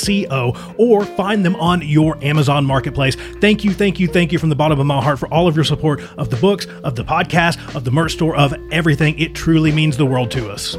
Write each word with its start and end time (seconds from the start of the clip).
www.palehorsemedia.co 0.00 0.74
or 0.78 1.04
find 1.04 1.44
them 1.44 1.56
on 1.56 1.82
your 1.82 2.22
Amazon 2.24 2.64
marketplace. 2.64 3.16
Thank 3.40 3.64
you, 3.64 3.72
thank 3.72 4.00
you, 4.00 4.08
thank 4.08 4.32
you 4.32 4.38
from 4.38 4.48
the 4.48 4.56
bottom 4.56 4.80
of 4.80 4.86
my 4.86 5.02
heart 5.02 5.18
for 5.18 5.32
all 5.32 5.48
of 5.48 5.56
your 5.56 5.64
support 5.64 6.00
of 6.16 6.30
the 6.30 6.36
books, 6.36 6.66
of 6.84 6.96
the 6.96 7.04
podcast, 7.04 7.74
of 7.74 7.84
the 7.84 7.90
merch 7.90 8.12
store, 8.12 8.36
of 8.36 8.54
everything. 8.70 9.18
It 9.18 9.34
truly 9.34 9.72
means 9.72 9.96
the 9.96 10.06
world 10.06 10.30
to 10.32 10.50
us. 10.50 10.76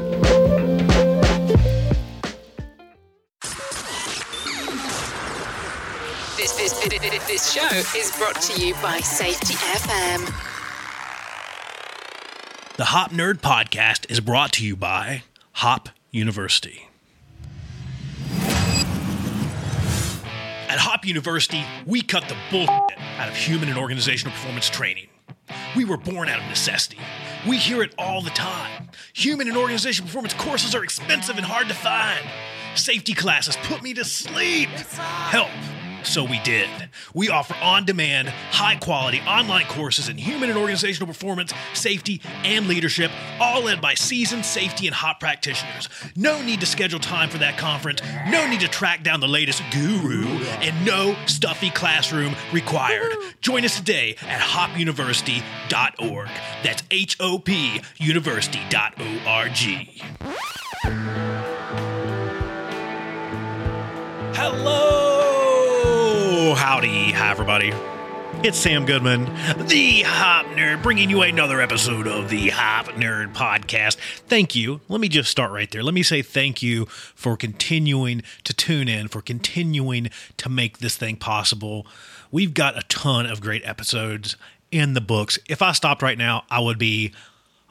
This, 6.36 6.52
this, 6.56 6.72
this, 6.80 7.26
this 7.26 7.52
show 7.52 7.98
is 7.98 8.12
brought 8.18 8.40
to 8.42 8.60
you 8.60 8.74
by 8.74 8.98
Safety 8.98 9.54
FM. 9.54 10.48
The 12.76 12.86
Hop 12.86 13.10
Nerd 13.12 13.34
Podcast 13.34 14.10
is 14.10 14.20
brought 14.20 14.52
to 14.52 14.66
you 14.66 14.74
by 14.74 15.22
Hop 15.52 15.90
University. 16.10 16.88
At 20.72 20.78
Hop 20.78 21.04
University, 21.04 21.62
we 21.84 22.00
cut 22.00 22.30
the 22.30 22.36
bullshit 22.50 22.98
out 23.18 23.28
of 23.28 23.36
human 23.36 23.68
and 23.68 23.76
organizational 23.76 24.32
performance 24.32 24.70
training. 24.70 25.06
We 25.76 25.84
were 25.84 25.98
born 25.98 26.30
out 26.30 26.40
of 26.40 26.46
necessity. 26.46 26.96
We 27.46 27.58
hear 27.58 27.82
it 27.82 27.94
all 27.98 28.22
the 28.22 28.30
time. 28.30 28.88
Human 29.12 29.48
and 29.48 29.56
organizational 29.58 30.06
performance 30.06 30.32
courses 30.32 30.74
are 30.74 30.82
expensive 30.82 31.36
and 31.36 31.44
hard 31.44 31.68
to 31.68 31.74
find. 31.74 32.26
Safety 32.74 33.12
classes 33.12 33.54
put 33.64 33.82
me 33.82 33.92
to 33.92 34.02
sleep. 34.02 34.70
Help. 34.70 35.50
So 36.04 36.24
we 36.24 36.40
did. 36.40 36.68
We 37.14 37.28
offer 37.28 37.54
on 37.62 37.84
demand, 37.84 38.28
high 38.28 38.76
quality 38.76 39.20
online 39.20 39.66
courses 39.66 40.08
in 40.08 40.18
human 40.18 40.50
and 40.50 40.58
organizational 40.58 41.06
performance, 41.06 41.52
safety, 41.74 42.20
and 42.44 42.66
leadership, 42.66 43.10
all 43.40 43.62
led 43.62 43.80
by 43.80 43.94
seasoned 43.94 44.44
safety 44.44 44.86
and 44.86 44.94
Hop 44.94 45.20
practitioners. 45.20 45.88
No 46.16 46.42
need 46.42 46.60
to 46.60 46.66
schedule 46.66 47.00
time 47.00 47.28
for 47.28 47.38
that 47.38 47.58
conference, 47.58 48.02
no 48.28 48.48
need 48.48 48.60
to 48.60 48.68
track 48.68 49.02
down 49.02 49.20
the 49.20 49.28
latest 49.28 49.62
guru, 49.72 50.26
and 50.60 50.84
no 50.84 51.16
stuffy 51.26 51.70
classroom 51.70 52.34
required. 52.52 53.12
Join 53.40 53.64
us 53.64 53.76
today 53.76 54.16
at 54.22 54.40
hopuniversity.org. 54.40 56.28
That's 56.62 56.82
H 56.90 57.16
O 57.20 57.38
P 57.38 57.80
university.org. 57.98 59.52
Hello, 64.34 64.91
howdy, 66.54 67.12
hi 67.12 67.30
everybody. 67.30 67.72
It's 68.42 68.58
Sam 68.58 68.84
Goodman, 68.84 69.24
the 69.68 70.02
Hop 70.02 70.46
Nerd, 70.46 70.82
bringing 70.82 71.08
you 71.08 71.22
another 71.22 71.60
episode 71.60 72.06
of 72.06 72.28
the 72.28 72.50
Hop 72.50 72.86
Nerd 72.88 73.34
Podcast. 73.34 73.96
Thank 74.26 74.54
you. 74.54 74.80
Let 74.88 75.00
me 75.00 75.08
just 75.08 75.30
start 75.30 75.52
right 75.52 75.70
there. 75.70 75.82
Let 75.82 75.94
me 75.94 76.02
say 76.02 76.22
thank 76.22 76.62
you 76.62 76.86
for 76.86 77.36
continuing 77.36 78.22
to 78.44 78.52
tune 78.52 78.88
in, 78.88 79.08
for 79.08 79.22
continuing 79.22 80.10
to 80.38 80.48
make 80.48 80.78
this 80.78 80.96
thing 80.96 81.16
possible. 81.16 81.86
We've 82.30 82.54
got 82.54 82.76
a 82.76 82.82
ton 82.88 83.26
of 83.26 83.40
great 83.40 83.62
episodes 83.64 84.36
in 84.70 84.94
the 84.94 85.00
books. 85.00 85.38
If 85.48 85.62
I 85.62 85.72
stopped 85.72 86.02
right 86.02 86.18
now, 86.18 86.44
I 86.50 86.60
would 86.60 86.78
be 86.78 87.12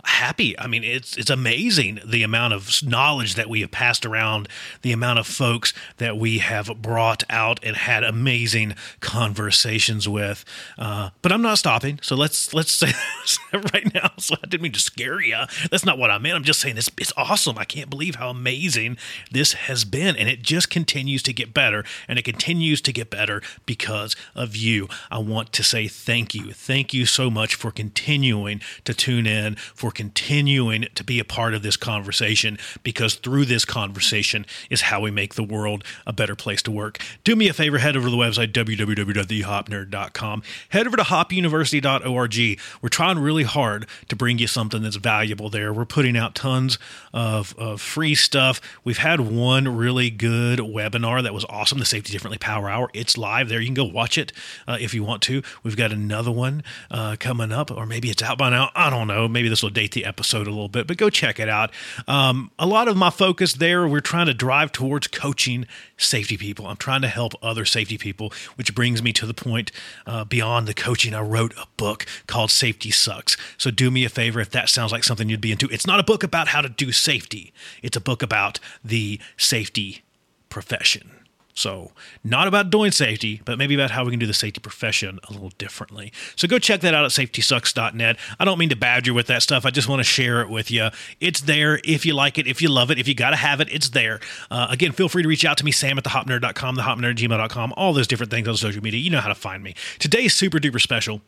happy. 0.06 0.58
I 0.60 0.68
mean, 0.68 0.84
it's 0.84 1.18
it's 1.18 1.30
amazing 1.30 2.00
the 2.06 2.24
amount 2.24 2.54
of 2.54 2.70
knowledge 2.84 3.36
that 3.36 3.50
we 3.50 3.62
have 3.62 3.72
passed 3.72 4.06
around, 4.06 4.48
the 4.82 4.92
amount 4.92 5.20
of 5.20 5.28
folks 5.28 5.74
that 5.98 6.18
we 6.18 6.40
have 6.40 6.82
brought 6.82 7.24
out 7.30 7.60
and 7.64 7.76
had 7.76 8.04
amazing 8.04 8.76
conversations 9.00 10.08
with. 10.08 10.46
Uh, 10.78 11.10
but 11.22 11.32
I'm 11.32 11.42
not 11.42 11.58
stopping. 11.58 12.00
So 12.02 12.16
let's 12.16 12.54
let's 12.54 12.72
say 12.72 12.92
right 13.54 13.94
now. 13.94 14.12
So 14.22 14.36
I 14.36 14.48
didn't 14.48 14.62
mean 14.62 14.72
to 14.74 14.80
scare 14.80 15.20
you. 15.20 15.36
That's 15.72 15.84
not 15.84 15.98
what 15.98 16.12
I 16.12 16.20
meant. 16.20 16.36
I'm 16.36 16.44
just 16.44 16.60
saying 16.60 16.76
this. 16.76 16.90
It's 17.00 17.14
awesome. 17.18 17.58
I 17.58 17.64
can't 17.66 17.90
believe 17.90 18.16
how 18.16 18.30
amazing 18.30 18.98
this 19.32 19.54
has 19.54 19.84
been, 19.84 20.16
and 20.16 20.30
it 20.30 20.44
just 20.44 20.70
continues 20.70 21.24
to 21.24 21.34
get 21.34 21.52
better, 21.52 21.84
and 22.08 22.20
it 22.20 22.24
continues 22.24 22.82
to 22.82 22.94
get 22.94 23.10
better 23.10 23.42
because 23.66 24.16
of 24.36 24.56
you. 24.56 24.88
I 25.10 25.18
want 25.18 25.54
to 25.54 25.64
say 25.64 25.88
thank 25.88 26.36
you. 26.36 26.54
Thank 26.54 26.94
you 26.94 27.08
so 27.08 27.32
much 27.32 27.56
for 27.56 27.72
continuing 27.72 28.62
to 28.84 28.94
tune 28.94 29.26
in 29.26 29.56
for 29.56 29.91
continuing 29.91 30.88
to 30.96 31.03
be 31.03 31.19
a 31.19 31.25
part 31.25 31.53
of 31.53 31.63
this 31.63 31.78
conversation 31.78 32.57
because 32.84 33.16
through 33.16 33.46
this 33.46 33.66
conversation 33.66 34.46
is 34.69 34.81
how 34.81 35.02
we 35.02 35.12
make 35.12 35.35
the 35.35 35.44
world 35.44 35.84
a 36.06 36.13
better 36.13 36.35
place 36.35 36.62
to 36.63 36.72
work. 36.72 37.00
Do 37.24 37.35
me 37.35 37.47
a 37.47 37.53
favor, 37.53 37.78
head 37.78 37.96
over 37.96 38.07
to 38.07 38.12
the 38.12 38.18
website 38.18 38.52
www.thehopnerd.com. 38.53 40.44
Head 40.69 40.88
over 40.88 40.97
to 40.97 41.03
hopuniversity.org. 41.03 42.59
We're 42.81 42.90
trying 42.90 43.19
really 43.19 43.44
hard 43.44 43.88
to 44.09 44.16
bring 44.16 44.40
you 44.40 44.47
something 44.47 44.81
that's 44.81 44.96
valuable 44.96 45.50
there. 45.50 45.74
We're 45.74 45.85
putting 45.85 46.18
out 46.18 46.35
tons 46.35 46.78
of, 47.13 47.56
of 47.58 47.81
free 47.81 48.16
stuff. 48.16 48.62
We've 48.84 48.97
had 48.97 49.19
one 49.19 49.75
really 49.75 50.09
good 50.09 50.59
webinar 50.59 51.23
that 51.23 51.34
was 51.34 51.46
awesome, 51.46 51.79
the 51.79 51.85
Safety 51.85 52.12
Differently 52.12 52.38
Power 52.38 52.69
Hour. 52.69 52.90
It's 52.94 53.18
live 53.18 53.50
there. 53.50 53.59
You 53.59 53.68
can 53.68 53.73
go 53.73 53.85
watch 53.85 54.18
it 54.18 54.31
uh, 54.68 54.78
if 54.79 54.94
you 54.94 55.03
want 55.03 55.22
to. 55.23 55.41
We've 55.63 55.78
got 55.78 55.91
another 55.91 56.31
one 56.31 56.63
uh, 56.90 57.16
coming 57.19 57.52
up, 57.52 57.72
or 57.72 57.85
maybe 57.85 58.09
it's 58.09 58.23
out 58.23 58.38
by 58.38 58.50
now. 58.50 58.69
I 58.75 58.90
don't 58.90 59.08
know. 59.08 59.28
Maybe 59.28 59.50
this 59.50 59.63
will 59.63 59.69
date 59.81 59.94
the 59.94 60.06
episode 60.06 60.46
a 60.46 60.52
little 60.52 60.68
bit, 60.68 60.86
but 60.86 60.97
go 60.97 61.09
check 61.09 61.40
it 61.40 61.50
out. 61.50 61.72
Um, 62.08 62.52
a 62.59 62.68
lot 62.68 62.88
of 62.88 62.96
my 62.96 63.09
focus 63.09 63.53
there, 63.53 63.88
we're 63.88 64.00
trying 64.00 64.28
to 64.28 64.34
drive 64.34 64.72
towards 64.72 65.08
coaching 65.08 65.66
safety 65.97 66.38
people. 66.38 66.68
I'm 66.68 66.78
trying 66.78 67.02
to 67.02 67.08
help 67.08 67.34
other 67.42 67.66
safety 67.66 67.97
people, 67.97 68.31
which 68.56 68.75
brings 68.75 69.02
me 69.02 69.12
to 69.14 69.25
the 69.25 69.34
point 69.34 69.72
uh, 70.06 70.24
beyond 70.24 70.68
the 70.68 70.75
coaching. 70.75 71.16
I 71.16 71.22
wrote 71.22 71.53
a 71.58 71.66
book 71.78 72.06
called 72.28 72.52
Safety 72.52 72.91
Sucks. 72.91 73.38
So 73.58 73.72
do 73.72 73.90
me 73.90 74.06
a 74.06 74.09
favor 74.09 74.40
if 74.40 74.52
that 74.52 74.70
sounds 74.70 74.91
like 74.91 75.03
something 75.03 75.30
you'd 75.30 75.41
be 75.41 75.52
into. 75.52 75.68
It's 75.70 75.88
not 75.88 76.00
a 76.00 76.03
book 76.03 76.22
about 76.22 76.50
how 76.50 76.62
to 76.62 76.70
do 76.70 76.91
safety, 76.91 77.52
it's 77.81 77.97
a 77.97 78.02
book 78.02 78.22
about 78.22 78.59
the 78.84 79.20
safety 79.36 80.03
profession. 80.50 81.21
So, 81.54 81.92
not 82.24 82.48
about 82.48 82.70
doing 82.70 82.92
safety, 82.92 83.42
but 83.46 83.58
maybe 83.58 83.76
about 83.76 83.92
how 83.92 84.06
we 84.06 84.12
can 84.12 84.20
do 84.20 84.26
the 84.26 84.34
safety 84.34 84.60
profession 84.60 85.20
a 85.28 85.34
little 85.34 85.52
differently. 85.58 86.14
So, 86.36 86.48
go 86.48 86.60
check 86.60 86.82
that 86.82 86.94
out 86.94 87.04
at 87.04 87.12
safetysucks.net. 87.12 88.18
I 88.40 88.46
don't 88.46 88.58
mean 88.58 88.70
to 88.70 88.76
badger 88.76 89.14
with 89.14 89.28
that 89.28 89.44
stuff. 89.44 89.66
I 89.66 89.70
just 89.70 89.90
want 89.90 90.00
to 90.00 90.04
share 90.04 90.42
it 90.42 90.50
with 90.50 90.72
you. 90.72 90.90
It's 91.20 91.42
there 91.42 91.80
if 91.84 92.06
you 92.06 92.14
like 92.14 92.38
it, 92.38 92.48
if 92.48 92.62
you 92.62 92.70
love 92.70 92.92
it, 92.92 93.00
if 93.00 93.08
you 93.08 93.14
got 93.14 93.32
to 93.32 93.36
have 93.36 93.60
it, 93.60 93.68
it's 93.72 93.90
there. 93.90 94.20
Uh, 94.50 94.68
again, 94.70 94.92
feel 94.92 95.10
free 95.10 95.24
to 95.24 95.30
reach 95.30 95.46
out 95.46 95.58
to 95.58 95.66
me, 95.66 95.72
sam 95.72 95.98
at 95.98 96.04
thehopnerd.com, 96.04 96.78
thehopnerd@gmail.com, 96.78 97.74
all 97.76 97.94
those 97.94 98.08
different 98.08 98.32
things 98.32 98.48
on 98.48 98.56
social 98.56 98.82
media. 98.82 99.00
You 99.00 99.10
know 99.10 99.22
how 99.22 99.30
to 99.30 99.36
find 99.36 99.64
me. 99.64 99.76
Today's 100.00 100.34
super 100.34 100.60
duper 100.60 100.82
special. 100.82 101.22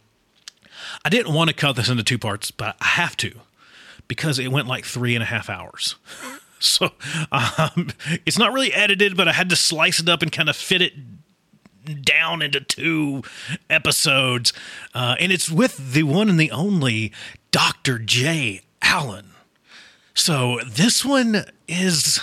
I 1.04 1.10
didn't 1.10 1.34
want 1.34 1.50
to 1.50 1.56
cut 1.56 1.76
this 1.76 1.90
into 1.90 2.04
two 2.04 2.18
parts, 2.18 2.52
but 2.52 2.76
I 2.82 2.86
have 2.86 3.18
to 3.18 3.34
because 4.08 4.40
it 4.40 4.52
went 4.52 4.68
like 4.68 4.86
three 4.86 5.16
and 5.16 5.24
a 5.24 5.26
half 5.26 5.50
hours. 5.50 5.96
So 6.64 6.92
um, 7.32 7.90
it's 8.26 8.38
not 8.38 8.54
really 8.54 8.74
edited, 8.74 9.18
but 9.18 9.28
I 9.28 9.34
had 9.34 9.50
to 9.50 9.56
slice 9.56 10.00
it 10.00 10.08
up 10.08 10.22
and 10.22 10.32
kind 10.32 10.48
of 10.48 10.56
fit 10.56 10.82
it 10.82 10.94
down 12.02 12.42
into 12.42 12.62
two 12.62 13.24
episodes. 13.70 14.54
Uh, 14.94 15.16
and 15.20 15.32
it's 15.32 15.52
with 15.52 15.94
the 15.94 16.04
one 16.04 16.30
and 16.30 16.40
the 16.40 16.52
only 16.52 17.12
Dr. 17.52 18.00
Jay 18.00 18.62
Allen. 18.82 19.32
So 20.14 20.60
this 20.66 21.04
one 21.04 21.44
is. 21.68 22.22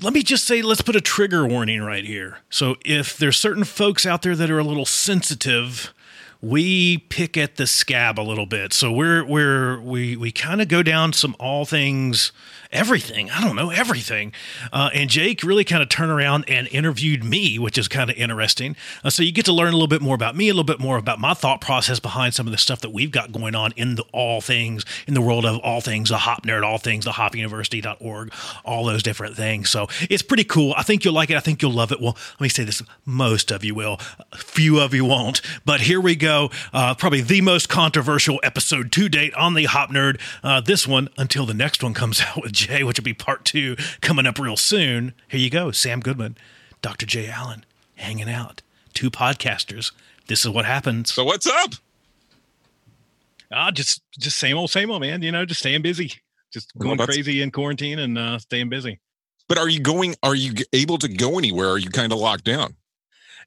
Let 0.00 0.12
me 0.12 0.22
just 0.22 0.44
say, 0.44 0.62
let's 0.62 0.82
put 0.82 0.94
a 0.96 1.00
trigger 1.00 1.46
warning 1.46 1.82
right 1.82 2.04
here. 2.04 2.38
So, 2.50 2.76
if 2.84 3.16
there's 3.16 3.36
certain 3.36 3.64
folks 3.64 4.06
out 4.06 4.22
there 4.22 4.36
that 4.36 4.48
are 4.48 4.60
a 4.60 4.64
little 4.64 4.86
sensitive 4.86 5.92
we 6.40 6.98
pick 6.98 7.36
at 7.36 7.56
the 7.56 7.66
scab 7.66 8.18
a 8.18 8.22
little 8.22 8.46
bit. 8.46 8.72
So 8.72 8.92
we're 8.92 9.24
we're 9.24 9.80
we 9.80 10.16
we 10.16 10.30
kind 10.32 10.62
of 10.62 10.68
go 10.68 10.82
down 10.82 11.12
some 11.12 11.34
all 11.38 11.64
things 11.64 12.32
everything. 12.72 13.30
I 13.30 13.42
don't 13.42 13.56
know 13.56 13.70
everything. 13.70 14.32
Uh, 14.72 14.90
and 14.92 15.08
Jake 15.08 15.42
really 15.42 15.64
kind 15.64 15.82
of 15.82 15.88
turned 15.88 16.10
around 16.10 16.44
and 16.48 16.68
interviewed 16.68 17.24
me, 17.24 17.58
which 17.58 17.78
is 17.78 17.88
kind 17.88 18.10
of 18.10 18.16
interesting. 18.16 18.76
Uh, 19.02 19.10
so 19.10 19.22
you 19.22 19.32
get 19.32 19.44
to 19.46 19.52
learn 19.52 19.68
a 19.68 19.72
little 19.72 19.88
bit 19.88 20.02
more 20.02 20.14
about 20.14 20.36
me, 20.36 20.48
a 20.48 20.52
little 20.52 20.64
bit 20.64 20.80
more 20.80 20.98
about 20.98 21.18
my 21.18 21.34
thought 21.34 21.60
process 21.60 21.98
behind 22.00 22.34
some 22.34 22.46
of 22.46 22.52
the 22.52 22.58
stuff 22.58 22.80
that 22.80 22.90
we've 22.90 23.10
got 23.10 23.32
going 23.32 23.54
on 23.54 23.72
in 23.76 23.94
the 23.94 24.04
all 24.12 24.40
things 24.40 24.84
in 25.06 25.14
the 25.14 25.20
world 25.20 25.44
of 25.46 25.58
all 25.60 25.80
things, 25.80 26.10
the 26.10 26.18
Hop 26.18 26.44
Nerd, 26.44 26.64
all 26.64 26.78
things, 26.78 27.04
the 27.04 27.12
hopuniversity.org, 27.12 28.32
all 28.64 28.84
those 28.84 29.02
different 29.02 29.36
things. 29.36 29.70
So 29.70 29.88
it's 30.10 30.22
pretty 30.22 30.44
cool. 30.44 30.74
I 30.76 30.82
think 30.82 31.04
you'll 31.04 31.14
like 31.14 31.30
it. 31.30 31.36
I 31.36 31.40
think 31.40 31.62
you'll 31.62 31.72
love 31.72 31.92
it. 31.92 32.00
Well, 32.00 32.16
let 32.34 32.40
me 32.40 32.48
say 32.48 32.64
this: 32.64 32.82
most 33.06 33.50
of 33.50 33.64
you 33.64 33.74
will, 33.74 33.98
a 34.32 34.38
few 34.38 34.78
of 34.78 34.92
you 34.94 35.04
won't. 35.04 35.40
But 35.64 35.82
here 35.82 36.00
we 36.00 36.16
go. 36.16 36.50
Uh, 36.72 36.94
probably 36.94 37.20
the 37.20 37.40
most 37.40 37.68
controversial 37.68 38.40
episode 38.42 38.92
to 38.92 39.08
date 39.08 39.34
on 39.34 39.54
the 39.54 39.64
Hop 39.64 39.90
Nerd. 39.90 40.20
Uh, 40.42 40.60
this 40.60 40.86
one 40.86 41.08
until 41.16 41.46
the 41.46 41.54
next 41.54 41.82
one 41.82 41.94
comes 41.94 42.20
out 42.26 42.42
with 42.42 42.57
Jay, 42.58 42.82
which 42.82 42.98
will 42.98 43.04
be 43.04 43.14
part 43.14 43.44
two 43.44 43.76
coming 44.00 44.26
up 44.26 44.38
real 44.38 44.56
soon. 44.56 45.14
Here 45.28 45.40
you 45.40 45.50
go, 45.50 45.70
Sam 45.70 46.00
Goodman, 46.00 46.36
Dr. 46.82 47.06
Jay 47.06 47.28
Allen, 47.28 47.64
hanging 47.94 48.28
out. 48.28 48.62
Two 48.94 49.10
podcasters. 49.10 49.92
This 50.26 50.44
is 50.44 50.50
what 50.50 50.64
happens. 50.64 51.12
So 51.12 51.24
what's 51.24 51.46
up? 51.46 51.74
Ah, 53.52 53.70
just 53.70 54.02
just 54.18 54.36
same 54.36 54.58
old, 54.58 54.70
same 54.70 54.90
old, 54.90 55.00
man. 55.00 55.22
You 55.22 55.32
know, 55.32 55.44
just 55.44 55.60
staying 55.60 55.82
busy, 55.82 56.12
just 56.52 56.76
going 56.76 56.98
well, 56.98 57.06
crazy 57.06 57.40
in 57.40 57.50
quarantine 57.50 57.98
and 57.98 58.18
uh, 58.18 58.38
staying 58.38 58.68
busy. 58.68 59.00
But 59.48 59.56
are 59.58 59.68
you 59.68 59.80
going? 59.80 60.16
Are 60.22 60.34
you 60.34 60.52
able 60.72 60.98
to 60.98 61.08
go 61.08 61.38
anywhere? 61.38 61.70
Are 61.70 61.78
you 61.78 61.90
kind 61.90 62.12
of 62.12 62.18
locked 62.18 62.44
down? 62.44 62.74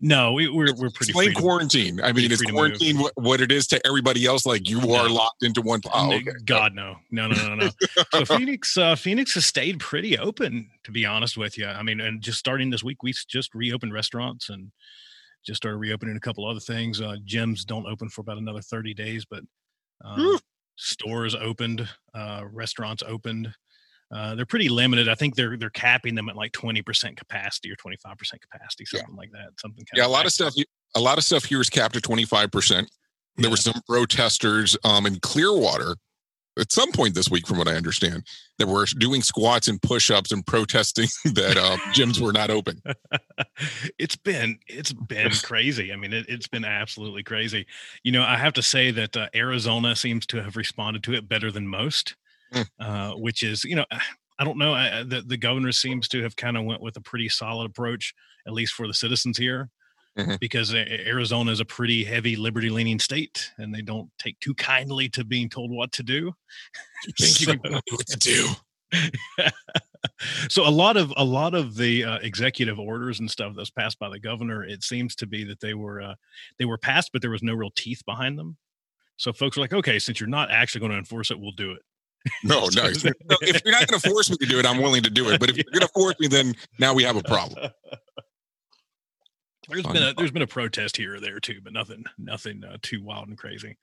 No, 0.03 0.33
we, 0.33 0.47
are 0.47 0.51
we're, 0.51 0.73
we're 0.73 0.89
pretty. 0.89 1.11
Explain 1.11 1.33
quarantine. 1.35 2.01
I 2.01 2.11
mean, 2.11 2.31
it's 2.31 2.41
quarantine 2.41 2.97
what, 2.97 3.13
what, 3.15 3.39
it 3.39 3.51
is 3.51 3.67
to 3.67 3.79
everybody 3.85 4.25
else? 4.25 4.47
Like 4.47 4.67
you 4.67 4.79
are 4.93 5.07
locked 5.07 5.43
into 5.43 5.61
one. 5.61 5.79
Oh, 5.93 6.11
okay. 6.11 6.31
God, 6.43 6.73
no, 6.73 6.95
no, 7.11 7.27
no, 7.27 7.47
no, 7.49 7.55
no. 7.55 7.69
so 8.11 8.25
Phoenix, 8.37 8.75
uh, 8.77 8.95
Phoenix 8.95 9.35
has 9.35 9.45
stayed 9.45 9.79
pretty 9.79 10.17
open, 10.17 10.71
to 10.85 10.91
be 10.91 11.05
honest 11.05 11.37
with 11.37 11.55
you. 11.55 11.67
I 11.67 11.83
mean, 11.83 12.01
and 12.01 12.19
just 12.19 12.39
starting 12.39 12.71
this 12.71 12.83
week, 12.83 13.03
we 13.03 13.13
just 13.27 13.53
reopened 13.53 13.93
restaurants 13.93 14.49
and 14.49 14.71
just 15.45 15.57
started 15.57 15.77
reopening 15.77 16.17
a 16.17 16.19
couple 16.19 16.49
other 16.49 16.59
things. 16.59 16.99
Uh, 16.99 17.17
gyms 17.23 17.63
don't 17.63 17.85
open 17.85 18.09
for 18.09 18.21
about 18.21 18.39
another 18.39 18.61
thirty 18.61 18.95
days, 18.95 19.23
but 19.23 19.43
uh, 20.03 20.39
stores 20.77 21.35
opened, 21.35 21.87
uh, 22.15 22.43
restaurants 22.51 23.03
opened. 23.05 23.53
Uh, 24.13 24.35
they're 24.35 24.45
pretty 24.45 24.69
limited. 24.69 25.07
I 25.07 25.15
think 25.15 25.35
they're 25.35 25.57
they're 25.57 25.69
capping 25.69 26.15
them 26.15 26.29
at 26.29 26.35
like 26.35 26.51
twenty 26.51 26.81
percent 26.81 27.17
capacity 27.17 27.71
or 27.71 27.75
twenty 27.75 27.97
five 27.97 28.17
percent 28.17 28.41
capacity, 28.41 28.85
something 28.85 29.09
yeah. 29.13 29.19
like 29.19 29.31
that. 29.31 29.59
Something. 29.59 29.85
yeah, 29.93 30.05
a 30.05 30.07
lot 30.07 30.25
of 30.25 30.31
stuff. 30.31 30.53
A 30.95 30.99
lot 30.99 31.17
of 31.17 31.23
stuff 31.23 31.45
here 31.45 31.61
is 31.61 31.69
capped 31.69 31.95
at 31.95 32.03
twenty 32.03 32.25
five 32.25 32.51
percent. 32.51 32.91
There 33.37 33.45
yeah. 33.45 33.51
were 33.51 33.57
some 33.57 33.81
protesters 33.87 34.77
um, 34.83 35.05
in 35.05 35.19
Clearwater 35.19 35.95
at 36.59 36.71
some 36.71 36.91
point 36.91 37.15
this 37.15 37.29
week, 37.29 37.47
from 37.47 37.57
what 37.57 37.67
I 37.67 37.75
understand, 37.75 38.25
that 38.57 38.67
were 38.67 38.85
doing 38.97 39.21
squats 39.21 39.67
and 39.67 39.81
push-ups 39.81 40.31
and 40.31 40.45
protesting 40.45 41.07
that 41.33 41.57
uh, 41.57 41.77
gyms 41.93 42.19
were 42.19 42.33
not 42.33 42.49
open. 42.49 42.81
it's 43.97 44.15
been 44.15 44.59
it's 44.67 44.93
been 44.93 45.31
crazy. 45.43 45.93
I 45.93 45.95
mean, 45.95 46.13
it, 46.13 46.29
has 46.29 46.47
been 46.47 46.65
absolutely 46.65 47.23
crazy. 47.23 47.65
You 48.03 48.11
know, 48.11 48.23
I 48.23 48.37
have 48.37 48.53
to 48.53 48.61
say 48.61 48.91
that 48.91 49.15
uh, 49.15 49.29
Arizona 49.33 49.95
seems 49.95 50.25
to 50.27 50.43
have 50.43 50.55
responded 50.55 51.03
to 51.03 51.13
it 51.13 51.27
better 51.27 51.51
than 51.51 51.67
most. 51.67 52.15
Mm. 52.53 52.67
uh, 52.79 53.13
which 53.13 53.43
is 53.43 53.63
you 53.63 53.75
know 53.77 53.85
I 54.37 54.43
don't 54.43 54.57
know 54.57 54.73
I, 54.73 55.03
the 55.03 55.21
the 55.21 55.37
governor 55.37 55.71
seems 55.71 56.07
to 56.09 56.21
have 56.23 56.35
kind 56.35 56.57
of 56.57 56.65
went 56.65 56.81
with 56.81 56.97
a 56.97 57.01
pretty 57.01 57.29
solid 57.29 57.65
approach 57.69 58.13
at 58.47 58.53
least 58.53 58.73
for 58.73 58.87
the 58.87 58.93
citizens 58.93 59.37
here. 59.37 59.69
Mm-hmm. 60.17 60.35
Because 60.41 60.73
Arizona 60.75 61.51
is 61.51 61.61
a 61.61 61.65
pretty 61.65 62.03
heavy 62.03 62.35
liberty 62.35 62.69
leaning 62.69 62.99
state 62.99 63.49
and 63.57 63.73
they 63.73 63.81
don't 63.81 64.09
take 64.19 64.37
too 64.41 64.53
kindly 64.55 65.07
to 65.07 65.23
being 65.23 65.47
told 65.47 65.71
what 65.71 65.93
to 65.93 66.03
do. 66.03 66.33
You 67.17 67.57
what 67.63 68.07
to 68.07 68.17
do. 68.19 68.47
so 70.49 70.67
a 70.67 70.69
lot 70.69 70.97
of 70.97 71.13
a 71.17 71.23
lot 71.23 71.55
of 71.55 71.75
the 71.75 72.03
uh, 72.03 72.19
executive 72.21 72.77
orders 72.77 73.19
and 73.19 73.31
stuff 73.31 73.53
that's 73.55 73.69
passed 73.69 73.97
by 73.99 74.09
the 74.09 74.19
governor 74.19 74.63
it 74.63 74.83
seems 74.83 75.15
to 75.15 75.25
be 75.25 75.43
that 75.45 75.61
they 75.61 75.73
were 75.73 76.01
uh, 76.01 76.15
they 76.59 76.65
were 76.65 76.77
passed 76.77 77.09
but 77.11 77.21
there 77.21 77.31
was 77.31 77.41
no 77.41 77.53
real 77.53 77.71
teeth 77.75 78.03
behind 78.05 78.37
them 78.37 78.57
so 79.17 79.33
folks 79.33 79.57
are 79.57 79.61
like 79.61 79.73
okay 79.73 79.97
since 79.97 80.19
you're 80.19 80.29
not 80.29 80.51
actually 80.51 80.79
going 80.79 80.91
to 80.91 80.97
enforce 80.97 81.31
it 81.31 81.39
we'll 81.39 81.51
do 81.51 81.71
it 81.71 81.81
no, 82.43 82.67
no. 82.75 82.83
If 82.85 83.61
you're 83.65 83.73
not 83.73 83.87
going 83.87 83.99
to 83.99 84.09
force 84.09 84.29
me 84.29 84.37
to 84.37 84.45
do 84.45 84.59
it, 84.59 84.65
I'm 84.65 84.81
willing 84.81 85.03
to 85.03 85.09
do 85.09 85.29
it. 85.29 85.39
But 85.39 85.49
if 85.49 85.57
you're 85.57 85.71
going 85.71 85.81
to 85.81 85.87
force 85.87 86.15
me, 86.19 86.27
then 86.27 86.53
now 86.79 86.93
we 86.93 87.03
have 87.03 87.15
a 87.15 87.23
problem. 87.23 87.71
There's 89.69 89.85
been 89.85 90.03
a 90.03 90.13
there's 90.13 90.31
been 90.31 90.41
a 90.41 90.47
protest 90.47 90.97
here 90.97 91.15
or 91.15 91.19
there 91.21 91.39
too, 91.39 91.61
but 91.63 91.71
nothing 91.71 92.03
nothing 92.17 92.63
uh, 92.63 92.77
too 92.81 93.01
wild 93.01 93.29
and 93.29 93.37
crazy. 93.37 93.77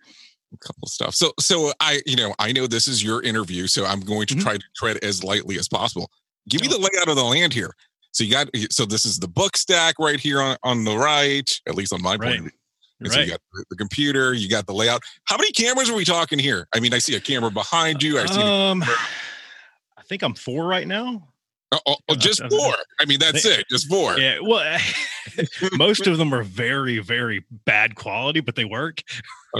A 0.53 0.59
couple 0.59 0.87
stuff. 0.87 1.15
So 1.15 1.33
so 1.41 1.73
I 1.81 2.03
you 2.05 2.17
know 2.17 2.35
I 2.39 2.53
know 2.53 2.67
this 2.67 2.89
is 2.89 3.03
your 3.03 3.23
interview, 3.23 3.67
so 3.69 3.87
I'm 3.87 4.01
going 4.01 4.27
to 4.27 4.35
mm-hmm. 4.35 4.43
try 4.43 4.57
to 4.57 4.65
tread 4.77 4.99
as 5.03 5.25
lightly 5.25 5.59
as 5.59 5.67
possible. 5.67 6.11
Give 6.49 6.61
me 6.61 6.69
the 6.69 6.79
layout 6.79 7.09
of 7.09 7.17
the 7.17 7.25
land 7.25 7.55
here. 7.55 7.75
So 8.13 8.25
you 8.25 8.33
got 8.33 8.49
so 8.71 8.85
this 8.85 9.07
is 9.07 9.19
the 9.19 9.29
book 9.29 9.57
stack 9.57 9.95
right 9.99 10.19
here 10.19 10.43
on, 10.43 10.57
on 10.63 10.85
the 10.85 10.97
right, 10.97 11.49
at 11.67 11.75
least 11.75 11.93
on 11.93 12.03
my 12.03 12.17
right. 12.17 12.21
point 12.21 12.37
of 12.37 12.43
view. 12.43 12.51
And 13.01 13.09
right. 13.09 13.15
so 13.15 13.21
you 13.21 13.31
got 13.31 13.41
the 13.71 13.77
computer, 13.77 14.35
you 14.35 14.49
got 14.49 14.67
the 14.67 14.75
layout. 14.75 15.03
How 15.25 15.37
many 15.37 15.53
cameras 15.53 15.89
are 15.89 15.95
we 15.95 16.05
talking 16.05 16.39
here? 16.39 16.67
I 16.75 16.81
mean, 16.81 16.93
I 16.93 16.99
see 16.99 17.15
a 17.15 17.21
camera 17.21 17.51
behind 17.51 18.03
you. 18.03 18.19
I 18.19 18.27
see. 18.27 18.41
Um, 18.41 18.83
I 18.83 20.03
think 20.09 20.23
I'm 20.23 20.35
four 20.35 20.67
right 20.67 20.87
now. 20.87 21.29
Oh, 21.71 21.79
oh, 21.87 21.97
oh 22.09 22.15
just 22.15 22.41
four. 22.49 22.75
I 23.01 23.05
mean, 23.05 23.19
that's 23.19 23.45
it. 23.45 23.67
Just 23.71 23.89
four. 23.89 24.19
Yeah. 24.19 24.39
Well, 24.41 24.81
most 25.77 26.07
of 26.07 26.17
them 26.17 26.33
are 26.33 26.43
very, 26.43 26.99
very 26.99 27.45
bad 27.67 27.95
quality, 27.95 28.41
but 28.41 28.57
they 28.57 28.65
work. 28.65 29.03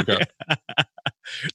Okay. 0.01 0.19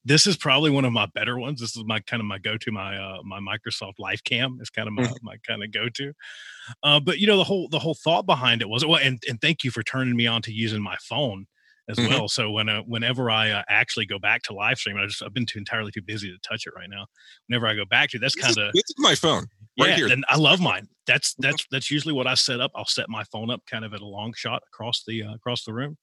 this 0.06 0.27
is 0.27 0.38
probably 0.38 0.69
one 0.69 0.86
of 0.86 0.94
my 0.94 1.07
better 1.07 1.39
ones. 1.39 1.59
This 1.59 1.75
is 1.75 1.83
my 1.86 2.00
kind 2.01 2.21
of 2.21 2.27
my 2.27 2.38
go-to. 2.38 2.71
My 2.71 2.97
uh, 2.97 3.24
my 3.24 3.39
Microsoft 3.39 3.95
Live 3.97 4.24
Cam 4.24 4.59
is 4.62 4.69
kind 4.69 4.88
of 4.88 4.94
my, 4.94 5.03
mm-hmm. 5.03 5.25
my 5.25 5.38
kind 5.38 5.63
of 5.63 5.71
go-to. 5.71 6.13
Uh, 6.83 7.00
but 7.00 7.18
you 7.18 7.25
know 7.25 7.38
the 7.38 7.44
whole 7.44 7.68
the 7.68 7.79
whole 7.79 7.95
thought 7.95 8.25
behind 8.27 8.62
it 8.62 8.69
was 8.69 8.86
well, 8.86 9.00
and 9.01 9.21
and 9.27 9.41
thank 9.41 9.63
you 9.63 9.71
for 9.71 9.81
turning 9.81 10.15
me 10.15 10.27
on 10.27 10.41
to 10.44 10.51
using 10.51 10.81
my 10.81 10.97
phone 11.01 11.47
as 11.89 11.97
mm-hmm. 11.97 12.09
well. 12.09 12.27
So 12.27 12.51
when 12.51 12.69
uh, 12.69 12.81
whenever 12.81 13.30
I 13.30 13.51
uh, 13.51 13.63
actually 13.68 14.06
go 14.06 14.19
back 14.19 14.44
to 14.44 14.53
live 14.53 14.77
stream, 14.77 14.97
I 14.97 15.06
just 15.06 15.21
I've 15.21 15.33
been 15.33 15.45
too 15.45 15.59
entirely 15.59 15.91
too 15.91 16.01
busy 16.01 16.30
to 16.30 16.38
touch 16.47 16.65
it 16.65 16.74
right 16.75 16.89
now. 16.89 17.06
Whenever 17.47 17.68
I 17.68 17.75
go 17.75 17.85
back 17.85 18.09
to, 18.12 18.19
that's 18.19 18.35
kind 18.35 18.57
of 18.57 18.74
my 18.97 19.15
phone 19.15 19.47
right 19.80 19.89
yeah, 19.89 19.95
here. 19.95 20.07
And 20.07 20.24
I 20.30 20.38
love 20.38 20.59
mine. 20.59 20.88
That's 21.07 21.33
mm-hmm. 21.33 21.44
that's 21.44 21.65
that's 21.71 21.91
usually 21.91 22.13
what 22.13 22.27
I 22.27 22.35
set 22.35 22.62
up. 22.62 22.71
I'll 22.75 22.85
set 22.85 23.09
my 23.09 23.24
phone 23.25 23.50
up 23.50 23.62
kind 23.69 23.85
of 23.85 23.94
at 23.94 24.01
a 24.01 24.06
long 24.06 24.33
shot 24.35 24.63
across 24.74 25.03
the 25.07 25.24
uh, 25.24 25.33
across 25.33 25.63
the 25.63 25.74
room. 25.74 25.97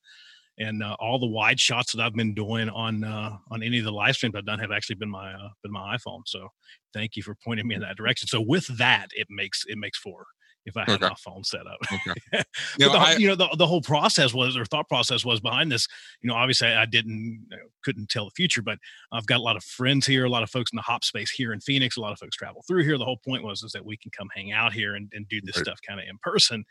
And 0.58 0.82
uh, 0.82 0.94
all 1.00 1.18
the 1.18 1.26
wide 1.26 1.58
shots 1.58 1.92
that 1.92 2.02
I've 2.02 2.14
been 2.14 2.34
doing 2.34 2.68
on 2.68 3.02
uh, 3.02 3.36
on 3.50 3.62
any 3.62 3.78
of 3.78 3.84
the 3.84 3.92
live 3.92 4.16
streams 4.16 4.34
I've 4.36 4.44
done 4.44 4.58
have 4.58 4.72
actually 4.72 4.96
been 4.96 5.10
my 5.10 5.32
uh, 5.32 5.48
been 5.62 5.72
my 5.72 5.96
iPhone. 5.96 6.22
So 6.26 6.48
thank 6.92 7.16
you 7.16 7.22
for 7.22 7.34
pointing 7.42 7.66
me 7.66 7.76
in 7.76 7.80
that 7.80 7.96
direction. 7.96 8.28
So 8.28 8.42
with 8.42 8.66
that, 8.76 9.06
it 9.12 9.28
makes 9.30 9.64
it 9.66 9.78
makes 9.78 9.98
four 9.98 10.26
if 10.66 10.76
I 10.76 10.80
had 10.80 11.02
okay. 11.02 11.08
my 11.08 11.14
phone 11.24 11.44
set 11.44 11.66
up. 11.66 11.78
Okay. 11.92 12.20
you, 12.78 12.86
know, 12.86 12.92
the, 12.92 12.98
I, 12.98 13.16
you 13.16 13.28
know, 13.28 13.34
the, 13.34 13.48
the 13.56 13.66
whole 13.66 13.80
process 13.80 14.34
was, 14.34 14.56
or 14.56 14.64
thought 14.64 14.88
process 14.88 15.24
was 15.24 15.40
behind 15.40 15.72
this. 15.72 15.86
You 16.22 16.28
know, 16.28 16.34
obviously 16.34 16.68
I 16.68 16.86
didn't, 16.86 17.46
couldn't 17.84 18.08
tell 18.08 18.26
the 18.26 18.30
future, 18.32 18.62
but 18.62 18.78
I've 19.12 19.26
got 19.26 19.38
a 19.38 19.42
lot 19.42 19.56
of 19.56 19.64
friends 19.64 20.06
here, 20.06 20.24
a 20.24 20.30
lot 20.30 20.42
of 20.42 20.50
folks 20.50 20.72
in 20.72 20.76
the 20.76 20.82
hop 20.82 21.04
space 21.04 21.30
here 21.30 21.52
in 21.52 21.60
Phoenix. 21.60 21.96
A 21.96 22.00
lot 22.00 22.12
of 22.12 22.18
folks 22.18 22.36
travel 22.36 22.62
through 22.66 22.84
here. 22.84 22.98
The 22.98 23.04
whole 23.04 23.20
point 23.24 23.42
was 23.42 23.62
is 23.62 23.72
that 23.72 23.84
we 23.84 23.96
can 23.96 24.10
come 24.10 24.28
hang 24.34 24.52
out 24.52 24.72
here 24.72 24.94
and, 24.94 25.10
and 25.14 25.28
do 25.28 25.40
this 25.42 25.56
right. 25.56 25.64
stuff 25.64 25.78
kind 25.86 26.00
of 26.00 26.06
in 26.08 26.18
person. 26.22 26.64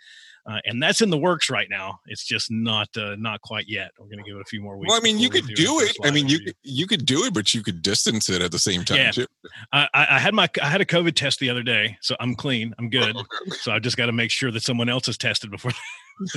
Uh, 0.49 0.59
and 0.65 0.81
that's 0.81 1.01
in 1.01 1.09
the 1.09 1.17
works 1.17 1.49
right 1.49 1.67
now. 1.69 1.99
It's 2.07 2.23
just 2.23 2.49
not 2.49 2.87
uh, 2.97 3.15
not 3.17 3.41
quite 3.41 3.65
yet. 3.67 3.91
We're 3.99 4.07
going 4.07 4.17
to 4.17 4.23
give 4.23 4.35
it 4.37 4.41
a 4.41 4.45
few 4.45 4.61
more 4.61 4.77
weeks. 4.77 4.89
Well, 4.89 4.99
I 4.99 5.03
mean, 5.03 5.19
you 5.19 5.29
could 5.29 5.45
do, 5.47 5.79
it. 5.79 5.95
I 6.03 6.11
mean, 6.11 6.27
you 6.27 6.39
could, 6.39 6.55
you 6.63 6.87
could 6.87 7.05
do 7.05 7.25
it, 7.25 7.33
but 7.33 7.53
you 7.53 7.61
could 7.61 7.81
distance 7.81 8.29
it 8.29 8.41
at 8.41 8.51
the 8.51 8.59
same 8.59 8.83
time 8.83 8.97
yeah. 8.97 9.11
too. 9.11 9.27
I, 9.73 9.87
I 9.93 10.19
had 10.19 10.33
my 10.33 10.49
I 10.61 10.67
had 10.67 10.81
a 10.81 10.85
COVID 10.85 11.15
test 11.15 11.39
the 11.39 11.49
other 11.49 11.63
day, 11.63 11.97
so 12.01 12.15
I'm 12.19 12.35
clean. 12.35 12.73
I'm 12.79 12.89
good. 12.89 13.15
so 13.59 13.71
I 13.71 13.78
just 13.79 13.97
got 13.97 14.07
to 14.07 14.11
make 14.11 14.31
sure 14.31 14.51
that 14.51 14.63
someone 14.63 14.89
else 14.89 15.07
is 15.07 15.17
tested 15.17 15.51
before. 15.51 15.71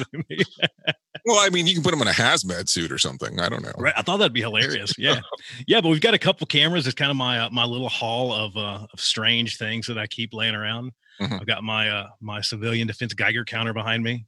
well, 1.27 1.39
I 1.41 1.51
mean, 1.51 1.67
you 1.67 1.75
can 1.75 1.83
put 1.83 1.91
them 1.91 2.03
in 2.03 2.09
a 2.09 2.13
hazmat 2.13 2.69
suit 2.69 2.93
or 2.93 2.99
something. 2.99 3.41
I 3.41 3.49
don't 3.49 3.63
know. 3.63 3.73
Right. 3.77 3.95
I 3.97 4.03
thought 4.03 4.19
that'd 4.19 4.33
be 4.33 4.41
hilarious. 4.41 4.95
Yeah. 4.97 5.21
yeah. 5.67 5.81
But 5.81 5.89
we've 5.89 6.01
got 6.01 6.15
a 6.15 6.19
couple 6.19 6.47
cameras. 6.47 6.87
It's 6.87 6.95
kind 6.95 7.11
of 7.11 7.17
my, 7.17 7.41
uh, 7.41 7.51
my 7.51 7.65
little 7.65 7.89
haul 7.89 8.33
of, 8.33 8.57
uh, 8.57 8.87
of 8.93 9.01
strange 9.01 9.59
things 9.59 9.87
that 9.87 9.99
I 9.99 10.07
keep 10.07 10.33
laying 10.33 10.55
around. 10.55 10.93
Mm-hmm. 11.21 11.35
I've 11.35 11.47
got 11.47 11.65
my, 11.65 11.89
uh, 11.89 12.09
my 12.21 12.41
civilian 12.41 12.87
defense 12.87 13.13
Geiger 13.15 13.45
counter 13.45 13.73
behind 13.73 14.03
me. 14.03 14.27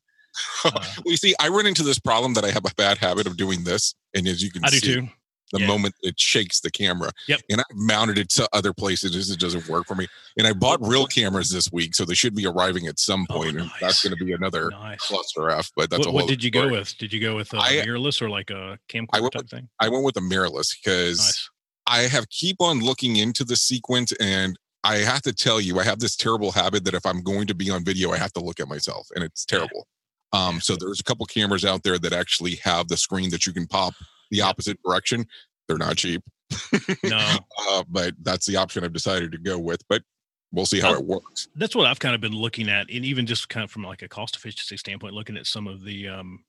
Uh, 0.65 0.71
well, 0.75 1.03
you 1.07 1.17
see, 1.17 1.35
I 1.41 1.49
run 1.49 1.67
into 1.67 1.85
this 1.85 1.99
problem 1.99 2.35
that 2.35 2.45
I 2.45 2.51
have 2.51 2.65
a 2.65 2.75
bad 2.77 2.99
habit 2.99 3.27
of 3.27 3.37
doing 3.37 3.65
this. 3.65 3.95
And 4.15 4.27
as 4.27 4.43
you 4.43 4.51
can 4.51 4.65
I 4.65 4.71
see, 4.71 4.81
do 4.81 5.01
too 5.03 5.09
the 5.53 5.61
yeah. 5.61 5.67
moment 5.67 5.95
it 6.03 6.19
shakes 6.19 6.61
the 6.61 6.71
camera. 6.71 7.11
Yep. 7.29 7.41
And 7.51 7.61
I've 7.61 7.77
mounted 7.77 8.19
it 8.19 8.29
to 8.31 8.49
other 8.53 8.73
places. 8.73 9.31
It 9.31 9.39
doesn't 9.39 9.69
work 9.69 9.87
for 9.87 9.95
me. 9.95 10.07
And 10.37 10.47
I 10.47 10.53
bought 10.53 10.81
real 10.81 11.07
cameras 11.07 11.51
this 11.51 11.71
week, 11.73 11.95
so 11.95 12.05
they 12.05 12.15
should 12.15 12.35
be 12.35 12.47
arriving 12.47 12.87
at 12.87 12.99
some 12.99 13.27
oh, 13.31 13.35
point. 13.35 13.57
Oh, 13.57 13.65
nice. 13.65 13.71
And 13.73 13.73
that's 13.81 14.03
going 14.05 14.17
to 14.17 14.25
be 14.25 14.33
another 14.33 14.71
nice. 14.71 14.99
cluster 15.01 15.51
F. 15.51 15.71
But 15.77 15.91
that's 15.91 16.07
what, 16.07 16.15
what 16.15 16.29
did 16.29 16.43
you 16.43 16.51
story. 16.51 16.69
go 16.69 16.75
with? 16.75 16.97
Did 16.99 17.13
you 17.13 17.21
go 17.21 17.37
with 17.37 17.53
a 17.53 17.59
I, 17.59 17.71
mirrorless 17.87 18.21
or 18.21 18.31
like 18.31 18.51
a 18.51 18.79
camcorder 18.89 19.31
type 19.31 19.33
with, 19.35 19.51
thing? 19.51 19.69
I 19.81 19.89
went 19.89 20.05
with 20.05 20.17
a 20.17 20.21
mirrorless 20.21 20.75
because 20.77 21.19
nice. 21.19 21.51
I 21.87 22.09
have 22.09 22.29
keep 22.31 22.57
on 22.61 22.81
looking 22.81 23.17
into 23.17 23.45
the 23.45 23.57
sequence 23.57 24.13
and 24.21 24.59
I 24.85 24.97
have 24.97 25.23
to 25.23 25.33
tell 25.33 25.61
you, 25.61 25.81
I 25.81 25.85
have 25.85 25.99
this 25.99 26.15
terrible 26.15 26.53
habit 26.53 26.85
that 26.85 26.95
if 26.95 27.07
I'm 27.07 27.23
going 27.23 27.47
to 27.47 27.55
be 27.55 27.71
on 27.71 27.85
video, 27.85 28.13
I 28.13 28.19
have 28.19 28.35
to 28.35 28.41
look 28.41 28.61
at 28.61 28.69
myself, 28.69 29.09
and 29.15 29.25
it's 29.25 29.47
terrible. 29.47 29.89
Um, 30.35 30.61
so 30.61 30.77
there's 30.77 31.01
a 31.01 31.05
couple 31.05 31.25
cameras 31.25 31.65
out 31.65 31.85
there 31.85 31.99
that 31.99 32.13
actually 32.13 32.57
have 32.57 32.89
the 32.89 32.99
screen 32.99 33.31
that 33.31 33.47
you 33.47 33.53
can 33.55 33.67
pop 33.67 33.95
the 34.31 34.41
opposite 34.41 34.79
direction. 34.85 35.27
They're 35.69 35.79
not 35.79 35.97
cheap. 35.97 36.23
No, 37.05 37.39
uh, 37.71 37.83
but 37.89 38.15
that's 38.23 38.47
the 38.47 38.57
option 38.57 38.85
I've 38.85 38.93
decided 38.93 39.33
to 39.33 39.39
go 39.39 39.59
with. 39.59 39.81
But 39.89 40.03
we'll 40.53 40.67
see 40.67 40.81
how 40.81 40.93
Uh, 40.95 40.99
it 40.99 41.05
works. 41.05 41.49
that's 41.57 41.75
what 41.75 41.87
I've 41.87 41.99
kind 41.99 42.15
of 42.15 42.21
been 42.21 42.35
looking 42.37 42.69
at, 42.69 42.91
and 42.91 43.05
even 43.05 43.27
just 43.27 43.49
kind 43.49 43.65
of 43.65 43.71
from 43.71 43.83
like 43.85 44.03
a 44.03 44.09
cost 44.09 44.37
efficiency 44.37 44.77
standpoint, 44.77 45.15
looking 45.15 45.37
at 45.37 45.47
some 45.47 45.67
of 45.67 45.83
the 45.85 46.09
um, 46.09 46.45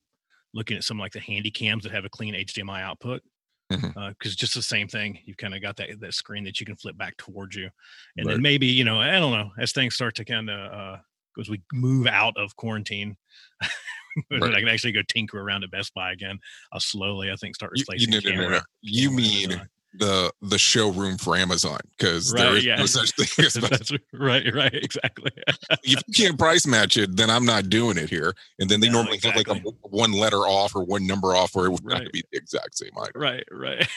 looking 0.53 0.77
at 0.77 0.83
some 0.83 0.99
like 0.99 1.11
the 1.13 1.19
handy 1.19 1.51
cams 1.51 1.83
that 1.83 1.91
have 1.91 2.05
a 2.05 2.09
clean 2.09 2.33
HDMI 2.33 2.81
output. 2.81 3.21
Because 3.69 4.35
just 4.35 4.53
the 4.53 4.61
same 4.61 4.87
thing, 4.87 5.17
you've 5.25 5.37
kind 5.37 5.55
of 5.55 5.61
got 5.61 5.75
that 5.77 5.89
that 5.99 6.13
screen 6.13 6.43
that 6.43 6.59
you 6.59 6.65
can 6.65 6.75
flip 6.75 6.97
back 6.97 7.17
towards 7.17 7.55
you, 7.55 7.69
and 8.17 8.27
Right. 8.27 8.33
then 8.33 8.41
maybe 8.41 8.67
you 8.67 8.83
know 8.83 8.99
I 8.99 9.11
don't 9.19 9.31
know 9.31 9.51
as 9.57 9.71
things 9.71 9.95
start 9.95 10.15
to 10.15 10.25
kind 10.25 10.49
of 10.49 10.73
uh, 10.73 10.97
as 11.39 11.49
we 11.49 11.61
move 11.73 12.05
out 12.07 12.35
of 12.37 12.55
quarantine, 12.57 13.17
Right. 14.31 14.53
I 14.55 14.59
can 14.59 14.69
actually 14.69 14.93
go 14.93 15.01
tinker 15.07 15.39
around 15.41 15.63
at 15.63 15.71
Best 15.71 15.93
Buy 15.93 16.11
again. 16.13 16.39
I'll 16.71 16.79
slowly, 16.79 17.31
I 17.31 17.35
think, 17.35 17.55
start 17.55 17.71
replacing. 17.77 18.13
you, 18.13 18.21
no, 18.21 18.29
no, 18.29 18.35
no, 18.35 18.41
camera- 18.43 18.57
no. 18.57 18.63
you 18.81 19.11
mean 19.11 19.61
the 19.97 20.29
the 20.41 20.57
showroom 20.57 21.17
for 21.17 21.37
Amazon 21.37 21.79
because 21.97 22.33
there 22.33 22.53
Right, 22.53 22.65
is 22.65 22.65
no 22.79 22.85
such 22.85 23.11
thing 23.11 23.45
as 23.71 23.91
right, 24.13 24.45
right, 24.53 24.73
exactly. 24.73 25.31
if 25.83 26.03
you 26.07 26.13
can't 26.13 26.37
price 26.37 26.67
match 26.67 26.97
it, 26.97 27.15
then 27.15 27.29
I'm 27.29 27.45
not 27.45 27.69
doing 27.69 27.97
it 27.97 28.09
here. 28.09 28.33
And 28.59 28.69
then 28.69 28.81
they 28.81 28.87
No, 28.89 28.95
normally 29.03 29.19
have 29.23 29.35
like 29.37 29.47
a 29.47 29.55
one 29.83 30.11
letter 30.11 30.39
off 30.39 30.75
or 30.75 30.83
one 30.83 31.07
number 31.07 31.35
off, 31.35 31.55
where 31.55 31.67
it 31.67 31.69
would 31.71 31.81
have 31.91 31.99
to 31.99 32.03
Right. 32.05 32.11
be 32.11 32.23
the 32.31 32.37
exact 32.37 32.77
same 32.77 32.91
item. 33.01 33.21
right 33.21 33.43
right 33.51 33.87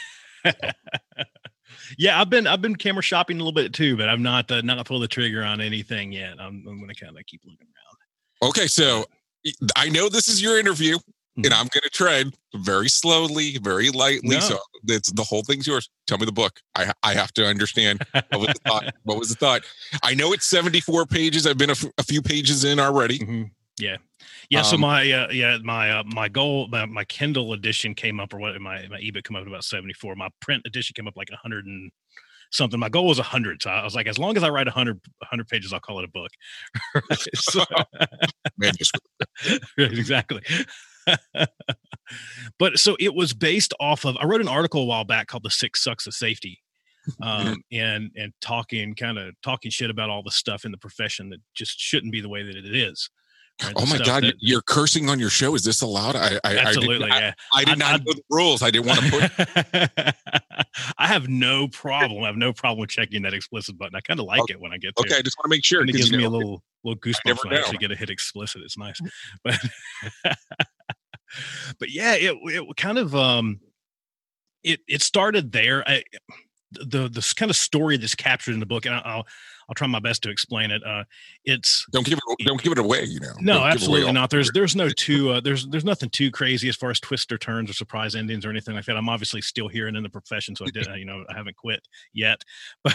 yeah 1.98 2.20
i've 2.20 2.30
been 2.30 2.46
i've 2.46 2.62
been 2.62 2.76
camera 2.76 3.02
shopping 3.02 3.36
a 3.36 3.40
little 3.40 3.52
bit 3.52 3.72
too 3.74 3.96
but 3.96 4.08
i'm 4.08 4.22
not 4.22 4.50
uh, 4.50 4.60
not 4.62 4.84
pull 4.86 4.98
the 5.00 5.08
trigger 5.08 5.42
on 5.44 5.60
anything 5.60 6.12
yet 6.12 6.34
i'm, 6.40 6.64
I'm 6.68 6.80
gonna 6.80 6.94
kind 6.94 7.18
of 7.18 7.26
keep 7.26 7.42
looking 7.44 7.66
around 7.66 8.50
Okay, 8.50 8.68
so 8.68 9.04
I 9.76 9.88
know 9.88 10.08
this 10.08 10.28
is 10.28 10.42
your 10.42 10.58
interview, 10.58 10.98
and 11.36 11.44
Mhm. 11.46 11.52
I'm 11.52 11.68
going 11.68 11.82
to 11.82 11.90
tread 11.90 12.34
very 12.54 12.88
slowly, 12.88 13.58
very 13.58 13.90
lightly. 13.90 14.36
No. 14.36 14.40
So 14.40 14.58
it's 14.88 15.10
the 15.12 15.22
whole 15.24 15.42
thing's 15.42 15.66
yours. 15.66 15.88
Tell 16.06 16.18
me 16.18 16.26
the 16.26 16.32
book. 16.32 16.60
I 16.74 16.92
I 17.02 17.14
have 17.14 17.32
to 17.34 17.46
understand 17.46 18.00
what 18.12 18.40
was 18.40 18.48
the 18.48 18.60
thought. 18.66 18.94
What 19.04 19.18
was 19.18 19.28
the 19.28 19.34
thought? 19.36 19.62
I 20.02 20.14
know 20.14 20.32
it's 20.32 20.46
74 20.46 21.06
pages. 21.06 21.46
I've 21.46 21.58
been 21.58 21.70
a, 21.70 21.72
f- 21.72 21.92
a 21.98 22.02
few 22.02 22.20
pages 22.22 22.64
in 22.64 22.78
already. 22.80 23.18
Mhm. 23.20 23.50
yeah 23.80 23.96
yeah 24.50 24.62
so 24.62 24.74
Um, 24.74 24.80
my 24.80 25.12
uh, 25.12 25.28
yeah 25.30 25.58
my 25.62 25.90
uh, 25.90 26.02
my 26.04 26.28
goal 26.28 26.66
my, 26.68 26.84
my 26.86 27.04
kindle 27.04 27.52
edition 27.52 27.94
came 27.94 28.18
up 28.18 28.34
or 28.34 28.38
what 28.38 28.60
my 28.60 28.86
my 28.88 28.98
ebook 28.98 29.24
came 29.24 29.36
up 29.36 29.46
about 29.46 29.62
74 29.62 30.16
my 30.16 30.28
print 30.40 30.62
edition 30.66 30.94
came 30.94 31.06
up 31.06 31.16
like 31.16 31.30
100 31.30 31.64
and 31.66 31.92
something 32.50 32.80
my 32.80 32.88
goal 32.88 33.06
was 33.06 33.18
100 33.18 33.62
so 33.62 33.70
i 33.70 33.84
was 33.84 33.94
like 33.94 34.06
as 34.06 34.18
long 34.18 34.36
as 34.36 34.42
i 34.42 34.48
write 34.48 34.66
100 34.66 35.00
100 35.18 35.48
pages 35.48 35.72
i'll 35.72 35.80
call 35.80 35.98
it 35.98 36.04
a 36.04 36.08
book 36.08 36.30
Right, 36.94 37.18
so- 37.34 37.64
Manuscript. 38.56 39.06
Exactly. 39.78 40.42
but 42.58 42.78
so 42.78 42.96
it 42.98 43.14
was 43.14 43.32
based 43.32 43.72
off 43.80 44.04
of 44.04 44.16
I 44.18 44.24
wrote 44.24 44.40
an 44.40 44.48
article 44.48 44.82
a 44.82 44.84
while 44.84 45.04
back 45.04 45.26
called 45.28 45.42
"The 45.42 45.50
Six 45.50 45.82
Sucks 45.82 46.06
of 46.06 46.14
Safety," 46.14 46.60
um, 47.22 47.62
and 47.72 48.10
and 48.16 48.32
talking 48.40 48.94
kind 48.94 49.18
of 49.18 49.34
talking 49.42 49.70
shit 49.70 49.90
about 49.90 50.10
all 50.10 50.22
the 50.22 50.30
stuff 50.30 50.64
in 50.64 50.72
the 50.72 50.78
profession 50.78 51.30
that 51.30 51.40
just 51.54 51.78
shouldn't 51.78 52.12
be 52.12 52.20
the 52.20 52.28
way 52.28 52.42
that 52.42 52.56
it 52.56 52.74
is. 52.74 53.10
Right? 53.62 53.72
Oh 53.76 53.86
my 53.86 53.98
God, 53.98 54.24
that- 54.24 54.36
you're 54.38 54.62
cursing 54.62 55.08
on 55.08 55.18
your 55.18 55.30
show. 55.30 55.54
Is 55.54 55.64
this 55.64 55.82
allowed? 55.82 56.16
I, 56.16 56.38
I 56.44 56.56
absolutely, 56.58 57.10
I 57.10 57.18
yeah. 57.18 57.20
did, 57.20 57.34
I, 57.52 57.60
I 57.60 57.64
did 57.64 57.70
I- 57.70 57.74
not 57.76 57.94
I- 58.00 58.04
know 58.04 58.12
the 58.12 58.22
rules. 58.30 58.62
I 58.62 58.70
didn't 58.70 58.86
want 58.86 59.00
to 59.00 59.10
put. 59.74 60.14
I 60.98 61.06
have 61.06 61.28
no 61.28 61.68
problem. 61.68 62.22
I 62.22 62.26
have 62.26 62.36
no 62.36 62.52
problem 62.52 62.80
with 62.80 62.90
checking 62.90 63.22
that 63.22 63.34
explicit 63.34 63.76
button. 63.78 63.94
I 63.96 64.00
kind 64.00 64.20
of 64.20 64.26
like 64.26 64.42
it 64.48 64.60
when 64.60 64.72
I 64.72 64.78
get 64.78 64.94
there. 64.96 65.06
Okay. 65.06 65.18
I 65.18 65.22
just 65.22 65.36
want 65.38 65.44
to 65.44 65.56
make 65.56 65.64
sure 65.64 65.80
and 65.80 65.90
it 65.90 65.94
gives 65.94 66.12
me 66.12 66.24
a 66.24 66.30
little 66.30 66.62
little 66.84 67.00
goosebumps 67.00 67.44
when 67.44 67.54
I 67.54 67.58
actually 67.58 67.78
get 67.78 67.90
a 67.90 67.96
hit 67.96 68.10
explicit. 68.10 68.62
It's 68.62 68.78
nice, 68.78 69.00
but 69.44 69.56
but 71.78 71.90
yeah, 71.90 72.14
it 72.14 72.36
it 72.44 72.76
kind 72.76 72.98
of 72.98 73.14
um 73.14 73.60
it 74.62 74.80
it 74.88 75.02
started 75.02 75.52
there. 75.52 75.88
I, 75.88 76.02
the 76.72 77.08
the 77.08 77.34
kind 77.36 77.50
of 77.50 77.56
story 77.56 77.96
that's 77.96 78.14
captured 78.14 78.52
in 78.54 78.60
the 78.60 78.66
book, 78.66 78.86
and 78.86 78.94
I'll 78.94 79.26
I'll 79.68 79.74
try 79.74 79.86
my 79.86 80.00
best 80.00 80.22
to 80.22 80.30
explain 80.30 80.70
it. 80.70 80.82
Uh, 80.84 81.04
it's 81.44 81.86
don't 81.90 82.06
give 82.06 82.18
it. 82.18 82.46
Don't 82.46 82.62
give 82.62 82.72
it 82.72 82.78
away. 82.78 83.04
You 83.04 83.20
know. 83.20 83.32
no, 83.40 83.54
Don't 83.54 83.68
absolutely 83.68 84.12
not. 84.12 84.30
There's 84.30 84.50
there's 84.52 84.74
no 84.74 84.88
too 84.96 85.30
uh, 85.30 85.40
there's 85.40 85.66
there's 85.66 85.84
nothing 85.84 86.08
too 86.10 86.30
crazy 86.30 86.68
as 86.68 86.76
far 86.76 86.90
as 86.90 87.00
twists 87.00 87.30
or 87.30 87.38
turns 87.38 87.70
or 87.70 87.74
surprise 87.74 88.14
endings 88.14 88.46
or 88.46 88.50
anything 88.50 88.74
like 88.74 88.86
that. 88.86 88.96
I'm 88.96 89.08
obviously 89.08 89.42
still 89.42 89.68
here 89.68 89.86
and 89.86 89.96
in 89.96 90.02
the 90.02 90.08
profession, 90.08 90.56
so 90.56 90.64
I 90.64 90.70
did 90.70 90.86
you 90.96 91.04
know 91.04 91.24
I 91.28 91.34
haven't 91.36 91.56
quit 91.56 91.80
yet. 92.12 92.42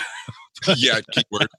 But 0.65 0.77
yeah, 0.77 1.00
keyword. 1.12 1.50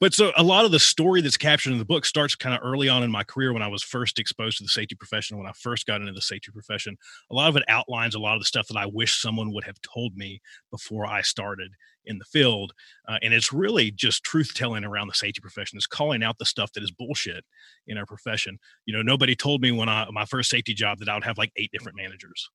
but 0.00 0.14
so 0.14 0.32
a 0.36 0.42
lot 0.42 0.64
of 0.64 0.72
the 0.72 0.78
story 0.78 1.20
that's 1.20 1.36
captured 1.36 1.72
in 1.72 1.78
the 1.78 1.84
book 1.84 2.04
starts 2.04 2.34
kind 2.34 2.54
of 2.54 2.60
early 2.64 2.88
on 2.88 3.02
in 3.02 3.10
my 3.10 3.22
career 3.24 3.52
when 3.52 3.62
I 3.62 3.68
was 3.68 3.82
first 3.82 4.18
exposed 4.18 4.58
to 4.58 4.64
the 4.64 4.68
safety 4.68 4.94
profession. 4.94 5.36
When 5.36 5.46
I 5.46 5.52
first 5.52 5.86
got 5.86 6.00
into 6.00 6.12
the 6.12 6.22
safety 6.22 6.50
profession, 6.50 6.96
a 7.30 7.34
lot 7.34 7.50
of 7.50 7.56
it 7.56 7.64
outlines 7.68 8.14
a 8.14 8.18
lot 8.18 8.34
of 8.34 8.40
the 8.40 8.46
stuff 8.46 8.68
that 8.68 8.76
I 8.76 8.86
wish 8.86 9.20
someone 9.20 9.52
would 9.52 9.64
have 9.64 9.80
told 9.82 10.16
me 10.16 10.40
before 10.70 11.06
I 11.06 11.20
started 11.20 11.72
in 12.08 12.18
the 12.18 12.24
field. 12.24 12.72
Uh, 13.06 13.18
and 13.22 13.32
it's 13.32 13.52
really 13.52 13.90
just 13.90 14.24
truth 14.24 14.52
telling 14.54 14.84
around 14.84 15.08
the 15.08 15.14
safety 15.14 15.40
profession. 15.40 15.76
It's 15.76 15.86
calling 15.86 16.22
out 16.22 16.38
the 16.38 16.44
stuff 16.44 16.72
that 16.72 16.82
is 16.82 16.90
bullshit 16.90 17.44
in 17.86 17.96
our 17.98 18.06
profession. 18.06 18.58
You 18.86 18.96
know, 18.96 19.02
nobody 19.02 19.36
told 19.36 19.62
me 19.62 19.70
when 19.70 19.88
I 19.88 20.06
my 20.10 20.24
first 20.24 20.50
safety 20.50 20.74
job 20.74 20.98
that 20.98 21.08
I 21.08 21.14
would 21.14 21.24
have 21.24 21.38
like 21.38 21.52
eight 21.56 21.70
different 21.72 21.96
managers. 21.96 22.50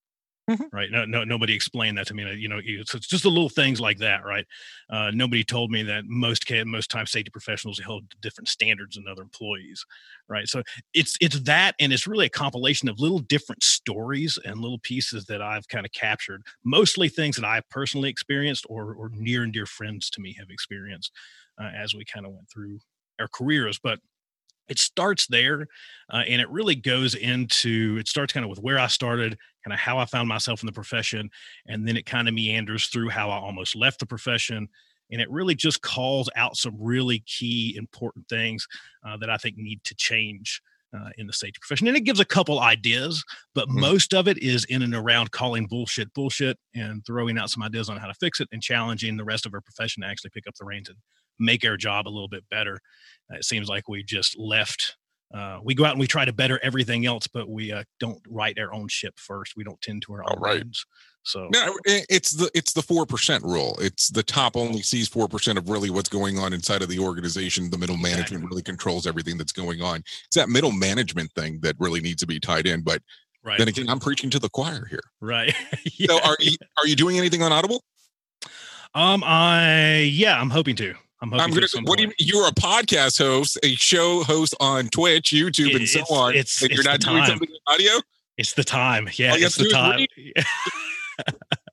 Mhm. 0.50 0.68
Right. 0.74 0.90
No, 0.92 1.06
no, 1.06 1.24
nobody 1.24 1.54
explained 1.54 1.98
that 1.98 2.08
to 2.08 2.14
me. 2.14 2.30
You 2.34 2.50
know, 2.50 2.60
it's, 2.62 2.94
it's 2.94 3.08
just 3.08 3.24
the 3.24 3.30
little 3.30 3.48
things 3.48 3.80
like 3.80 4.00
that. 4.00 4.26
Right. 4.26 4.46
Uh, 4.90 5.10
nobody 5.14 5.44
told 5.44 5.72
me 5.72 5.84
that 5.84 6.04
most 6.08 6.44
most 6.66 6.90
time 6.90 7.06
safety 7.06 7.30
professionals 7.30 7.80
held 7.80 8.04
different 8.22 8.50
standards 8.50 8.96
than 8.96 9.08
other 9.08 9.22
employees, 9.22 9.86
right? 10.28 10.48
So 10.48 10.62
it's 10.94 11.16
it's 11.22 11.40
that, 11.42 11.76
and 11.80 11.94
it's 11.94 12.08
really 12.08 12.26
a 12.26 12.30
compilation 12.30 12.90
of 12.90 13.00
little 13.00 13.20
different 13.20 13.64
stories 13.64 14.38
and 14.44 14.60
little 14.60 14.80
pieces 14.80 15.26
that 15.26 15.42
I've 15.42 15.68
kind 15.70 15.86
of 15.86 15.94
captured, 15.94 16.42
mostly 16.66 17.08
things 17.08 17.38
that 17.38 17.46
I've 17.46 17.70
personally 17.70 18.10
experienced 18.10 18.66
or 18.68 18.94
or 18.96 19.10
near 19.14 19.44
and 19.44 19.54
dear 19.54 19.66
friends 19.66 20.10
to 20.12 20.22
me 20.22 20.36
have 20.40 20.50
experienced 20.50 21.12
uh, 21.62 21.70
as 21.78 21.94
we 21.94 22.04
kind 22.04 22.26
of 22.26 22.34
went 22.34 22.50
through 22.54 22.80
our 23.20 23.28
careers, 23.34 23.80
but. 23.82 24.00
It 24.70 24.80
starts 24.80 25.28
there, 25.28 25.68
uh, 26.12 26.24
and 26.28 26.42
it 26.42 26.50
really 26.50 26.76
goes 26.76 27.16
into. 27.16 27.98
It 28.00 28.08
starts 28.08 28.34
kind 28.34 28.44
of 28.46 28.50
with 28.50 28.60
where 28.60 28.80
I 28.80 28.88
started, 28.88 29.38
kind 29.64 29.74
of 29.74 29.80
how 29.80 29.98
I 29.98 30.06
found 30.06 30.30
myself 30.30 30.62
in 30.64 30.68
the 30.68 30.72
profession, 30.74 31.30
and 31.68 31.88
then 31.88 31.98
it 31.98 32.06
kind 32.06 32.28
of 32.28 32.34
meanders 32.34 32.88
through 32.88 33.10
how 33.10 33.30
I 33.30 33.36
almost 33.38 33.76
left 33.76 34.00
the 34.00 34.06
profession, 34.06 34.68
and 35.12 35.22
it 35.22 35.30
really 35.30 35.56
just 35.56 35.82
calls 35.82 36.30
out 36.36 36.56
some 36.58 36.76
really 36.80 37.20
key 37.26 37.76
important 37.78 38.28
things 38.30 38.68
uh, 39.06 39.18
that 39.18 39.30
I 39.30 39.38
think 39.38 39.58
need 39.58 39.84
to 39.84 39.96
change 39.96 40.62
uh, 40.98 41.10
in 41.18 41.28
the 41.28 41.34
safety 41.34 41.58
profession. 41.60 41.88
And 41.88 41.98
it 41.98 42.02
gives 42.02 42.20
a 42.20 42.26
couple 42.26 42.60
ideas, 42.60 43.24
but 43.56 43.68
Mhm. 43.74 43.80
most 43.80 44.14
of 44.14 44.28
it 44.28 44.38
is 44.38 44.64
in 44.66 44.82
and 44.82 44.94
around 44.94 45.32
calling 45.32 45.66
bullshit 45.68 46.14
bullshit 46.14 46.58
and 46.76 47.06
throwing 47.06 47.38
out 47.38 47.50
some 47.50 47.64
ideas 47.64 47.90
on 47.90 47.98
how 47.98 48.08
to 48.08 48.14
fix 48.14 48.40
it 48.40 48.48
and 48.52 48.62
challenging 48.62 49.18
the 49.18 49.24
rest 49.24 49.46
of 49.46 49.54
our 49.54 49.62
profession 49.62 50.02
to 50.04 50.08
actually 50.08 50.30
pick 50.30 50.48
up 50.48 50.54
the 50.60 50.66
reins 50.66 50.90
and 50.90 50.98
make 51.40 51.66
our 51.66 51.78
job 51.78 52.08
a 52.08 52.10
little 52.10 52.28
bit 52.28 52.44
better. 52.50 52.80
Uh, 53.32 53.38
it 53.38 53.46
seems 53.46 53.70
like 53.70 53.88
we 53.88 54.04
just 54.04 54.38
left. 54.38 54.96
Uh, 55.34 55.60
we 55.64 55.74
go 55.74 55.84
out 55.86 55.92
and 55.92 56.00
we 56.00 56.06
try 56.08 56.26
to 56.26 56.34
better 56.34 56.60
everything 56.62 57.06
else, 57.08 57.26
but 57.28 57.50
we 57.50 57.72
uh, 57.72 57.84
don't 58.00 58.22
write 58.30 58.60
our 58.60 58.72
own 58.74 58.88
ship 58.88 59.16
first. 59.18 59.54
We 59.58 59.64
don't 59.64 59.82
tend 59.82 60.04
to 60.04 60.14
our 60.14 60.24
Oh, 60.24 60.34
own 60.36 60.40
right. 60.42 60.58
wounds. 60.60 60.86
So 61.26 61.48
No, 61.54 61.74
it's 61.86 62.32
the 62.34 62.52
it's 62.54 62.74
the 62.74 62.82
four 62.82 63.06
percent 63.06 63.44
rule. 63.46 63.78
It's 63.82 64.10
the 64.10 64.22
top 64.24 64.58
only 64.58 64.82
sees 64.82 65.08
four 65.08 65.28
percent 65.30 65.58
of 65.58 65.70
really 65.70 65.90
what's 65.90 66.10
going 66.10 66.38
on 66.38 66.52
inside 66.54 66.82
of 66.82 66.90
the 66.90 67.00
organization. 67.00 67.70
The 67.70 67.78
middle 67.78 67.96
management 67.96 68.28
Exactly. 68.44 68.48
really 68.50 68.62
controls 68.62 69.08
everything 69.08 69.38
that's 69.38 69.54
going 69.54 69.82
on. 69.82 70.04
It's 70.26 70.36
that 70.36 70.50
middle 70.50 70.74
management 70.74 71.32
thing 71.32 71.60
that 71.62 71.78
really 71.80 72.02
needs 72.02 72.20
to 72.24 72.28
be 72.28 72.42
tied 72.42 72.68
in. 72.68 72.82
But 72.82 73.02
right, 73.42 73.58
then 73.58 73.70
again, 73.70 73.88
I'm 73.90 74.00
preaching 74.02 74.30
to 74.32 74.40
the 74.40 74.50
choir 74.50 74.86
here. 74.90 75.00
right. 75.22 75.56
So 76.06 76.20
are 76.22 76.36
you 76.42 76.58
are 76.78 76.88
you 76.88 76.96
doing 76.98 77.18
anything 77.18 77.42
on 77.42 77.54
Audible? 77.54 77.84
Um, 78.94 79.24
I 79.26 80.00
yeah, 80.12 80.40
I'm 80.40 80.50
hoping 80.50 80.76
to. 80.76 80.94
I'm 81.24 81.34
I'm 81.34 81.50
gonna. 81.52 81.68
What 81.84 81.98
do 81.98 82.04
you? 82.06 82.12
You're 82.20 82.48
a 82.48 82.52
podcast 82.52 83.18
host, 83.18 83.58
a 83.64 83.76
show 83.76 84.24
host 84.24 84.54
on 84.60 84.90
Twitch, 84.90 85.32
YouTube, 85.32 85.76
and 85.76 85.88
so 85.88 86.00
It's- 86.00 86.12
on. 86.12 86.32
it's- 86.32 86.62
and 86.62 86.72
you're 86.72 86.84
not 86.84 87.00
the 87.00 87.06
doing 87.08 87.18
time. 87.20 87.28
something 87.30 87.50
in 87.50 87.74
audio. 87.74 87.92
It's 88.38 88.54
the 88.54 88.64
time. 88.64 89.08
Yeah, 89.14 89.34
it's 89.38 89.56
the 89.56 89.70
time. 89.70 90.06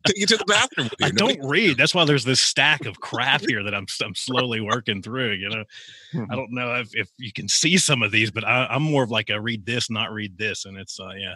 Take 0.07 0.17
you 0.19 0.27
to 0.27 0.37
the 0.39 0.45
bathroom. 0.47 0.89
You. 0.99 1.07
I 1.07 1.11
don't 1.11 1.39
read. 1.47 1.77
That's 1.77 1.95
why 1.95 2.05
there's 2.07 2.25
this 2.25 2.41
stack 2.41 2.87
of 2.87 3.01
crap 3.01 3.41
here 3.49 3.63
that 3.65 3.75
I'm 3.75 3.87
I'm 4.03 4.15
slowly 4.15 4.61
working 4.61 5.03
through. 5.03 5.33
You 5.33 5.49
know, 5.51 5.65
Hmm. 6.13 6.25
I 6.31 6.37
don't 6.37 6.53
know 6.53 6.75
if, 6.77 6.89
if 6.95 7.09
you 7.19 7.33
can 7.33 7.49
see 7.49 7.77
some 7.77 8.03
of 8.03 8.11
these, 8.13 8.31
but 8.31 8.45
I, 8.47 8.67
I'm 8.67 8.83
more 8.83 9.03
of 9.03 9.11
like 9.11 9.31
a 9.31 9.41
read 9.41 9.67
this, 9.67 9.91
not 9.91 10.13
read 10.13 10.39
this, 10.39 10.65
and 10.65 10.77
it's 10.79 10.99
uh 11.01 11.11
yeah. 11.19 11.35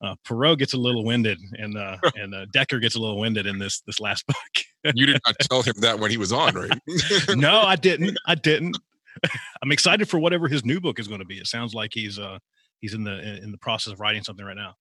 Uh, 0.00 0.14
Perrow 0.24 0.56
gets 0.56 0.74
a 0.74 0.76
little 0.76 1.04
winded, 1.04 1.38
and 1.54 1.76
uh, 1.76 1.96
and 2.14 2.32
uh, 2.34 2.46
Dekker 2.54 2.80
gets 2.80 2.94
a 2.94 3.00
little 3.00 3.18
winded 3.18 3.46
in 3.46 3.58
this 3.58 3.80
this 3.80 3.98
last 4.00 4.24
book. 4.28 4.36
You 4.94 5.06
did 5.06 5.20
not 5.26 5.34
tell 5.40 5.62
him 5.62 5.74
that 5.78 5.98
when 5.98 6.10
he 6.10 6.16
was 6.16 6.32
on, 6.32 6.54
right? 6.54 6.78
no, 7.36 7.60
I 7.62 7.76
didn't. 7.76 8.18
I 8.26 8.34
didn't. 8.34 8.76
I'm 9.62 9.72
excited 9.72 10.08
for 10.08 10.18
whatever 10.20 10.46
his 10.48 10.64
new 10.64 10.80
book 10.80 10.98
is 10.98 11.08
going 11.08 11.20
to 11.20 11.26
be. 11.26 11.38
It 11.38 11.46
sounds 11.46 11.74
like 11.74 11.90
he's 11.92 12.18
uh 12.18 12.38
he's 12.80 12.94
in 12.94 13.04
the 13.04 13.42
in 13.42 13.50
the 13.50 13.58
process 13.58 13.92
of 13.92 14.00
writing 14.00 14.22
something 14.22 14.44
right 14.46 14.56
now. 14.56 14.74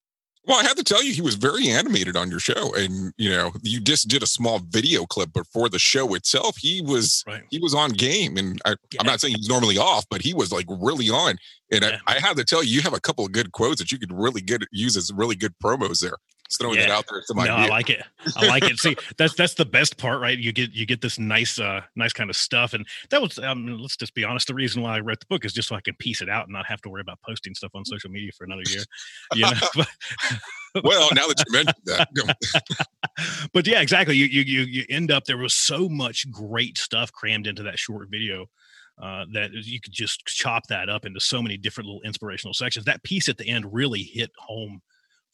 Well, 0.46 0.58
I 0.58 0.63
have 0.63 0.77
to 0.77 0.84
tell 0.84 1.04
you, 1.04 1.12
he 1.12 1.22
was 1.22 1.36
very 1.36 1.68
animated 1.68 2.16
on 2.16 2.30
your 2.30 2.39
show, 2.39 2.74
and 2.74 3.12
you 3.18 3.30
know, 3.32 3.51
you 3.63 3.82
just 3.82 4.08
did 4.08 4.24
a 4.24 4.27
small 4.27 4.60
video 4.60 5.06
clip, 5.06 5.32
but 5.34 5.46
for 5.48 5.68
the 5.68 5.80
show 5.80 6.13
itself, 6.13 6.56
he 6.58 6.82
was 6.82 7.22
Right. 7.27 7.44
he 7.50 7.60
was 7.60 7.74
on 7.74 7.92
game, 7.92 8.38
and 8.38 8.62
I, 8.66 8.75
Yeah. 8.94 9.01
I'm 9.01 9.08
not 9.08 9.20
saying 9.20 9.36
he's 9.36 9.50
normally 9.50 9.77
off, 9.77 10.06
but 10.10 10.22
he 10.22 10.34
was 10.34 10.54
like 10.54 10.66
really 10.70 11.10
on. 11.10 11.36
And 11.72 11.82
Yeah. 11.84 11.98
I, 12.08 12.16
I 12.16 12.20
have 12.20 12.38
to 12.38 12.46
tell 12.46 12.63
you, 12.63 12.75
you 12.75 12.82
have 12.82 12.94
a 12.94 13.01
couple 13.01 13.25
of 13.25 13.34
good 13.34 13.51
quotes 13.51 13.80
that 13.82 13.92
you 13.92 14.00
could 14.00 14.13
really 14.13 14.39
get 14.39 14.62
use 14.72 14.96
as 14.96 15.12
really 15.13 15.36
good 15.36 15.54
promos 15.62 16.00
there. 16.00 16.16
Just 16.50 16.62
throwing 16.62 16.77
Yeah. 16.77 16.86
it 16.86 16.92
out 16.92 17.06
there. 17.10 17.22
No, 17.34 17.56
I 17.56 17.68
like 17.68 17.89
it. 17.89 18.01
I 18.38 18.48
like 18.48 18.63
it. 18.63 18.80
See, 18.80 18.96
that's 19.18 19.34
that's 19.34 19.56
the 19.56 19.66
best 19.66 19.98
part, 19.98 20.22
right? 20.22 20.38
You 20.38 20.54
get 20.54 20.74
you 20.74 20.86
get 20.86 21.01
this 21.01 21.20
nice, 21.20 21.60
uh, 21.60 21.82
nice 21.96 22.13
kind 22.13 22.30
of 22.30 22.38
stuff, 22.38 22.74
and 22.74 22.88
that 23.10 23.22
was. 23.22 23.38
Um, 23.38 23.68
let's 23.80 23.98
just 23.98 24.13
be 24.13 24.24
honest. 24.24 24.48
The 24.48 24.54
reason 24.54 24.82
why 24.82 24.96
I 24.96 25.00
wrote 25.01 25.20
the 25.20 25.25
book 25.25 25.44
is 25.44 25.51
just 25.51 25.68
so 25.68 25.75
I 25.75 25.82
can 25.82 25.96
piece 25.96 26.22
it 26.22 26.30
out 26.30 26.46
and 26.46 26.54
not 26.54 26.66
have 26.66 26.82
to 26.84 26.89
worry 26.89 27.01
about 27.01 27.20
posting 27.22 27.54
stuff 27.54 27.72
on 27.75 27.84
social 27.84 28.10
media 28.10 28.32
for 28.38 28.46
another 28.46 28.63
year. 28.70 28.84
You 29.36 29.42
know? 29.42 29.51
well, 30.84 31.10
now 31.13 31.27
that 31.27 31.44
you 31.46 31.54
mentioned 31.54 31.75
that, 31.86 33.48
but 33.54 33.68
yeah, 33.68 33.82
exactly. 33.82 34.16
You 34.16 34.25
you 34.25 34.42
you 34.44 34.62
you 34.62 34.86
end 34.89 35.12
up 35.12 35.25
there 35.25 35.38
was 35.38 35.54
so 35.54 35.89
much 35.89 36.32
great 36.32 36.77
stuff 36.77 37.12
crammed 37.12 37.48
into 37.48 37.63
that 37.63 37.77
short 37.80 38.08
video. 38.10 38.46
Uh, 39.00 39.25
that 39.32 39.51
you 39.54 39.80
could 39.80 39.94
just 39.94 40.25
chop 40.25 40.66
that 40.70 40.89
up 40.89 41.06
into 41.06 41.20
so 41.20 41.39
many 41.39 41.56
different 41.56 41.88
little 41.88 42.01
inspirational 42.01 42.51
sections. 42.54 42.84
That 42.86 43.04
piece 43.04 43.30
at 43.30 43.38
the 43.38 43.48
end 43.48 43.72
really 43.72 44.01
hit 44.01 44.32
home 44.39 44.82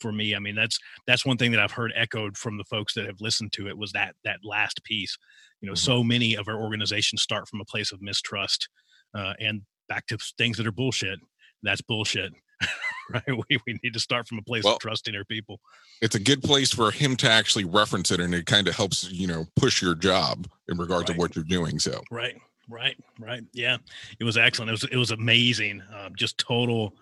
for 0.04 0.12
me. 0.12 0.36
I 0.36 0.40
mean, 0.40 0.54
that's 0.56 0.78
that's 1.08 1.26
one 1.26 1.38
thing 1.38 1.52
that 1.52 1.60
I've 1.60 1.72
heard 1.72 1.92
echoed 1.96 2.38
from 2.38 2.58
the 2.60 2.64
folks 2.66 2.94
that 2.94 3.06
have 3.08 3.22
listened 3.22 3.54
to 3.54 3.68
it 3.68 3.78
was 3.78 3.92
that 3.94 4.16
that 4.26 4.40
last 4.44 4.84
piece. 4.84 5.18
You 5.62 5.68
know, 5.68 5.74
Mhm. 5.74 5.78
so 5.80 6.04
many 6.04 6.36
of 6.36 6.48
our 6.48 6.62
organizations 6.62 7.22
start 7.24 7.48
from 7.48 7.62
a 7.62 7.66
place 7.66 7.92
of 7.94 8.02
mistrust, 8.02 8.68
uh, 9.16 9.34
and 9.40 9.62
back 9.90 10.06
to 10.08 10.18
things 10.38 10.58
that 10.58 10.68
are 10.68 10.72
bullshit. 10.72 11.20
That's 11.64 11.82
bullshit, 11.82 12.34
right? 13.10 13.24
We 13.28 13.58
we 13.66 13.80
need 13.82 13.94
to 13.94 14.00
start 14.00 14.28
from 14.28 14.38
a 14.40 14.44
place 14.44 14.66
Well, 14.66 14.74
of 14.76 14.82
trusting 14.82 15.16
our 15.16 15.24
people. 15.26 15.60
it's 16.02 16.16
a 16.16 16.20
good 16.20 16.44
place 16.44 16.74
for 16.74 16.92
him 16.92 17.16
to 17.18 17.30
actually 17.30 17.64
reference 17.64 18.12
it, 18.12 18.20
and 18.20 18.36
it 18.36 18.46
kind 18.46 18.68
of 18.68 18.76
helps 18.76 19.10
you 19.10 19.26
know 19.28 19.48
push 19.56 19.82
your 19.82 19.96
job 19.96 20.48
in 20.68 20.78
regards 20.78 21.10
to 21.10 21.14
what 21.18 21.36
you're 21.36 21.46
doing. 21.46 21.80
So 21.80 22.04
Right, 22.12 22.36
right, 22.70 22.98
right. 23.20 23.44
Yeah, 23.54 23.78
it 24.20 24.26
was 24.26 24.36
excellent. 24.38 24.70
It 24.70 24.74
was 24.74 24.84
it 24.84 24.98
was 24.98 25.12
amazing. 25.12 25.82
Um, 25.96 26.14
just 26.18 26.38
total 26.38 26.94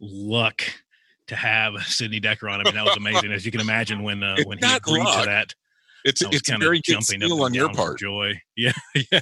luck 0.00 0.62
to 1.28 1.36
have 1.36 1.74
Sidney 1.86 2.20
Dekker 2.20 2.50
on. 2.52 2.60
I 2.60 2.64
mean, 2.64 2.74
that 2.74 2.84
was 2.84 2.96
amazing. 2.96 3.32
As 3.32 3.44
you 3.44 3.52
can 3.52 3.60
imagine, 3.60 4.02
when 4.02 4.22
uh, 4.22 4.36
when 4.44 4.58
he 4.58 4.74
agreed 4.74 5.04
luck. 5.04 5.20
to 5.20 5.26
that, 5.26 5.54
it's 6.04 6.22
I 6.22 6.28
it's 6.32 6.50
very 6.50 6.78
good 6.78 6.92
jumping 6.92 7.22
up 7.22 7.30
and 7.30 7.40
on 7.40 7.54
your 7.54 7.72
part. 7.72 7.98
Joy, 7.98 8.40
yeah, 8.56 8.72
yeah. 9.10 9.20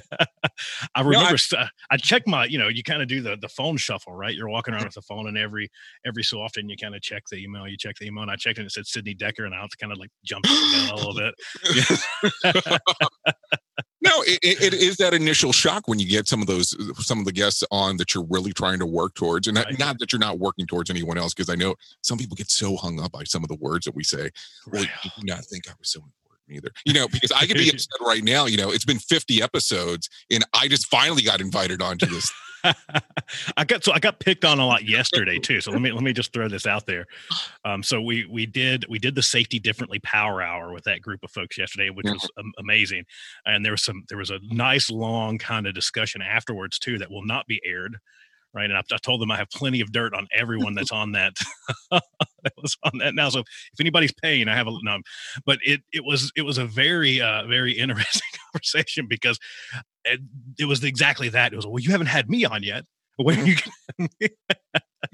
I 0.95 1.01
remember 1.01 1.35
s- 1.35 1.53
uh, 1.53 1.67
I 1.89 1.97
check 1.97 2.27
my, 2.27 2.45
you 2.45 2.57
know, 2.57 2.67
you 2.67 2.83
kind 2.83 3.01
of 3.01 3.07
do 3.07 3.21
the 3.21 3.37
the 3.37 3.47
phone 3.47 3.77
shuffle, 3.77 4.13
right? 4.13 4.35
You're 4.35 4.49
walking 4.49 4.73
around 4.73 4.85
with 4.85 4.95
the 4.95 5.01
phone, 5.01 5.27
and 5.27 5.37
every 5.37 5.69
every 6.05 6.23
so 6.23 6.41
often 6.41 6.69
you 6.69 6.75
kind 6.75 6.93
of 6.93 7.01
check 7.01 7.23
the 7.31 7.37
email. 7.37 7.67
You 7.67 7.77
check 7.77 7.95
the 7.99 8.07
email, 8.07 8.23
and 8.23 8.31
I 8.31 8.35
checked 8.35 8.57
and 8.57 8.67
it 8.67 8.71
said 8.71 8.85
Sidney 8.85 9.15
Dekker, 9.15 9.45
and 9.45 9.55
I 9.55 9.61
was 9.61 9.75
kind 9.75 9.93
of 9.93 9.97
like 9.97 10.09
jumped 10.25 10.47
up 10.49 10.57
and 10.57 10.87
down 10.87 10.97
a 10.97 11.07
little 11.07 11.31
bit. 12.43 12.79
No, 14.03 14.21
it, 14.23 14.39
it, 14.43 14.73
is 14.73 14.97
that 14.97 15.13
initial 15.13 15.53
shock 15.53 15.87
when 15.87 15.97
you 15.97 16.07
get 16.07 16.27
some 16.27 16.41
of 16.41 16.47
those 16.47 16.75
some 17.05 17.19
of 17.19 17.25
the 17.25 17.31
guests 17.31 17.63
on 17.71 17.95
that 17.97 18.13
you're 18.13 18.25
really 18.29 18.51
trying 18.51 18.79
to 18.79 18.85
work 18.85 19.13
towards, 19.15 19.47
and 19.47 19.55
not, 19.55 19.65
Right. 19.67 19.79
not 19.79 19.99
that 19.99 20.11
you're 20.11 20.19
not 20.19 20.39
working 20.39 20.67
towards 20.67 20.89
anyone 20.89 21.17
else, 21.17 21.33
because 21.33 21.49
I 21.49 21.55
know 21.55 21.75
some 22.01 22.17
people 22.17 22.35
get 22.35 22.51
so 22.51 22.75
hung 22.75 22.99
up 22.99 23.13
by 23.13 23.23
some 23.23 23.43
of 23.43 23.47
the 23.49 23.55
words 23.55 23.85
that 23.85 23.95
we 23.95 24.03
say. 24.03 24.29
Well, 24.71 24.81
Right. 24.83 24.89
you 25.05 25.11
do 25.19 25.25
not 25.25 25.45
think 25.45 25.69
I 25.69 25.73
was 25.79 25.89
so 25.89 25.99
important 26.01 26.43
either, 26.49 26.69
you 26.85 26.93
know, 26.93 27.07
because 27.07 27.31
I 27.31 27.45
could 27.47 27.55
be 27.57 27.69
upset 27.73 27.87
right 28.05 28.23
now. 28.23 28.45
You 28.45 28.57
know, 28.57 28.71
it's 28.71 28.85
been 28.85 28.99
50 28.99 29.41
episodes, 29.41 30.09
and 30.29 30.43
I 30.53 30.67
just 30.67 30.87
finally 30.87 31.21
got 31.21 31.39
invited 31.39 31.81
onto 31.81 32.05
this. 32.05 32.29
I 32.63 33.65
got 33.65 33.83
so 33.83 33.91
I 33.91 33.99
got 33.99 34.19
picked 34.19 34.45
on 34.45 34.59
a 34.59 34.65
lot 34.65 34.85
yesterday 34.85 35.37
too. 35.43 35.61
So 35.61 35.71
let 35.71 35.81
me 35.81 35.91
let 35.91 36.03
me 36.03 36.13
just 36.13 36.33
throw 36.33 36.47
this 36.47 36.65
out 36.65 36.85
there. 36.85 37.05
Um, 37.65 37.83
so 37.83 38.01
we 38.01 38.25
we 38.25 38.45
did 38.45 38.85
we 38.89 38.99
did 38.99 39.15
the 39.15 39.21
safety 39.21 39.59
differently 39.59 39.99
power 39.99 40.41
hour 40.41 40.71
with 40.71 40.83
that 40.85 41.01
group 41.01 41.23
of 41.23 41.31
folks 41.31 41.57
yesterday, 41.57 41.89
which 41.89 42.05
was 42.05 42.29
amazing. 42.57 43.05
And 43.45 43.65
there 43.65 43.73
was 43.73 43.83
some 43.83 44.03
there 44.09 44.17
was 44.17 44.31
a 44.31 44.39
nice 44.43 44.89
long 44.89 45.37
kind 45.37 45.67
of 45.67 45.73
discussion 45.73 46.21
afterwards 46.21 46.79
too 46.79 46.97
that 46.99 47.11
will 47.11 47.25
not 47.25 47.47
be 47.47 47.61
aired. 47.65 47.97
Right, 48.55 48.69
and 48.69 48.77
I, 48.77 48.81
I 48.91 48.97
told 48.97 49.19
them 49.19 49.31
I 49.31 49.37
have 49.37 49.49
plenty 49.49 49.81
of 49.81 49.91
dirt 49.91 50.13
on 50.13 50.27
everyone 50.33 50.75
that's 50.75 50.91
on 50.91 51.13
that 51.13 51.33
that 51.91 52.53
was 52.61 52.77
on 52.83 52.99
that 52.99 53.15
now. 53.15 53.29
So 53.29 53.39
if 53.39 53.79
anybody's 53.79 54.11
paying, 54.13 54.47
I 54.47 54.55
have 54.55 54.67
a 54.67 54.71
no. 54.83 54.99
But 55.45 55.57
it 55.63 55.81
it 55.91 56.03
was 56.05 56.31
it 56.35 56.43
was 56.43 56.59
a 56.59 56.65
very 56.65 57.19
uh 57.19 57.47
very 57.47 57.71
interesting 57.79 58.27
conversation 58.51 59.07
because 59.07 59.39
it, 60.05 60.21
it 60.59 60.65
was 60.65 60.83
exactly 60.83 61.29
that. 61.29 61.51
It 61.51 61.55
was 61.55 61.65
well, 61.65 61.79
you 61.79 61.91
haven't 61.91 62.07
had 62.07 62.29
me 62.29 62.45
on 62.45 62.61
yet. 62.63 62.85
When 63.17 63.39
are 63.39 63.45
you 63.45 63.55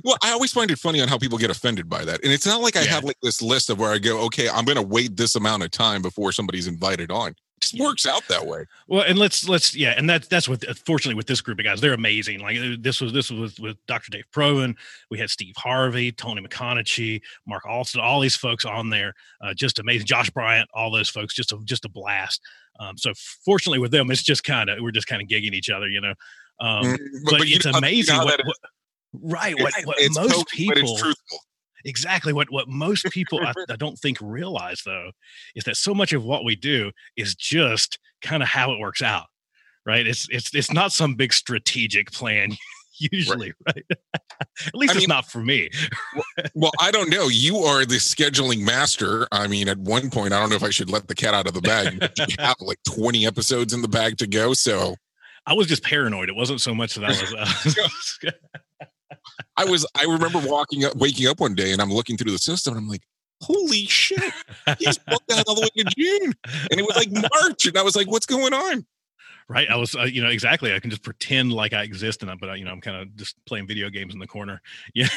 Well, 0.03 0.17
I 0.23 0.31
always 0.31 0.51
find 0.53 0.71
it 0.71 0.79
funny 0.79 1.01
on 1.01 1.07
how 1.09 1.17
people 1.17 1.37
get 1.37 1.49
offended 1.49 1.89
by 1.89 2.05
that, 2.05 2.23
and 2.23 2.31
it's 2.31 2.45
not 2.45 2.61
like 2.61 2.75
I 2.77 2.83
Yeah. 2.83 2.91
have 2.91 3.03
like 3.03 3.17
this 3.21 3.41
list 3.41 3.69
of 3.69 3.79
where 3.79 3.91
I 3.91 3.97
go, 3.97 4.19
okay, 4.25 4.47
I'm 4.47 4.63
going 4.63 4.77
to 4.77 4.81
wait 4.81 5.17
this 5.17 5.35
amount 5.35 5.63
of 5.63 5.71
time 5.71 6.01
before 6.01 6.31
somebody's 6.31 6.67
invited 6.67 7.11
on. 7.11 7.35
Just 7.61 7.73
Yeah. 7.73 7.83
works 7.83 8.05
out 8.05 8.27
that 8.29 8.45
way. 8.45 8.65
Well, 8.87 9.03
and 9.03 9.17
let's 9.19 9.47
let's 9.49 9.75
yeah, 9.75 9.93
and 9.97 10.09
that's 10.09 10.27
that's 10.27 10.47
what 10.47 10.63
fortunately 10.85 11.15
with 11.15 11.27
this 11.27 11.41
group 11.41 11.59
of 11.59 11.65
guys, 11.65 11.81
they're 11.81 11.93
amazing. 11.93 12.39
Like 12.39 12.57
uh, 12.57 12.75
this 12.79 13.01
was 13.01 13.11
this 13.13 13.29
was 13.29 13.39
with, 13.39 13.59
with 13.59 13.85
Dr. 13.87 14.11
Dave 14.11 14.25
Provan, 14.33 14.75
we 15.11 15.19
had 15.19 15.29
Steve 15.29 15.55
Harvey, 15.57 16.11
Tony 16.11 16.41
McConaughey, 16.41 17.21
Mark 17.47 17.65
Alston, 17.65 18.01
all 18.01 18.19
these 18.19 18.35
folks 18.35 18.65
on 18.65 18.89
there, 18.89 19.13
uh, 19.41 19.53
just 19.53 19.79
amazing. 19.79 20.05
Josh 20.07 20.29
Bryant, 20.29 20.69
all 20.73 20.91
those 20.91 21.09
folks, 21.09 21.33
just 21.33 21.51
a 21.51 21.57
just 21.65 21.85
a 21.85 21.89
blast. 21.89 22.41
Um, 22.79 22.97
so 22.97 23.11
fortunately 23.43 23.79
with 23.79 23.91
them, 23.91 24.09
it's 24.11 24.23
just 24.23 24.43
kind 24.43 24.69
of 24.69 24.79
we're 24.81 24.91
just 24.91 25.07
kind 25.07 25.21
of 25.21 25.27
gigging 25.27 25.53
each 25.53 25.69
other, 25.69 25.87
you 25.89 26.01
know. 26.01 26.13
Um, 26.61 26.83
Mm, 26.85 26.97
but, 27.25 27.47
you 27.47 27.55
it's 27.55 27.65
you 27.65 27.71
know 27.71 27.77
amazing 27.77 28.15
how 28.15 28.25
what, 28.25 28.45
what- 28.45 28.57
right 29.13 29.59
what, 29.59 29.73
what 29.85 29.97
it's 29.99 30.15
most 30.15 30.33
pokey, 30.33 30.67
but 30.67 30.75
people 30.75 30.91
it's 30.93 31.01
truthful. 31.01 31.39
Exactly 31.85 32.33
what 32.33 32.51
what 32.51 32.67
most 32.67 33.05
people 33.11 33.39
I, 33.45 33.53
I 33.69 33.75
don't 33.75 33.97
think 33.97 34.17
realize 34.21 34.81
though 34.85 35.11
is 35.55 35.63
that 35.65 35.77
so 35.77 35.93
much 35.93 36.13
of 36.13 36.23
what 36.23 36.43
we 36.43 36.55
do 36.55 36.91
is 37.15 37.35
just 37.35 37.99
kind 38.21 38.43
of 38.43 38.49
how 38.49 38.71
it 38.71 38.79
works 38.79 39.01
out 39.01 39.25
right 39.85 40.05
it's 40.05 40.27
it's 40.29 40.53
it's 40.53 40.71
not 40.71 40.91
some 40.91 41.15
big 41.15 41.33
strategic 41.33 42.11
plan 42.11 42.51
usually 42.99 43.53
right, 43.65 43.85
at 43.91 44.75
least 44.75 44.91
I 44.93 44.97
it's 44.97 45.03
mean- 45.03 45.07
not 45.15 45.25
for 45.29 45.39
me 45.39 45.69
Well, 46.53 46.71
I 46.79 46.91
don't 46.91 47.09
know. 47.09 47.27
You 47.27 47.57
are 47.59 47.85
the 47.85 47.95
scheduling 47.95 48.61
master. 48.65 49.27
I 49.31 49.47
mean, 49.47 49.67
at 49.67 49.77
one 49.77 50.09
point, 50.09 50.33
I 50.33 50.39
don't 50.39 50.49
know 50.49 50.55
if 50.55 50.63
I 50.63 50.69
should 50.69 50.89
let 50.89 51.07
the 51.07 51.15
cat 51.15 51.33
out 51.33 51.47
of 51.47 51.53
the 51.53 51.61
bag. 51.61 52.09
You 52.17 52.35
have 52.39 52.55
like 52.61 52.79
20 52.87 53.25
episodes 53.27 53.73
in 53.73 53.81
the 53.81 53.87
bag 53.89 54.17
to 54.19 54.27
go. 54.27 54.53
So 54.53 54.95
i 55.45 55.53
was 55.53 55.67
just 55.67 55.83
paranoid 55.83 56.27
it 56.29 56.35
wasn't 56.35 56.59
so 56.61 56.75
much 56.75 56.95
that 56.95 57.05
i 57.05 57.09
was 57.09 57.33
uh, 58.25 58.31
I 59.57 59.65
was, 59.65 59.85
I 59.95 60.03
remember 60.03 60.39
walking 60.43 60.85
up, 60.85 60.95
waking 60.95 61.27
up 61.27 61.39
one 61.39 61.55
day 61.55 61.71
and 61.73 61.81
I'm 61.81 61.91
looking 61.91 62.17
through 62.17 62.31
the 62.31 62.37
system 62.37 62.73
and 62.75 62.83
I'm 62.83 62.89
like, 62.89 63.01
holy 63.41 63.85
shit, 63.85 64.21
he's 64.79 64.97
booked 64.97 65.31
out 65.31 65.45
all 65.47 65.55
the 65.55 65.61
way 65.61 65.83
to 65.83 65.91
June. 65.97 66.33
And 66.71 66.79
it 66.79 66.83
was 66.85 66.95
like 66.97 67.11
March. 67.11 67.65
And 67.65 67.77
I 67.77 67.81
was 67.83 67.95
like, 67.95 68.07
what's 68.07 68.25
going 68.25 68.53
on? 68.53 68.85
right 69.51 69.67
i 69.71 69.75
was 69.75 69.95
uh, 69.95 70.03
you 70.03 70.21
know 70.21 70.29
exactly 70.29 70.75
i 70.75 70.79
can 70.79 70.91
just 70.91 71.01
pretend 71.01 71.51
like 71.51 71.73
i 71.73 71.81
exist 71.81 72.21
and 72.21 72.29
I- 72.29 72.35
but 72.35 72.51
I, 72.51 72.55
you 72.55 72.65
know 72.65 72.71
i'm 72.71 72.81
kind 72.81 72.97
of 72.97 73.15
just 73.15 73.35
playing 73.47 73.65
video 73.65 73.89
games 73.89 74.13
in 74.13 74.19
the 74.19 74.27
corner 74.27 74.61
yeah 74.93 75.07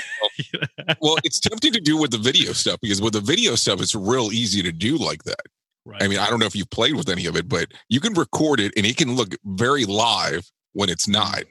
Well, 1.03 1.19
it's 1.23 1.39
tempting 1.39 1.73
to 1.75 1.81
do 1.81 1.99
with 1.99 2.13
the 2.13 2.19
video 2.19 2.53
stuff 2.55 2.79
because 2.81 3.03
with 3.03 3.13
the 3.13 3.21
video 3.21 3.55
stuff, 3.57 3.83
it's 3.83 3.95
real 3.95 4.33
easy 4.33 4.63
to 4.63 4.73
do 4.73 4.97
like 4.97 5.23
that. 5.25 5.43
right 5.85 6.03
I 6.03 6.09
mean, 6.09 6.19
I 6.19 6.31
don't 6.31 6.39
know 6.39 6.47
if 6.47 6.57
you've 6.57 6.71
played 6.71 6.95
with 6.95 7.11
any 7.11 7.27
of 7.27 7.37
it, 7.37 7.47
but 7.49 7.73
you 7.91 8.01
can 8.01 8.15
record 8.15 8.59
it 8.61 8.73
and 8.77 8.87
it 8.87 8.97
can 8.97 9.15
look 9.17 9.35
very 9.45 9.85
live 9.85 10.51
when 10.73 10.89
it's 10.89 11.07
not. 11.07 11.43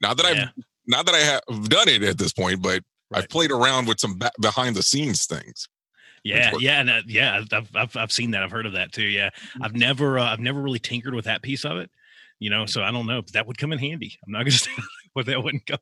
Not 0.00 0.16
that 0.18 0.36
Yeah. 0.36 0.42
I've 0.56 0.64
not 0.90 1.06
that 1.06 1.14
I 1.14 1.18
have 1.20 1.68
done 1.68 1.88
it 1.88 2.02
at 2.02 2.18
this 2.18 2.32
point, 2.32 2.62
but 2.62 2.82
I've 3.12 3.28
played 3.28 3.50
around 3.50 3.88
with 3.88 4.00
some 4.00 4.18
ba- 4.18 4.32
behind 4.40 4.76
the 4.76 4.82
scenes 4.82 5.26
things. 5.26 5.68
Yeah, 6.22 6.52
work. 6.52 6.60
yeah, 6.60 6.80
and 6.80 6.90
uh, 6.90 7.00
yeah, 7.06 7.42
I've, 7.52 7.68
I've 7.74 7.96
I've 7.96 8.12
seen 8.12 8.32
that. 8.32 8.42
I've 8.42 8.50
heard 8.50 8.66
of 8.66 8.72
that 8.74 8.92
too. 8.92 9.04
Yeah, 9.04 9.30
I've 9.62 9.74
never 9.74 10.18
uh, 10.18 10.24
I've 10.24 10.40
never 10.40 10.60
really 10.60 10.78
tinkered 10.78 11.14
with 11.14 11.24
that 11.24 11.42
piece 11.42 11.64
of 11.64 11.78
it. 11.78 11.90
You 12.38 12.50
know, 12.50 12.66
so 12.66 12.82
I 12.82 12.90
don't 12.90 13.06
know. 13.06 13.22
But 13.22 13.32
that 13.32 13.46
would 13.46 13.58
come 13.58 13.72
in 13.72 13.78
handy. 13.78 14.18
I'm 14.26 14.32
not 14.32 14.40
gonna 14.40 14.50
say, 14.50 14.70
but 15.14 15.26
that 15.26 15.42
wouldn't 15.42 15.62
in. 15.68 15.78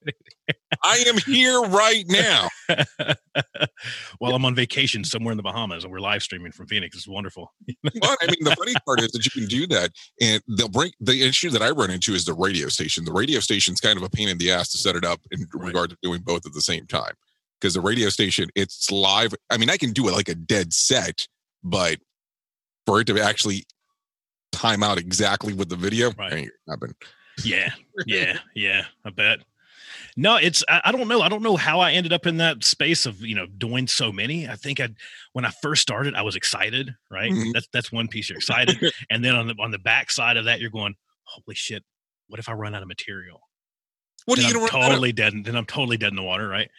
I 0.83 1.05
am 1.07 1.19
here 1.19 1.61
right 1.63 2.05
now. 2.09 2.49
While 4.19 4.35
I'm 4.35 4.45
on 4.45 4.55
vacation 4.55 5.05
somewhere 5.05 5.33
in 5.33 5.37
the 5.37 5.43
Bahamas, 5.43 5.85
and 5.85 5.93
we're 5.93 6.01
live 6.01 6.23
streaming 6.23 6.53
from 6.53 6.67
Phoenix. 6.67 6.97
It's 6.97 7.09
wonderful. 7.09 7.53
But 7.83 7.95
I 8.23 8.27
mean, 8.27 8.37
the 8.43 8.55
funny 8.59 8.75
part 8.87 9.01
is 9.01 9.11
that 9.13 9.25
you 9.25 9.31
can 9.31 9.47
do 9.49 9.67
that, 9.69 9.93
and 10.21 10.43
they'll 10.49 10.69
bring 10.69 10.93
the 11.01 11.23
issue 11.27 11.51
that 11.51 11.63
I 11.63 11.71
run 11.71 11.91
into 11.91 12.13
is 12.15 12.25
the 12.25 12.35
radio 12.35 12.69
station. 12.69 13.05
The 13.05 13.13
radio 13.13 13.41
station's 13.41 13.81
kind 13.81 13.97
of 13.97 14.03
a 14.03 14.11
pain 14.11 14.29
in 14.29 14.39
the 14.39 14.51
ass 14.51 14.71
to 14.71 14.79
set 14.79 14.97
it 14.97 15.05
up 15.05 15.21
in 15.31 15.47
Right. 15.55 15.67
regard 15.69 15.91
to 15.91 15.97
doing 16.03 16.21
both 16.23 16.47
at 16.47 16.53
the 16.53 16.61
same 16.63 16.87
time. 16.87 17.13
Because 17.61 17.75
the 17.75 17.81
radio 17.81 18.09
station, 18.09 18.49
it's 18.55 18.91
live. 18.91 19.35
I 19.51 19.57
mean, 19.57 19.71
I 19.71 19.77
can 19.77 19.93
do 19.93 20.09
it 20.09 20.13
like 20.13 20.29
a 20.29 20.35
dead 20.35 20.73
set, 20.73 21.27
but 21.65 21.99
for 22.87 23.01
it 23.01 23.07
to 23.09 23.21
actually 23.21 23.65
time 24.53 24.83
out 24.83 24.99
exactly 24.99 25.53
with 25.53 25.69
the 25.69 25.77
video, 25.77 26.13
Right. 26.13 26.33
ain't 26.33 26.51
happen. 26.69 26.95
Yeah, 27.45 27.73
yeah, 28.07 28.39
yeah. 28.55 28.85
I 29.05 29.11
bet. 29.11 29.41
No, 30.17 30.37
it's 30.37 30.65
I, 30.69 30.83
I 30.87 30.93
don't 30.93 31.09
know. 31.09 31.23
I 31.23 31.29
don't 31.29 31.43
know 31.43 31.57
how 31.57 31.81
I 31.81 31.93
ended 31.93 32.13
up 32.13 32.27
in 32.27 32.39
that 32.39 32.65
space 32.65 33.07
of 33.07 33.21
you 33.21 33.35
know 33.35 33.47
doing 33.47 33.87
so 33.87 34.13
many. 34.13 34.49
I 34.49 34.57
think 34.57 34.81
I 34.81 34.89
when 35.33 35.45
I 35.45 35.51
first 35.63 35.83
started, 35.83 36.15
I 36.15 36.23
was 36.23 36.37
excited. 36.37 36.95
Right. 37.11 37.31
Mhm. 37.31 37.53
That's 37.53 37.69
that's 37.73 37.93
one 37.93 38.09
piece. 38.09 38.29
You're 38.29 38.39
excited, 38.39 38.77
and 39.11 39.25
then 39.25 39.35
on 39.35 39.47
the 39.49 39.55
on 39.61 39.71
the 39.71 39.79
back 39.79 40.11
side 40.11 40.37
of 40.37 40.45
that, 40.47 40.61
you're 40.61 40.71
going, 40.71 40.95
holy 41.25 41.55
shit. 41.55 41.85
What 42.29 42.39
if 42.41 42.49
I 42.49 42.53
run 42.53 42.75
out 42.75 42.83
of 42.83 42.89
material? 42.89 43.41
What 44.29 44.39
are 44.39 44.43
you 44.43 44.53
gonna 44.53 44.59
run 44.59 44.69
totally 44.69 45.11
dead. 45.11 45.33
Then 45.43 45.57
I'm 45.57 45.65
totally 45.65 45.97
dead 45.97 46.11
in 46.11 46.17
the 46.17 46.23
water, 46.23 46.49
right? 46.49 46.71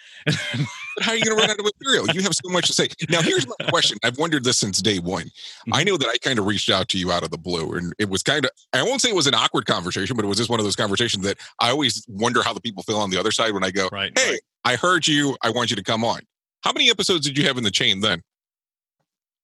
How 1.02 1.14
are 1.14 1.16
you 1.16 1.24
gonna 1.24 1.36
run 1.36 1.50
out 1.50 1.58
of 1.58 1.66
material? 1.66 2.06
You 2.14 2.22
have 2.22 2.36
so 2.36 2.48
much 2.52 2.68
to 2.68 2.74
say. 2.74 2.90
Now, 3.10 3.24
here's 3.24 3.48
my 3.48 3.56
question. 3.70 3.98
I've 4.04 4.20
wondered 4.20 4.44
this 4.44 4.60
since 4.60 4.84
day 4.84 5.00
one. 5.00 5.32
I 5.74 5.84
know 5.84 5.98
that 5.98 6.08
I 6.08 6.18
kind 6.18 6.38
of 6.38 6.46
reached 6.46 6.70
out 6.70 6.90
to 6.90 7.00
you 7.00 7.12
out 7.12 7.24
of 7.24 7.32
the 7.32 7.40
blue, 7.40 7.74
and 7.74 7.92
it 7.98 8.08
was 8.08 8.22
kind 8.22 8.46
of 8.46 8.52
I 8.72 8.84
won't 8.84 9.02
say 9.02 9.10
it 9.10 9.16
was 9.16 9.26
an 9.26 9.34
awkward 9.34 9.66
conversation, 9.66 10.16
but 10.16 10.24
it 10.24 10.28
was 10.28 10.38
just 10.38 10.52
one 10.52 10.60
of 10.60 10.64
those 10.64 10.76
conversations 10.76 11.24
that 11.24 11.40
I 11.60 11.72
always 11.72 12.06
wonder 12.08 12.44
how 12.44 12.54
the 12.54 12.62
people 12.62 12.84
feel 12.84 13.00
on 13.00 13.10
the 13.10 13.20
other 13.20 13.32
side 13.32 13.52
when 13.56 13.64
I 13.64 13.72
go, 13.72 13.90
right. 13.92 14.12
Hey, 14.16 14.34
right. 14.34 14.42
I 14.66 14.76
heard 14.76 15.08
you. 15.08 15.36
I 15.42 15.50
want 15.50 15.72
you 15.72 15.76
to 15.76 15.84
come 15.84 16.04
on. 16.04 16.20
How 16.62 16.72
many 16.72 16.92
episodes 16.92 17.26
did 17.26 17.36
you 17.36 17.46
have 17.48 17.58
in 17.58 17.64
the 17.64 17.72
chain 17.72 18.02
then? 18.02 18.22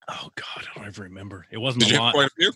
Oh 0.07 0.29
God, 0.35 0.67
I 0.75 0.77
don't 0.77 0.87
even 0.89 1.05
remember. 1.05 1.47
It 1.49 1.57
wasn't 1.57 1.85
Did 1.85 1.89
a 1.89 1.93
you 1.95 1.99
lot. 2.01 2.05
have 2.05 2.13
quite 2.13 2.27
a 2.27 2.35
few? 2.37 2.51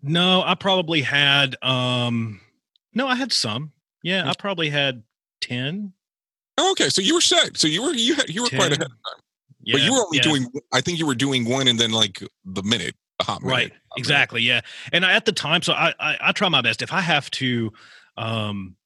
No, 0.00 0.42
I 0.42 0.54
probably 0.54 1.02
had 1.02 1.56
um 1.60 2.40
no, 2.94 3.08
I 3.08 3.16
had 3.16 3.32
some. 3.32 3.72
Yeah, 4.02 4.28
I 4.28 4.32
probably 4.38 4.70
had 4.70 5.02
10. 5.42 5.92
Oh, 6.58 6.72
okay, 6.72 6.88
so 6.88 7.02
you 7.02 7.14
were 7.14 7.20
set. 7.20 7.56
So 7.56 7.68
you 7.68 7.82
were 7.82 7.92
you 7.92 8.14
had 8.14 8.28
you 8.28 8.42
were 8.42 8.48
quite 8.48 8.70
10. 8.70 8.72
ahead. 8.72 8.88
Yeah, 9.62 9.74
but 9.74 9.82
you 9.82 9.92
were 9.92 10.00
only 10.00 10.18
yeah. 10.18 10.22
doing. 10.22 10.46
I 10.72 10.80
think 10.80 10.98
you 10.98 11.06
were 11.06 11.14
doing 11.14 11.48
one, 11.48 11.68
and 11.68 11.78
then 11.78 11.90
like 11.90 12.22
the 12.44 12.62
minute, 12.62 12.94
the 13.20 13.24
hot 13.30 13.42
minute. 13.42 13.54
right 13.54 13.72
exactly 13.96 14.42
yeah 14.42 14.60
and 14.92 15.04
I, 15.04 15.12
at 15.12 15.24
the 15.24 15.32
time 15.32 15.62
so 15.62 15.72
I, 15.72 15.94
I 16.00 16.16
i 16.20 16.32
try 16.32 16.48
my 16.48 16.62
best 16.62 16.82
if 16.82 16.92
i 16.92 17.00
have 17.00 17.30
to 17.32 17.70
um 18.16 18.76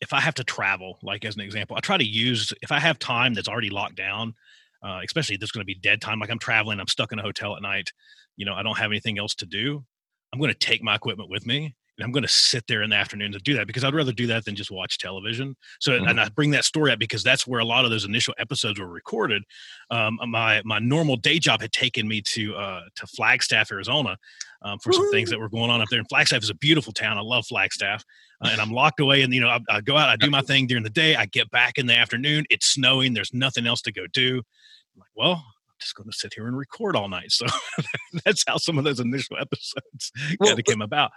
if 0.00 0.12
i 0.12 0.20
have 0.20 0.34
to 0.34 0.44
travel 0.44 0.98
like 1.02 1.24
as 1.24 1.34
an 1.34 1.40
example 1.40 1.76
i 1.76 1.80
try 1.80 1.96
to 1.96 2.04
use 2.04 2.52
if 2.62 2.70
i 2.72 2.78
have 2.78 2.98
time 2.98 3.34
that's 3.34 3.48
already 3.48 3.70
locked 3.70 3.96
down 3.96 4.34
uh, 4.82 5.00
especially 5.02 5.34
if 5.34 5.40
there's 5.40 5.50
going 5.50 5.62
to 5.62 5.66
be 5.66 5.74
dead 5.74 6.00
time 6.00 6.20
like 6.20 6.30
i'm 6.30 6.38
traveling 6.38 6.78
i'm 6.78 6.88
stuck 6.88 7.12
in 7.12 7.18
a 7.18 7.22
hotel 7.22 7.56
at 7.56 7.62
night 7.62 7.92
you 8.36 8.44
know 8.44 8.54
i 8.54 8.62
don't 8.62 8.78
have 8.78 8.90
anything 8.90 9.18
else 9.18 9.34
to 9.34 9.46
do 9.46 9.84
i'm 10.32 10.38
going 10.38 10.52
to 10.52 10.58
take 10.58 10.82
my 10.82 10.94
equipment 10.94 11.30
with 11.30 11.46
me 11.46 11.74
and 11.98 12.04
i'm 12.04 12.12
going 12.12 12.22
to 12.22 12.28
sit 12.28 12.64
there 12.66 12.82
in 12.82 12.90
the 12.90 12.96
afternoon 12.96 13.30
to 13.32 13.38
do 13.38 13.54
that 13.54 13.66
because 13.66 13.84
i'd 13.84 13.94
rather 13.94 14.12
do 14.12 14.26
that 14.26 14.44
than 14.44 14.54
just 14.54 14.70
watch 14.70 14.98
television 14.98 15.56
so 15.80 15.92
Mhm. 15.92 16.10
and 16.10 16.20
i 16.20 16.28
bring 16.30 16.50
that 16.50 16.64
story 16.64 16.90
up 16.92 16.98
because 16.98 17.22
that's 17.22 17.46
where 17.46 17.60
a 17.60 17.64
lot 17.64 17.84
of 17.84 17.90
those 17.90 18.04
initial 18.04 18.34
episodes 18.38 18.78
were 18.80 18.88
recorded 18.88 19.42
um, 19.90 20.18
my 20.28 20.62
my 20.64 20.78
normal 20.78 21.16
day 21.16 21.38
job 21.38 21.60
had 21.60 21.72
taken 21.72 22.08
me 22.08 22.20
to 22.22 22.54
uh, 22.56 22.80
to 22.96 23.06
Flagstaff, 23.06 23.70
Arizona, 23.70 24.16
um, 24.62 24.78
for 24.78 24.92
some 24.94 25.10
things 25.12 25.28
that 25.28 25.38
were 25.38 25.50
going 25.50 25.68
on 25.70 25.82
up 25.82 25.88
there. 25.90 25.98
And 25.98 26.08
Flagstaff 26.08 26.42
is 26.42 26.48
a 26.48 26.54
beautiful 26.54 26.90
town. 26.92 27.18
I 27.18 27.20
love 27.20 27.46
Flagstaff, 27.46 28.02
uh, 28.42 28.48
and 28.50 28.62
I'm 28.62 28.70
locked 28.70 28.98
away. 29.00 29.20
And 29.22 29.32
you 29.34 29.42
know, 29.42 29.48
I, 29.50 29.60
I 29.68 29.80
go 29.82 29.98
out, 29.98 30.08
I 30.08 30.16
do 30.16 30.30
my 30.30 30.40
thing 30.40 30.66
during 30.66 30.84
the 30.84 30.90
day. 30.90 31.16
I 31.16 31.26
get 31.26 31.50
back 31.50 31.76
in 31.76 31.84
the 31.86 31.94
afternoon. 31.96 32.46
It's 32.48 32.66
snowing. 32.66 33.12
There's 33.12 33.34
nothing 33.34 33.66
else 33.66 33.82
to 33.82 33.92
go 33.92 34.06
do. 34.12 34.38
I'm 34.38 35.00
like, 35.00 35.10
well. 35.14 35.44
I'm 35.74 35.80
just 35.80 35.96
going 35.96 36.08
to 36.08 36.16
sit 36.16 36.32
here 36.32 36.46
and 36.46 36.56
record 36.56 36.94
all 36.94 37.08
night. 37.08 37.32
So 37.32 37.46
that's 38.24 38.44
how 38.46 38.56
some 38.58 38.78
of 38.78 38.84
those 38.84 39.00
initial 39.00 39.36
episodes 39.38 40.12
Well, 40.38 40.50
kind 40.50 40.58
of 40.60 40.64
came 40.64 40.80
about. 40.82 41.10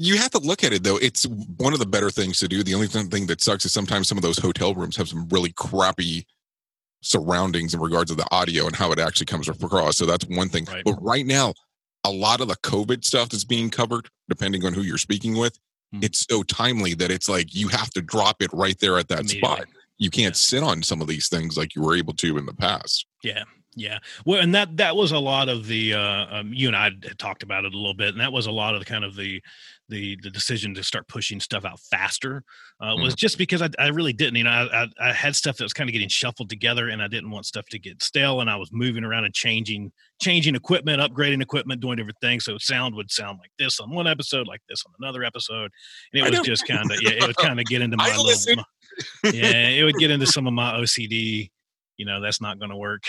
You 0.00 0.16
have 0.16 0.30
to 0.30 0.38
look 0.38 0.62
at 0.64 0.72
it 0.72 0.84
though. 0.84 0.96
It's 0.98 1.24
one 1.26 1.72
of 1.72 1.80
the 1.80 1.86
better 1.86 2.10
things 2.10 2.38
to 2.38 2.48
do. 2.48 2.62
The 2.62 2.74
only 2.74 2.86
thing 2.86 3.26
that 3.26 3.42
sucks 3.42 3.64
is 3.64 3.72
sometimes 3.72 4.08
some 4.08 4.16
of 4.16 4.22
those 4.22 4.38
hotel 4.38 4.72
rooms 4.74 4.96
have 4.96 5.08
some 5.08 5.28
really 5.30 5.50
crappy 5.52 6.24
surroundings 7.00 7.74
in 7.74 7.80
regards 7.80 8.10
to 8.10 8.16
the 8.16 8.26
audio 8.32 8.66
and 8.66 8.74
how 8.76 8.92
it 8.92 8.98
actually 8.98 9.26
comes 9.26 9.48
across. 9.48 9.96
So 9.96 10.06
that's 10.06 10.24
one 10.26 10.48
thing. 10.48 10.64
Right. 10.66 10.84
But 10.84 10.94
right 11.02 11.26
now, 11.26 11.54
a 12.04 12.10
lot 12.10 12.40
of 12.40 12.48
the 12.48 12.56
COVID 12.56 13.04
stuff 13.04 13.28
that's 13.28 13.44
being 13.44 13.70
covered, 13.70 14.08
depending 14.28 14.64
on 14.64 14.72
who 14.72 14.82
you're 14.82 14.98
speaking 14.98 15.36
with, 15.36 15.58
Hmm. 15.92 16.00
it's 16.02 16.26
so 16.28 16.42
timely 16.42 16.92
that 16.94 17.10
it's 17.10 17.28
like 17.30 17.54
you 17.54 17.68
have 17.68 17.90
to 17.90 18.02
drop 18.02 18.42
it 18.42 18.50
right 18.52 18.78
there 18.78 18.98
at 18.98 19.08
that 19.08 19.26
spot. 19.28 19.64
You 19.96 20.10
can't 20.10 20.34
Yeah. 20.34 20.38
sit 20.38 20.62
on 20.62 20.82
some 20.82 21.00
of 21.00 21.08
these 21.08 21.28
things 21.28 21.56
like 21.56 21.74
you 21.74 21.80
were 21.82 21.96
able 21.96 22.12
to 22.14 22.36
in 22.36 22.44
the 22.46 22.52
past. 22.52 23.06
Yeah, 23.24 23.44
yeah. 23.78 23.98
Well, 24.26 24.40
and 24.40 24.54
that 24.54 24.76
that 24.78 24.96
was 24.96 25.12
a 25.12 25.18
lot 25.18 25.48
of 25.48 25.66
the 25.66 25.94
uh, 25.94 26.26
um, 26.38 26.52
you 26.52 26.66
and 26.66 26.76
I 26.76 26.84
had 26.84 27.18
talked 27.18 27.42
about 27.42 27.64
it 27.64 27.74
a 27.74 27.76
little 27.76 27.94
bit, 27.94 28.10
and 28.10 28.20
that 28.20 28.32
was 28.32 28.46
a 28.46 28.50
lot 28.50 28.74
of 28.74 28.80
the 28.80 28.86
kind 28.86 29.04
of 29.04 29.14
the 29.14 29.40
the 29.88 30.18
the 30.22 30.30
decision 30.30 30.74
to 30.74 30.82
start 30.82 31.06
pushing 31.08 31.38
stuff 31.40 31.64
out 31.64 31.78
faster 31.80 32.42
uh, 32.80 32.94
was 32.96 33.14
just 33.14 33.38
because 33.38 33.62
I, 33.62 33.70
I 33.78 33.88
really 33.88 34.12
didn't. 34.12 34.36
You 34.36 34.44
know, 34.44 34.50
I, 34.50 34.82
I 34.82 34.88
I 35.10 35.12
had 35.12 35.36
stuff 35.36 35.56
that 35.56 35.64
was 35.64 35.72
kind 35.72 35.88
of 35.88 35.92
getting 35.92 36.08
shuffled 36.08 36.50
together, 36.50 36.88
and 36.88 37.00
I 37.02 37.08
didn't 37.08 37.30
want 37.30 37.46
stuff 37.46 37.66
to 37.66 37.78
get 37.78 38.02
stale, 38.02 38.40
and 38.40 38.50
I 38.50 38.56
was 38.56 38.70
moving 38.72 39.04
around 39.04 39.24
and 39.24 39.34
changing 39.34 39.92
changing 40.20 40.56
equipment, 40.56 41.00
upgrading 41.00 41.40
equipment, 41.40 41.80
doing 41.80 41.96
different 41.96 42.20
things. 42.20 42.44
So 42.44 42.58
sound 42.58 42.94
would 42.96 43.10
sound 43.12 43.38
like 43.40 43.52
this 43.58 43.78
on 43.80 43.94
one 43.94 44.08
episode, 44.08 44.48
like 44.48 44.60
this 44.68 44.82
on 44.86 44.92
another 45.00 45.22
episode, 45.22 45.70
and 46.12 46.26
it 46.26 46.30
was 46.30 46.40
just 46.40 46.66
kind 46.66 46.90
of 46.90 46.98
yeah, 47.00 47.10
it 47.10 47.26
would 47.26 47.36
kind 47.36 47.60
of 47.60 47.66
get 47.66 47.80
into 47.80 47.96
my 47.96 48.14
little, 48.16 48.56
my- 48.56 49.30
yeah, 49.32 49.68
it 49.68 49.84
would 49.84 49.96
get 49.96 50.10
into 50.10 50.26
some 50.26 50.46
of 50.46 50.52
my 50.52 50.72
OCD. 50.72 51.50
You 51.98 52.06
know, 52.06 52.20
that's 52.22 52.40
not 52.40 52.58
going 52.58 52.70
to 52.70 52.76
work. 52.76 53.02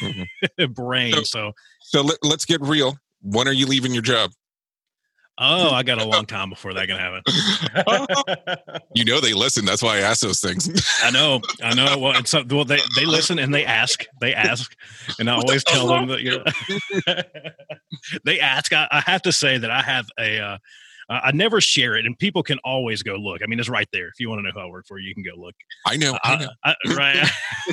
Brain. 0.70 1.12
So- 1.12 1.22
So, 1.24 1.52
So 1.80 2.02
let, 2.02 2.18
let's 2.22 2.44
get 2.44 2.60
real. 2.60 2.96
When 3.22 3.48
are 3.48 3.52
you 3.52 3.66
leaving 3.66 3.92
your 3.92 4.02
job? 4.02 4.30
oh, 5.38 5.70
I 5.70 5.82
got 5.82 6.00
a 6.00 6.04
long 6.04 6.24
time 6.36 6.48
before 6.48 6.72
that 6.74 6.86
can 6.88 6.96
happen. 6.98 7.22
You 8.94 9.04
know 9.04 9.20
they 9.20 9.34
listen. 9.34 9.66
That's 9.66 9.82
why 9.82 9.96
I 9.98 10.00
ask 10.00 10.22
those 10.22 10.40
things. 10.40 10.70
I 11.02 11.10
know, 11.10 11.40
I 11.62 11.74
know. 11.74 11.98
Well, 11.98 12.16
and 12.16 12.26
so 12.26 12.42
well, 12.48 12.64
they 12.64 12.78
they 12.96 13.04
listen 13.04 13.38
and 13.38 13.52
they 13.52 13.64
ask, 13.66 14.04
they 14.22 14.32
ask, 14.32 14.74
and 15.18 15.28
I 15.28 15.34
always 15.34 15.62
tell 15.64 15.86
them 15.88 16.06
that 16.08 16.22
you 16.22 16.38
know, 16.38 17.14
they 18.24 18.40
ask. 18.40 18.72
I, 18.72 18.88
I 18.90 19.00
have 19.00 19.20
to 19.22 19.32
say 19.32 19.58
that 19.58 19.70
I 19.70 19.82
have 19.82 20.06
a. 20.18 20.38
Uh, 20.40 20.58
I 21.08 21.20
I 21.26 21.32
never 21.32 21.60
share 21.60 21.96
it, 21.96 22.06
and 22.06 22.18
people 22.18 22.42
can 22.42 22.58
always 22.64 23.02
go 23.02 23.14
look. 23.16 23.42
I 23.42 23.46
mean, 23.46 23.58
it's 23.60 23.68
right 23.68 23.88
there. 23.92 24.08
If 24.08 24.18
you 24.18 24.28
want 24.28 24.40
to 24.40 24.42
know 24.42 24.50
who 24.52 24.60
I 24.60 24.66
work 24.66 24.86
for, 24.86 24.98
you 24.98 25.14
can 25.14 25.22
go 25.22 25.40
look. 25.40 25.54
I 25.86 25.96
know. 25.96 26.18
I 26.24 26.36
know. 26.36 26.50
I, 26.64 26.74
right. 26.96 27.28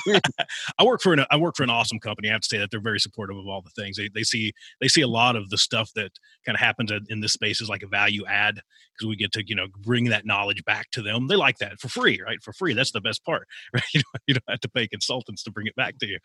I 0.80 0.84
work 0.84 1.02
for 1.02 1.14
an 1.14 1.26
I 1.32 1.38
work 1.38 1.56
for 1.56 1.64
an 1.64 1.70
awesome 1.70 2.00
company. 2.00 2.30
I 2.30 2.34
have 2.34 2.42
to 2.42 2.48
say 2.48 2.58
that 2.58 2.72
they're 2.72 2.80
very 2.82 3.00
supportive 3.00 3.38
of 3.38 3.48
all 3.48 3.62
the 3.62 3.72
things. 3.82 3.98
They 3.98 4.10
they 4.14 4.24
see 4.24 4.54
they 4.82 4.88
see 4.88 5.02
a 5.02 5.08
lot 5.08 5.36
of 5.36 5.50
the 5.50 5.58
stuff 5.58 5.92
that 5.96 6.12
kind 6.46 6.56
of 6.56 6.60
happens 6.60 6.92
in- 6.92 7.06
in 7.10 7.20
this 7.22 7.34
space 7.34 7.62
is 7.62 7.70
like 7.70 7.84
a 7.84 7.88
value 7.88 8.26
add 8.26 8.62
because 8.94 9.08
we 9.08 9.16
get 9.16 9.32
to 9.34 9.48
you 9.48 9.56
know 9.56 9.68
bring 9.82 10.06
that 10.06 10.26
knowledge 10.26 10.64
back 10.66 10.90
to 10.92 11.02
them. 11.02 11.28
They 11.28 11.36
like 11.36 11.58
that 11.60 11.80
for 11.80 11.90
free, 11.90 12.22
right? 12.26 12.42
For 12.42 12.54
free. 12.54 12.74
That's 12.74 12.92
the 12.92 13.02
best 13.02 13.24
part, 13.24 13.48
right? 13.74 13.84
You 13.94 14.02
don't, 14.02 14.24
you 14.28 14.34
don't 14.36 14.50
have 14.50 14.60
to 14.62 14.70
pay 14.70 14.88
consultants 14.88 15.44
to 15.44 15.52
bring 15.52 15.68
it 15.68 15.76
back 15.76 15.98
to 16.00 16.08
you. 16.08 16.20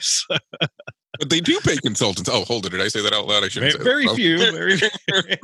so, 0.00 0.36
But 1.18 1.28
they 1.28 1.40
do 1.40 1.58
pay 1.60 1.76
consultants. 1.76 2.30
Oh, 2.32 2.44
hold 2.44 2.66
it. 2.66 2.70
Did 2.70 2.80
I 2.80 2.88
say 2.88 3.02
that 3.02 3.12
out 3.12 3.26
loud? 3.26 3.42
I 3.44 3.48
shouldn't 3.48 3.82
very, 3.82 4.06
say 4.06 4.36
very 4.52 4.76
that. 4.76 4.90
Few. 5.06 5.12
Very 5.12 5.36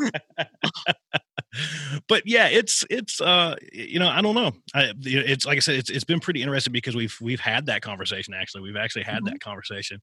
but 2.09 2.23
yeah, 2.25 2.49
it's 2.49 2.85
it's 2.91 3.21
uh 3.21 3.57
you 3.73 3.99
know 3.99 4.09
I 4.09 4.21
don't 4.23 4.35
know. 4.35 4.53
I, 4.75 4.93
it's 5.03 5.45
like 5.45 5.57
I 5.57 5.61
said, 5.61 5.77
it's 5.77 5.91
it's 5.91 6.05
been 6.05 6.21
pretty 6.21 6.43
interesting 6.43 6.73
because 6.73 6.95
we've 6.95 7.17
we've 7.21 7.41
had 7.41 7.67
that 7.67 7.83
conversation. 7.83 8.35
Actually, 8.35 8.63
we've 8.63 8.77
actually 8.77 9.05
had 9.05 9.25
that 9.25 9.41
conversation. 9.41 10.01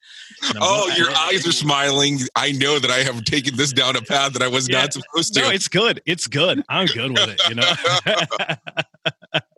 Oh, 0.59 0.91
your 0.97 1.11
eyes 1.11 1.47
are 1.47 1.51
smiling. 1.51 2.19
I 2.35 2.51
know 2.51 2.79
that 2.79 2.91
I 2.91 2.99
have 3.03 3.23
taken 3.23 3.55
this 3.55 3.71
down 3.71 3.95
a 3.95 4.01
path 4.01 4.33
that 4.33 4.41
I 4.41 4.47
was 4.47 4.67
Yeah. 4.67 4.81
not 4.81 4.93
supposed 4.93 5.33
to. 5.35 5.41
No, 5.41 5.49
it's 5.49 5.67
good. 5.67 6.01
It's 6.05 6.27
good. 6.27 6.63
I'm 6.69 6.87
good 6.87 7.11
with 7.11 7.29
it. 7.29 7.41
You 7.49 7.55
know. 7.55 7.71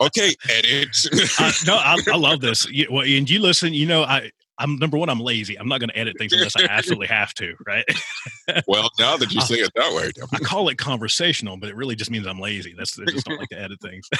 okay, 0.02 0.34
edit. 0.50 0.96
I, 1.38 1.52
no, 1.66 1.76
I, 1.76 1.96
I 2.12 2.16
love 2.16 2.40
this. 2.40 2.68
You, 2.70 2.86
well, 2.90 3.04
and 3.04 3.28
you 3.28 3.40
listen. 3.40 3.72
You 3.74 3.86
know, 3.86 4.02
I 4.04 4.30
I'm 4.58 4.78
number 4.78 4.96
one. 4.96 5.08
I'm 5.08 5.20
lazy. 5.20 5.58
I'm 5.58 5.68
not 5.68 5.80
going 5.80 5.90
to 5.90 5.98
edit 5.98 6.16
things 6.18 6.32
unless 6.32 6.56
I 6.56 6.64
absolutely 6.64 7.08
have 7.08 7.34
to. 7.34 7.54
Right. 7.66 7.84
well, 8.66 8.90
now 8.98 9.16
that 9.16 9.32
you 9.32 9.40
say 9.42 9.56
it 9.56 9.70
that 9.74 9.92
way, 9.94 10.10
I 10.32 10.38
call 10.38 10.68
it 10.68 10.78
conversational, 10.78 11.56
but 11.56 11.68
it 11.68 11.76
really 11.76 11.94
just 11.94 12.10
means 12.10 12.26
I'm 12.26 12.40
lazy. 12.40 12.74
That's 12.76 12.98
I 12.98 13.04
just 13.04 13.26
don't 13.26 13.38
like 13.38 13.50
to 13.50 13.60
edit 13.60 13.80
things. 13.80 14.08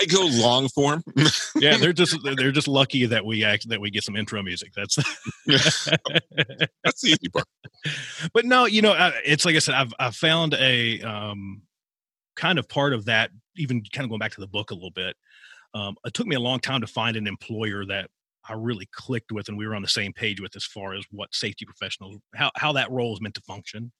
I 0.00 0.04
go 0.06 0.26
long 0.26 0.68
form. 0.68 1.02
yeah, 1.56 1.76
they're 1.80 1.92
just 1.92 2.16
they're 2.36 2.52
just 2.52 2.68
lucky 2.68 3.06
that 3.06 3.24
we 3.24 3.44
act 3.44 3.68
that 3.68 3.80
we 3.80 3.90
get 3.90 4.04
some 4.04 4.16
intro 4.16 4.42
music. 4.42 4.72
That's 4.76 4.96
That's 5.46 7.00
the 7.02 7.10
easy 7.10 7.28
part. 7.28 7.46
but 8.32 8.44
no, 8.44 8.66
you 8.66 8.82
know, 8.82 8.92
I- 8.92 9.20
it's 9.24 9.44
like 9.44 9.56
I 9.56 9.60
said, 9.60 9.74
I've 9.74 9.92
I've 9.98 10.16
found 10.16 10.54
a 10.54 11.00
um, 11.02 11.62
kind 12.36 12.58
of 12.58 12.68
part 12.68 12.92
of 12.92 13.06
that. 13.06 13.30
Even 13.56 13.82
kind 13.92 14.04
of 14.04 14.10
going 14.10 14.18
back 14.18 14.32
to 14.32 14.40
the 14.40 14.48
book 14.48 14.72
a 14.72 14.74
little 14.74 14.90
bit, 14.90 15.16
um, 15.74 15.96
it 16.04 16.12
took 16.14 16.26
me 16.26 16.34
a 16.34 16.40
long 16.40 16.58
time 16.58 16.80
to 16.80 16.86
find 16.88 17.16
an 17.16 17.26
employer 17.28 17.84
that 17.86 18.10
I 18.48 18.54
really 18.54 18.88
clicked 18.92 19.32
with, 19.32 19.48
and 19.48 19.56
we 19.56 19.66
were 19.66 19.74
on 19.74 19.82
the 19.82 19.88
same 19.88 20.12
page 20.12 20.40
with 20.40 20.56
as 20.56 20.64
far 20.64 20.94
as 20.94 21.04
what 21.10 21.34
safety 21.34 21.64
professionals, 21.64 22.16
how 22.34 22.50
how 22.56 22.72
that 22.72 22.90
role 22.90 23.12
is 23.14 23.20
meant 23.20 23.34
to 23.36 23.40
function, 23.42 23.92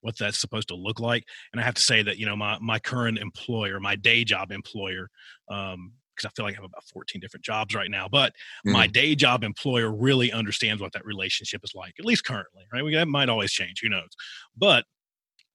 what 0.00 0.18
that's 0.18 0.38
supposed 0.38 0.68
to 0.68 0.74
look 0.74 1.00
like. 1.00 1.24
And 1.52 1.60
I 1.60 1.64
have 1.64 1.74
to 1.74 1.82
say 1.82 2.02
that 2.02 2.18
you 2.18 2.26
know 2.26 2.36
my 2.36 2.58
my 2.60 2.78
current 2.78 3.18
employer, 3.18 3.80
my 3.80 3.96
day 3.96 4.24
job 4.24 4.52
employer. 4.52 5.08
Um, 5.48 5.92
because 6.14 6.30
I 6.30 6.32
feel 6.34 6.46
like 6.46 6.54
I 6.54 6.62
have 6.62 6.64
about 6.64 6.82
14 6.94 7.20
different 7.20 7.44
jobs 7.44 7.74
right 7.74 7.90
now. 7.90 8.08
But 8.08 8.32
my 8.64 8.86
day 8.86 9.14
job 9.14 9.44
employer 9.44 9.94
really 9.94 10.32
understands 10.32 10.80
what 10.80 10.92
that 10.92 11.04
relationship 11.04 11.60
is 11.62 11.72
like, 11.74 11.92
at 11.98 12.06
least 12.06 12.24
currently, 12.24 12.64
right? 12.72 12.82
We, 12.82 12.94
that 12.94 13.06
might 13.06 13.28
always 13.28 13.52
change, 13.52 13.80
who 13.82 13.90
knows? 13.90 14.08
But 14.56 14.86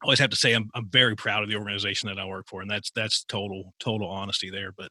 I 0.02 0.06
always 0.06 0.20
have 0.20 0.32
to 0.32 0.36
say 0.36 0.54
I'm, 0.54 0.70
I'm 0.74 0.90
very 0.90 1.16
proud 1.16 1.44
of 1.44 1.50
the 1.50 1.56
organization 1.56 2.10
that 2.10 2.18
I 2.18 2.26
work 2.26 2.48
for, 2.48 2.62
and 2.62 2.70
that's 2.70 2.90
that's 2.92 3.24
total 3.26 3.74
total 3.80 4.10
honesty 4.10 4.50
there. 4.50 4.72
But 4.72 4.90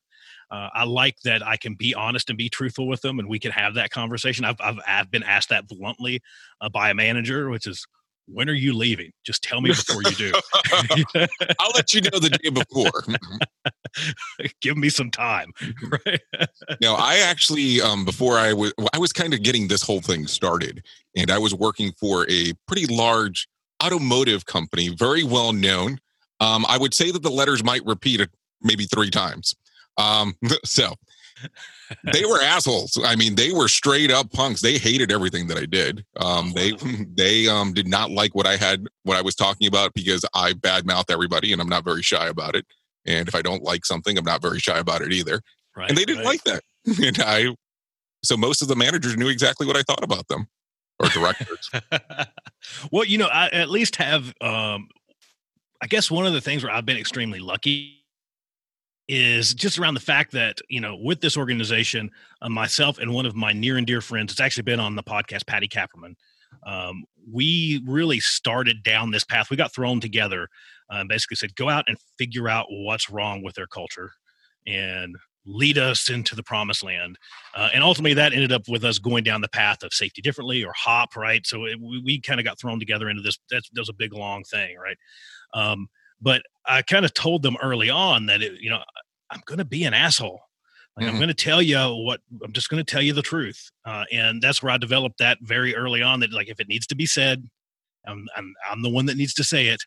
uh, 0.53 0.69
I 0.73 0.85
like 0.85 1.17
that 1.25 1.45
I 1.45 1.57
can 1.57 1.75
be 1.75 1.95
honest 1.95 2.31
and 2.31 2.39
be 2.39 2.49
truthful 2.49 2.87
with 2.87 3.01
them, 3.01 3.19
and 3.19 3.29
we 3.29 3.41
can 3.41 3.51
have 3.51 3.75
that 3.75 3.91
conversation. 3.91 4.45
I've 4.45 4.61
I've, 4.61 4.79
I've 4.87 5.11
been 5.11 5.25
asked 5.25 5.49
that 5.49 5.67
bluntly 5.67 6.21
uh, 6.61 6.69
by 6.69 6.91
a 6.91 6.95
manager, 6.95 7.51
which 7.51 7.67
is. 7.67 7.85
When 8.33 8.49
are 8.49 8.53
you 8.53 8.75
leaving? 8.75 9.11
Just 9.25 9.43
tell 9.43 9.61
me 9.61 9.71
before 9.71 10.03
you 10.05 10.13
do. 10.13 10.33
I'll 11.59 11.73
let 11.75 11.93
you 11.93 12.01
know 12.01 12.21
the 12.21 12.31
day 12.31 12.51
before. 12.51 13.03
Give 14.61 14.77
me 14.77 14.89
some 14.89 15.11
time. 15.11 15.51
Right? 15.91 16.21
no, 16.81 16.95
I 16.95 17.25
actually, 17.25 17.81
um, 17.81 18.05
before 18.05 18.39
I 18.39 18.53
was, 18.53 18.73
I 18.93 18.99
was 18.99 19.13
kind 19.13 19.35
of 19.35 19.43
getting 19.43 19.67
this 19.67 19.83
whole 19.83 20.01
thing 20.01 20.29
started, 20.29 20.85
and 21.17 21.29
I 21.29 21.39
was 21.39 21.57
working 21.57 21.91
for 21.99 22.25
a 22.31 22.53
pretty 22.69 22.87
large 22.87 23.49
automotive 23.83 24.47
company, 24.47 24.89
very 24.89 25.23
well 25.23 25.53
known. 25.53 25.99
Um, 26.41 26.65
I 26.69 26.79
would 26.79 26.95
say 26.95 27.11
that 27.11 27.23
the 27.23 27.31
letters 27.31 27.63
might 27.63 27.85
repeat 27.85 28.21
it 28.21 28.31
maybe 28.63 28.85
three 28.85 29.11
times. 29.11 29.55
Um, 29.99 30.35
so 30.65 30.95
they 32.13 32.25
were 32.25 32.41
assholes. 32.41 32.99
I 33.05 33.17
mean, 33.17 33.35
they 33.35 33.53
were 33.53 33.69
straight 33.69 34.11
up 34.11 34.33
punks. 34.33 34.61
They 34.61 34.79
hated 34.79 35.13
everything 35.13 35.49
that 35.49 35.59
I 35.59 35.67
did. 35.67 36.05
Um, 36.17 36.53
they 36.55 36.73
they 37.15 37.49
um, 37.49 37.73
did 37.73 37.89
not 37.89 38.11
like 38.11 38.35
what 38.35 38.47
I 38.47 38.57
had, 38.57 38.87
what 39.03 39.17
I 39.17 39.23
was 39.23 39.35
talking 39.35 39.67
about, 39.67 39.95
because 39.95 40.25
I 40.35 40.53
badmouth 40.53 41.11
everybody, 41.11 41.53
and 41.53 41.61
I'm 41.61 41.69
not 41.69 41.85
very 41.85 42.03
shy 42.03 42.29
about 42.29 42.55
it. 42.55 42.67
And 43.07 43.29
if 43.29 43.35
I 43.35 43.43
don't 43.43 43.63
like 43.63 43.85
something, 43.87 44.17
I'm 44.19 44.25
not 44.25 44.43
very 44.43 44.59
shy 44.59 44.79
about 44.79 45.01
it 45.01 45.13
either 45.13 45.41
Right. 45.77 45.89
and 45.89 45.97
they 45.97 46.05
didn't 46.05 46.25
right. 46.25 46.41
like 46.45 46.45
that. 46.45 46.63
and 47.05 47.19
I, 47.21 47.55
so 48.23 48.37
most 48.37 48.63
of 48.63 48.69
the 48.69 48.77
managers 48.77 49.17
knew 49.17 49.29
exactly 49.29 49.67
what 49.67 49.77
I 49.77 49.83
thought 49.83 50.03
about 50.05 50.29
them. 50.29 50.47
Or 51.01 51.09
directors. 51.09 51.71
well, 52.93 53.05
you 53.05 53.19
know, 53.19 53.29
I 53.29 53.49
at 53.49 53.71
least 53.71 53.97
have. 53.97 54.33
Um, 54.41 54.89
I 55.83 55.87
guess 55.87 56.11
one 56.11 56.27
of 56.27 56.35
the 56.35 56.43
things 56.43 56.63
where 56.63 56.73
I've 56.73 56.85
been 56.85 56.99
extremely 56.99 57.39
lucky 57.39 58.01
is 59.09 59.55
just 59.55 59.77
around 59.77 59.95
the 59.95 60.01
fact 60.01 60.31
that 60.31 60.61
you 60.69 60.81
know 60.81 60.95
with 60.95 61.21
this 61.21 61.37
organization 61.37 62.09
uh, 62.43 62.49
myself 62.49 62.99
and 62.99 63.13
one 63.13 63.27
of 63.27 63.35
my 63.35 63.53
near 63.53 63.77
and 63.77 63.87
dear 63.87 64.01
friends 64.01 64.31
it's 64.31 64.41
actually 64.41 64.63
been 64.63 64.79
on 64.79 64.95
the 64.95 65.03
podcast 65.03 65.45
patty 65.47 65.67
kapperman 65.67 66.15
um, 66.65 67.03
we 67.33 67.83
really 67.89 68.21
started 68.21 68.85
down 68.85 69.11
this 69.11 69.25
path 69.25 69.51
we 69.51 69.57
got 69.57 69.75
thrown 69.75 69.99
together 69.99 70.47
uh, 70.91 71.03
basically 71.09 71.35
said 71.35 71.53
go 71.57 71.69
out 71.69 71.85
and 71.89 71.97
figure 72.19 72.49
out 72.49 72.67
what's 72.71 73.11
wrong 73.11 73.43
with 73.43 73.57
their 73.57 73.67
culture 73.67 74.13
and 74.69 75.17
lead 75.47 75.79
us 75.79 76.11
into 76.11 76.35
the 76.35 76.43
promised 76.43 76.83
land 76.83 77.17
uh, 77.57 77.71
and 77.73 77.83
ultimately 77.83 78.15
that 78.15 78.33
ended 78.33 78.53
up 78.53 78.69
with 78.69 78.85
us 78.85 78.99
going 78.99 79.25
down 79.25 79.41
the 79.41 79.49
path 79.49 79.83
of 79.83 79.93
safety 79.93 80.21
differently 80.21 80.63
or 80.63 80.73
hop 80.77 81.17
right 81.17 81.47
so 81.47 81.65
it, 81.65 81.81
we, 81.81 82.01
we 82.05 82.21
kind 82.21 82.39
of 82.39 82.45
got 82.45 82.61
thrown 82.61 82.79
together 82.79 83.09
into 83.09 83.23
this 83.23 83.39
that 83.51 83.63
was 83.75 83.89
a 83.89 83.95
big 83.95 84.13
long 84.13 84.45
thing 84.45 84.77
right 84.77 84.99
um, 85.55 85.89
but 86.21 86.43
I 86.67 86.83
kind 86.83 87.05
of 87.05 87.15
told 87.15 87.43
them 87.43 87.57
early 87.63 87.91
on 87.91 88.27
that 88.27 88.43
it, 88.43 88.61
you 88.61 88.71
know 88.71 88.83
I'm 89.31 89.43
going 89.47 89.59
to 89.59 89.65
be 89.65 89.85
an 89.85 89.95
asshole. 89.95 90.41
Like 90.97 91.07
mm-hmm. 91.07 91.15
I'm 91.15 91.21
going 91.21 91.29
to 91.29 91.35
tell 91.35 91.63
you 91.63 91.79
what 91.79 92.21
I'm 92.45 92.53
just 92.53 92.69
going 92.69 92.85
to 92.85 92.91
tell 92.91 93.03
you 93.03 93.13
the 93.13 93.23
truth, 93.23 93.71
uh, 93.85 94.05
and 94.13 94.43
that's 94.43 94.63
where 94.63 94.73
I 94.73 94.77
developed 94.77 95.19
that 95.19 95.39
very 95.41 95.75
early 95.75 96.03
on. 96.03 96.21
That 96.21 96.33
like 96.33 96.49
if 96.49 96.61
it 96.61 96.69
needs 96.69 96.87
to 96.89 96.97
be 96.97 97.07
said, 97.07 97.49
I'm 98.07 98.27
I'm, 98.37 98.55
I'm 98.71 98.83
the 98.83 98.91
one 98.91 99.07
that 99.07 99.17
needs 99.17 99.35
to 99.35 99.45
say 99.45 99.69
it. 99.69 99.81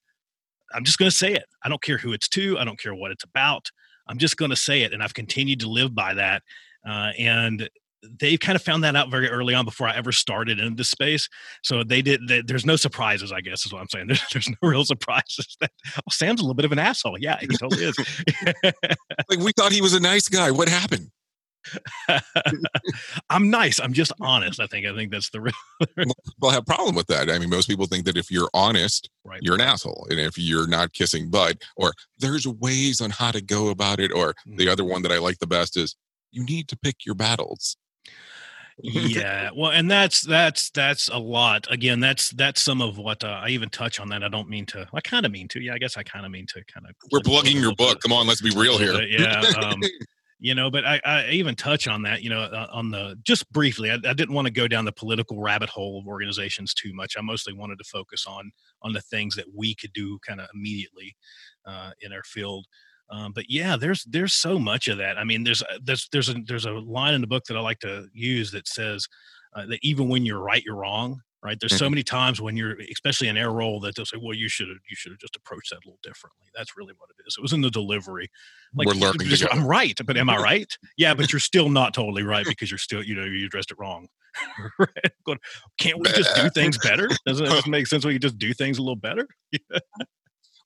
I'm 0.73 0.85
just 0.85 0.97
going 0.97 1.11
to 1.11 1.15
say 1.15 1.33
it. 1.33 1.45
I 1.63 1.69
don't 1.69 1.83
care 1.83 1.97
who 1.97 2.13
it's 2.13 2.27
to. 2.29 2.57
I 2.57 2.63
don't 2.63 2.79
care 2.79 2.95
what 2.95 3.11
it's 3.11 3.23
about. 3.23 3.69
I'm 4.07 4.17
just 4.17 4.37
going 4.37 4.51
to 4.51 4.57
say 4.57 4.81
it, 4.83 4.93
and 4.93 5.01
I've 5.01 5.13
continued 5.13 5.61
to 5.61 5.69
live 5.69 5.93
by 5.95 6.13
that. 6.15 6.43
Uh, 6.87 7.11
and 7.17 7.69
they 8.19 8.37
kind 8.37 8.55
of 8.55 8.61
found 8.61 8.83
that 8.83 8.95
out 8.95 9.09
very 9.09 9.29
early 9.29 9.53
on 9.53 9.65
before 9.65 9.87
I 9.87 9.95
ever 9.95 10.11
started 10.11 10.59
in 10.59 10.75
this 10.75 10.89
space. 10.89 11.29
So 11.63 11.83
they 11.83 12.01
did. 12.01 12.27
They, 12.27 12.41
there's 12.41 12.65
no 12.65 12.75
surprises, 12.75 13.31
I 13.31 13.41
guess, 13.41 13.65
is 13.65 13.73
what 13.73 13.81
I'm 13.81 13.89
saying. 13.89 14.07
There's, 14.07 14.25
there's 14.31 14.49
no 14.49 14.69
real 14.69 14.85
surprises. 14.85 15.57
That 15.61 15.71
oh, 15.97 16.11
Sam's 16.11 16.41
a 16.41 16.43
little 16.43 16.55
bit 16.55 16.65
of 16.65 16.71
an 16.71 16.79
asshole. 16.79 17.17
Yeah, 17.17 17.39
he 17.39 17.47
totally 17.47 17.85
is. 17.85 17.97
like 19.29 19.39
we 19.39 19.51
thought 19.53 19.71
he 19.71 19.81
was 19.81 19.93
a 19.93 19.99
nice 19.99 20.27
guy. 20.27 20.51
What 20.51 20.67
happened? 20.67 21.09
I'm 23.30 23.49
nice. 23.49 23.80
I'm 23.80 23.93
just 23.93 24.12
honest. 24.19 24.60
I 24.60 24.67
think. 24.67 24.86
I 24.86 24.95
think 24.95 25.12
that's 25.12 25.30
the 25.30 25.41
real. 25.41 25.54
well, 26.39 26.52
I 26.52 26.54
have 26.54 26.63
a 26.63 26.65
problem 26.65 26.95
with 26.95 27.08
that. 27.08 27.30
I 27.30 27.39
mean, 27.39 27.49
most 27.49 27.67
people 27.67 27.86
think 27.86 28.06
that 28.06 28.17
if 28.17 28.32
you're 28.32 28.49
honest, 28.54 29.10
right. 29.23 29.39
you're 29.41 29.56
an 29.56 29.62
asshole, 29.62 30.08
and 30.10 30.19
if 30.19 30.38
you're 30.38 30.67
not 30.67 30.93
kissing 30.93 31.30
butt, 31.30 31.62
or 31.78 31.93
there's 32.17 32.47
ways 32.47 33.02
on 33.02 33.10
how 33.10 33.32
to 33.32 33.41
go 33.41 33.69
about 33.69 33.99
it, 33.99 34.12
or 34.12 34.34
mm-hmm. 34.34 34.58
the 34.58 34.69
other 34.69 34.84
one 34.84 35.02
that 35.04 35.12
I 35.12 35.19
like 35.19 35.39
the 35.39 35.47
best 35.47 35.78
is 35.78 35.95
you 36.32 36.43
need 36.43 36.67
to 36.69 36.78
pick 36.78 37.06
your 37.06 37.15
battles 37.15 37.78
yeah 38.82 39.49
well 39.56 39.71
and 39.71 39.89
that's 39.89 40.21
that's 40.21 40.69
that's 40.71 41.08
a 41.10 41.17
lot 41.17 41.67
again 41.71 41.99
that's 41.99 42.32
that's 42.32 42.62
some 42.62 42.82
of 42.82 42.97
what 42.97 43.23
uh, 43.23 43.39
i 43.43 43.49
even 43.49 43.69
touch 43.69 43.99
on 43.99 44.10
that 44.10 44.23
i 44.23 44.28
don't 44.28 44.49
mean 44.49 44.65
to 44.65 44.88
i 44.93 45.02
kind 45.02 45.26
of 45.26 45.32
mean 45.32 45.47
to 45.47 45.62
yeah 45.62 45.73
i 45.73 45.78
guess 45.78 45.95
i 45.95 46.04
kind 46.04 46.26
of 46.26 46.32
mean 46.32 46.45
to 46.47 46.63
kind 46.65 46.88
of 46.88 46.95
we're 47.12 47.19
plugging 47.19 47.58
your 47.58 47.76
book 47.76 47.99
come 48.02 48.12
on 48.12 48.26
let's 48.26 48.41
be 48.41 48.52
real 48.56 48.78
here 48.78 48.99
yeah 49.04 49.41
um, 49.60 49.80
you 50.43 50.53
know 50.53 50.69
but 50.69 50.86
I, 50.86 50.99
I 51.06 51.29
even 51.29 51.56
touch 51.56 51.88
on 51.88 52.03
that 52.03 52.21
you 52.21 52.29
know 52.29 52.41
uh, 52.41 52.67
on 52.71 52.91
the 52.91 53.17
just 53.23 53.49
briefly 53.51 53.89
I, 53.89 53.95
I 53.95 54.13
didn't 54.13 54.36
want 54.36 54.45
to 54.45 54.53
go 54.53 54.67
down 54.67 54.84
the 54.84 54.91
political 54.91 55.39
rabbit 55.39 55.69
hole 55.69 55.99
of 55.99 56.08
organizations 56.08 56.73
too 56.73 56.93
much 56.93 57.15
i 57.17 57.21
mostly 57.21 57.53
wanted 57.53 57.77
to 57.77 57.86
focus 57.86 58.25
on 58.27 58.51
on 58.82 58.91
the 58.91 59.01
things 59.01 59.36
that 59.36 59.45
we 59.56 59.73
could 59.73 59.93
do 59.93 60.19
kind 60.27 60.41
of 60.41 60.47
immediately 60.53 61.15
uh, 61.65 61.91
in 62.01 62.12
our 62.12 62.23
field 62.23 62.67
um, 63.10 63.32
but 63.34 63.45
yeah, 63.47 63.75
there's 63.75 64.06
there's 64.06 64.34
so 64.34 64.58
much 64.58 64.88
of 64.88 64.97
that. 64.97 65.19
I 65.19 65.23
mean, 65.23 65.43
there's 65.43 65.62
there's 65.84 66.08
there's 66.12 66.29
a 66.29 66.36
there's 66.47 66.65
a 66.65 66.71
line 66.71 67.13
in 67.13 67.21
the 67.21 67.27
book 67.27 67.43
that 67.45 67.58
I 67.58 67.60
like 67.60 67.79
to 67.79 68.08
use 68.13 68.49
that 68.51 68.67
says 68.67 69.08
uh, 69.56 69.65
that 69.67 69.79
even 69.84 70.08
when 70.08 70.25
you're 70.25 70.41
right, 70.41 70.63
you're 70.63 70.77
wrong. 70.77 71.19
Right? 71.43 71.60
There's 71.60 71.77
so 71.77 71.86
mm-hmm. 71.86 71.91
many 71.91 72.03
times 72.03 72.39
when 72.39 72.56
you're, 72.56 72.77
especially 72.91 73.27
in 73.27 73.36
air 73.36 73.51
role, 73.51 73.82
that 73.82 73.95
they'll 73.95 74.06
say, 74.06 74.17
"Well, 74.21 74.34
you 74.34 74.47
should 74.47 74.69
have 74.69 74.77
you 74.89 74.95
should 74.95 75.12
have 75.12 75.19
just 75.19 75.36
approached 75.36 75.71
that 75.71 75.77
a 75.77 75.86
little 75.86 75.99
differently." 76.01 76.47
That's 76.56 76.77
really 76.77 76.93
what 76.97 77.10
it 77.10 77.21
is. 77.27 77.36
It 77.38 77.41
was 77.41 77.51
in 77.51 77.60
the 77.60 77.69
delivery. 77.69 78.29
Like, 78.73 78.88
We're 78.88 78.93
learning. 78.93 79.27
Just, 79.27 79.45
I'm 79.51 79.65
right, 79.65 79.99
but 80.06 80.15
am 80.15 80.29
I 80.29 80.38
right? 80.41 80.77
yeah, 80.97 81.13
but 81.13 81.34
you're 81.34 81.41
still 81.41 81.67
not 81.67 81.93
totally 81.93 82.23
right 82.23 82.45
because 82.45 82.71
you're 82.71 82.77
still 82.77 83.03
you 83.03 83.13
know 83.13 83.25
you 83.25 83.45
addressed 83.45 83.71
it 83.71 83.79
wrong. 83.79 84.08
Can't 85.77 85.99
we 85.99 86.06
just 86.13 86.36
do 86.36 86.49
things 86.49 86.77
better? 86.77 87.10
Doesn't 87.25 87.45
it 87.45 87.67
make 87.67 87.88
sense? 87.88 88.06
We 88.06 88.13
can 88.13 88.21
just 88.21 88.38
do 88.38 88.53
things 88.53 88.77
a 88.77 88.82
little 88.82 88.95
better. 88.95 89.27
well, 89.69 89.82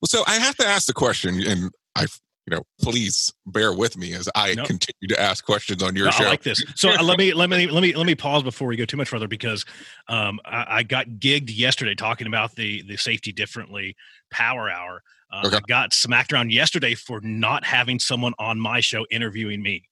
so 0.04 0.22
I 0.26 0.36
have 0.36 0.56
to 0.58 0.66
ask 0.66 0.86
the 0.86 0.94
question, 0.94 1.42
and 1.44 1.70
I 1.96 2.06
you 2.48 2.56
know, 2.56 2.62
please 2.80 3.30
bear 3.46 3.74
with 3.74 3.98
me 3.98 4.14
as 4.14 4.26
I 4.34 4.54
nope. 4.54 4.66
continue 4.66 5.08
to 5.08 5.20
ask 5.20 5.44
questions 5.44 5.82
on 5.82 5.94
your 5.94 6.06
no, 6.06 6.10
show. 6.12 6.24
I 6.24 6.28
like 6.28 6.42
this. 6.42 6.62
So 6.76 6.90
uh, 6.90 7.02
let 7.02 7.18
me 7.18 7.32
let 7.34 7.50
me 7.50 7.66
let 7.66 7.82
me 7.82 7.94
let 7.94 8.06
me 8.06 8.14
pause 8.14 8.42
before 8.42 8.68
we 8.68 8.76
go 8.76 8.86
too 8.86 8.96
much 8.96 9.10
further 9.10 9.28
because 9.28 9.66
um, 10.08 10.40
I, 10.46 10.78
I, 10.78 10.82
got 10.82 11.06
gigged 11.06 11.54
yesterday 11.54 11.94
talking 11.94 12.26
about 12.26 12.54
the 12.54 12.82
the 12.82 12.96
safety 12.96 13.32
differently 13.32 13.96
power 14.30 14.70
hour. 14.70 15.02
Um, 15.30 15.44
okay. 15.46 15.56
I 15.56 15.60
got 15.68 15.92
smacked 15.92 16.32
around 16.32 16.52
yesterday 16.52 16.94
for 16.94 17.20
not 17.20 17.66
having 17.66 17.98
someone 17.98 18.32
on 18.38 18.58
my 18.58 18.80
show 18.80 19.04
interviewing 19.10 19.62
me. 19.62 19.84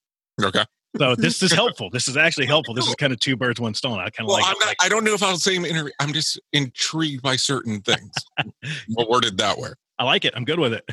Okay. 0.43 0.65
So 0.97 1.15
this 1.15 1.43
is 1.43 1.53
helpful. 1.53 1.91
This 1.91 2.09
is 2.09 2.17
actually 2.17 2.47
helpful. 2.47 2.73
This 2.73 2.87
is 2.87 2.95
kind 2.95 3.13
of 3.13 3.21
two 3.21 3.37
birds, 3.37 3.61
one 3.61 3.75
stone. 3.75 3.99
I 3.99 4.09
kind 4.09 4.21
of 4.21 4.29
well, 4.29 4.37
like, 4.39 4.47
I'm 4.47 4.59
not, 4.61 4.69
like. 4.69 4.77
I 4.83 4.89
don't 4.89 5.05
know 5.05 5.13
if 5.13 5.23
I'll 5.23 5.37
say 5.37 5.57
interview. 5.57 5.93
I'm 6.01 6.15
just 6.15 6.41
intrigued 6.55 7.21
by 7.21 7.37
certain 7.37 7.83
things. 7.83 8.13
Worded 8.97 9.37
that 9.37 9.59
way. 9.59 9.71
I 9.99 10.05
like 10.05 10.25
it. 10.25 10.33
I'm 10.35 10.47
good 10.47 10.59
with 10.59 10.73
it. 10.73 10.85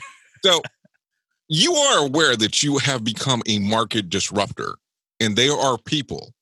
So 0.43 0.61
you 1.53 1.73
are 1.75 2.05
aware 2.05 2.35
that 2.35 2.63
you 2.63 2.79
have 2.79 3.03
become 3.03 3.43
a 3.47 3.59
market 3.59 4.09
disruptor 4.09 4.75
and 5.19 5.35
there 5.35 5.53
are 5.53 5.77
people. 5.77 6.33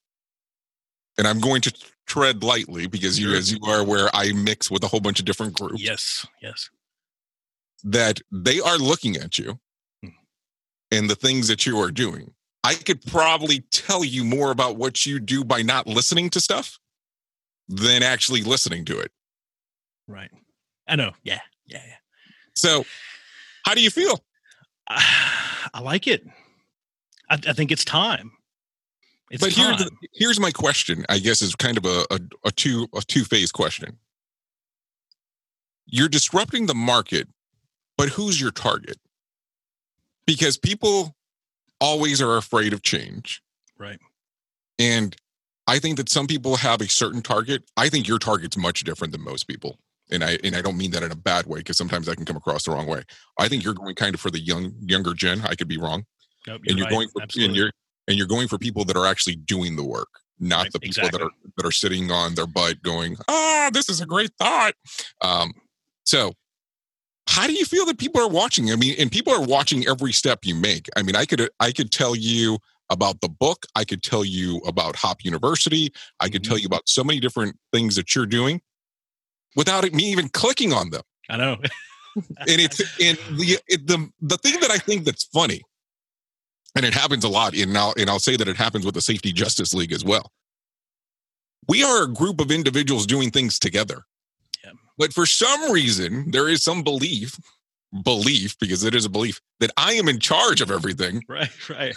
And 1.18 1.28
i'm 1.28 1.40
going 1.40 1.62
to 1.62 1.74
tread 2.08 2.44
lightly 2.44 2.88
because 2.88 3.20
you 3.20 3.34
as 3.34 3.52
you 3.52 3.60
are 3.68 3.80
aware 3.80 4.10
i 4.14 4.32
mix 4.34 4.72
with 4.72 4.84
a 4.84 4.88
whole 4.88 5.00
bunch 5.02 5.20
of 5.20 5.26
different 5.26 5.54
groups. 5.54 5.82
Yes 5.82 6.26
yes. 6.42 6.70
That 7.84 8.22
they 8.32 8.60
are 8.60 8.78
looking 8.78 9.18
at 9.18 9.38
you 9.38 9.60
hmm. 10.02 10.10
and 10.92 11.10
the 11.10 11.16
things 11.16 11.48
that 11.50 11.66
you 11.66 11.80
are 11.80 11.92
doing. 11.92 12.34
I 12.64 12.76
could 12.76 13.04
probably 13.06 13.62
tell 13.72 14.06
you 14.06 14.24
more 14.24 14.52
about 14.52 14.78
what 14.78 15.06
you 15.06 15.20
do 15.20 15.44
by 15.44 15.64
not 15.64 15.88
listening 15.88 16.30
to 16.32 16.40
stuff 16.40 16.80
than 17.68 18.04
actually 18.04 18.44
listening 18.44 18.86
to 18.86 19.00
it. 19.00 19.12
Right. 20.08 20.32
I 20.88 20.96
know. 20.96 21.12
Yeah 21.24 21.42
yeah 21.68 21.82
yeah. 21.86 21.96
So 22.56 22.86
how 23.66 23.76
do 23.76 23.82
you 23.82 23.90
feel 23.90 24.24
I 24.90 25.80
like 25.82 26.08
it. 26.08 26.26
I, 27.30 27.36
I 27.48 27.54
think 27.54 27.72
it's 27.72 27.86
time. 27.86 28.32
It's 29.30 29.42
but 29.42 29.54
time. 29.54 29.78
here's 29.78 29.90
here's 30.14 30.40
my 30.40 30.52
question. 30.52 31.06
I 31.10 31.20
guess 31.20 31.42
is 31.42 31.56
kind 31.56 31.78
of 31.78 31.86
a, 31.86 32.06
a, 32.12 32.20
a 32.46 32.52
two 32.52 32.88
a 32.94 33.02
two 33.02 33.24
phase 33.24 33.52
question. 33.52 33.98
You're 35.86 36.10
disrupting 36.10 36.68
the 36.68 36.76
market, 36.76 37.28
but 37.98 38.10
who's 38.10 38.40
your 38.40 38.52
target? 38.52 38.98
Because 40.26 40.58
people 40.58 41.16
always 41.80 42.22
are 42.22 42.38
afraid 42.38 42.74
of 42.74 42.82
change. 42.82 43.42
Right. 43.78 44.00
And 44.78 45.16
I 45.68 45.80
think 45.80 45.98
that 45.98 46.10
some 46.10 46.28
people 46.28 46.58
have 46.58 46.82
a 46.82 46.88
certain 46.88 47.22
target. 47.22 47.64
I 47.76 47.90
think 47.90 48.08
your 48.08 48.20
target's 48.20 48.58
much 48.58 48.84
different 48.84 49.12
than 49.12 49.24
most 49.24 49.48
people 49.48 49.80
and 50.12 50.24
I 50.24 50.38
and 50.44 50.56
I 50.56 50.62
don't 50.62 50.78
mean 50.78 50.92
that 50.92 51.04
in 51.04 51.12
a 51.12 51.16
bad 51.16 51.46
way 51.46 51.60
because 51.60 51.78
sometimes 51.78 52.08
I 52.10 52.16
can 52.16 52.26
come 52.26 52.36
across 52.36 52.64
the 52.64 52.72
wrong 52.72 52.88
way. 52.88 53.04
I 53.40 53.48
think 53.48 53.64
you're 53.64 53.74
going 53.74 53.96
kind 53.96 54.14
of 54.14 54.22
for 54.22 54.30
the 54.30 54.40
young 54.40 54.74
younger 54.82 55.14
gen. 55.14 55.42
I 55.46 55.56
could 55.56 55.68
be 55.68 55.78
wrong, 55.78 56.06
nope, 56.48 56.62
you're 56.64 56.72
and 56.72 56.78
you're 56.78 56.86
right. 56.86 56.92
going 56.92 57.08
for 57.10 57.22
Absolutely. 57.22 57.48
and 57.48 57.56
you're 57.56 57.72
and 58.08 58.18
you're 58.18 58.28
going 58.28 58.48
for 58.48 58.58
people 58.58 58.86
that 58.86 58.98
are 58.98 59.06
actually 59.06 59.36
doing 59.36 59.76
the 59.76 59.84
work, 59.84 60.10
not 60.40 60.64
right. 60.64 60.74
the 60.74 60.80
people 60.80 61.04
exactly. 61.04 61.18
that 61.20 61.26
are 61.26 61.32
that 61.58 61.66
are 61.66 61.72
sitting 61.72 62.12
on 62.12 62.36
their 62.36 62.48
butt 62.48 62.82
going, 62.84 63.18
"Ah, 63.28 63.70
this 63.74 63.90
is 63.90 64.02
a 64.02 64.06
great 64.06 64.32
thought." 64.38 64.74
Um, 65.22 65.54
so, 66.04 66.34
how 67.28 67.48
do 67.48 67.54
you 67.54 67.66
feel 67.66 67.86
that 67.86 67.98
people 67.98 68.22
are 68.22 68.30
watching? 68.30 68.72
I 68.72 68.76
mean, 68.76 68.96
and 69.00 69.12
people 69.12 69.34
are 69.34 69.46
watching 69.46 69.88
every 69.88 70.12
step 70.12 70.40
you 70.44 70.56
make. 70.56 70.88
I 70.96 71.04
mean, 71.04 71.16
I 71.16 71.26
could 71.26 71.50
I 71.60 71.72
could 71.72 71.92
tell 71.92 72.16
you 72.16 72.58
about 72.90 73.22
the 73.22 73.30
book. 73.30 73.66
I 73.76 73.86
could 73.86 74.04
tell 74.04 74.26
you 74.26 74.58
about 74.68 74.98
Hop 74.98 75.24
University. 75.24 75.94
I 76.20 76.28
could 76.28 76.42
mm-hmm. 76.42 76.50
tell 76.50 76.60
you 76.60 76.66
about 76.66 76.90
so 76.90 77.04
many 77.04 77.22
different 77.22 77.58
things 77.72 77.96
that 77.96 78.14
you're 78.14 78.26
doing 78.26 78.62
without 79.56 79.92
me 79.94 80.04
even 80.12 80.30
clicking 80.30 80.74
on 80.74 80.90
them. 80.90 81.02
I 81.30 81.38
know. 81.38 81.58
and 82.16 82.28
it's 82.48 82.80
and 83.00 83.18
the 83.38 83.60
it, 83.68 83.88
the 83.88 84.10
the 84.22 84.38
thing 84.38 84.60
that 84.60 84.72
I 84.72 84.78
think 84.78 85.06
that's 85.06 85.24
funny, 85.26 85.62
and 86.76 86.86
it 86.86 86.94
happens 86.94 87.24
a 87.24 87.30
lot. 87.30 87.56
And 87.56 87.74
now 87.74 87.94
and 87.98 88.10
I'll 88.10 88.20
say 88.20 88.36
that 88.36 88.48
it 88.48 88.58
happens 88.58 88.86
with 88.86 88.96
the 88.96 89.02
Safety 89.02 89.32
Justice 89.32 89.74
League 89.74 89.94
as 89.94 90.04
well. 90.04 90.32
We 91.68 91.84
are 91.84 92.04
a 92.04 92.08
group 92.08 92.42
of 92.42 92.52
individuals 92.52 93.06
doing 93.06 93.32
things 93.32 93.60
together. 93.60 94.04
Yeah. 94.64 94.72
But 94.98 95.14
for 95.14 95.26
some 95.26 95.72
reason, 95.72 96.32
there 96.32 96.50
is 96.50 96.64
some 96.64 96.84
belief, 96.84 97.40
belief, 98.04 98.58
because 98.60 98.84
it 98.84 98.96
is 98.96 99.06
a 99.06 99.10
belief, 99.10 99.40
that 99.60 99.72
I 99.78 99.94
am 99.94 100.08
in 100.08 100.20
charge 100.20 100.62
of 100.62 100.72
everything. 100.72 101.24
Right, 101.30 101.70
right. 101.70 101.96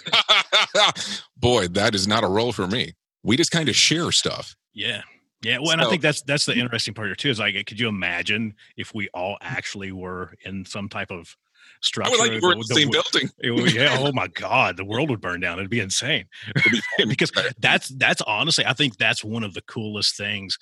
Boy, 1.36 1.68
that 1.68 1.94
is 1.94 2.06
not 2.06 2.24
a 2.24 2.28
role 2.28 2.52
for 2.52 2.66
me. 2.66 2.92
We 3.22 3.36
just 3.36 3.50
kind 3.50 3.68
of 3.68 3.74
share 3.74 4.12
stuff. 4.12 4.54
Yeah. 4.74 5.02
Yeah, 5.44 5.58
well, 5.58 5.66
so, 5.66 5.72
and 5.72 5.82
I 5.82 5.88
think 5.90 6.02
that's 6.02 6.22
that's 6.22 6.46
the 6.46 6.54
interesting 6.54 6.94
part 6.94 7.08
here 7.08 7.14
too. 7.14 7.30
Is 7.30 7.38
like, 7.38 7.54
could 7.66 7.78
you 7.78 7.88
imagine 7.88 8.54
if 8.76 8.94
we 8.94 9.08
all 9.14 9.36
actually 9.40 9.92
were 9.92 10.34
in 10.44 10.64
some 10.64 10.88
type 10.88 11.10
of 11.10 11.36
structure? 11.80 12.14
I 12.16 12.28
would 12.28 12.32
like 12.32 12.40
the, 12.40 12.64
the 12.68 12.74
same 12.74 12.90
building. 12.90 13.30
It, 13.38 13.74
yeah. 13.74 13.96
oh 14.00 14.12
my 14.12 14.28
God, 14.28 14.76
the 14.76 14.84
world 14.84 15.10
would 15.10 15.20
burn 15.20 15.40
down. 15.40 15.58
It'd 15.58 15.70
be 15.70 15.80
insane. 15.80 16.26
Because 17.08 17.30
that's 17.58 17.88
that's 17.88 18.22
honestly, 18.22 18.64
I 18.66 18.72
think 18.72 18.96
that's 18.96 19.22
one 19.22 19.44
of 19.44 19.54
the 19.54 19.62
coolest 19.62 20.16
things 20.16 20.58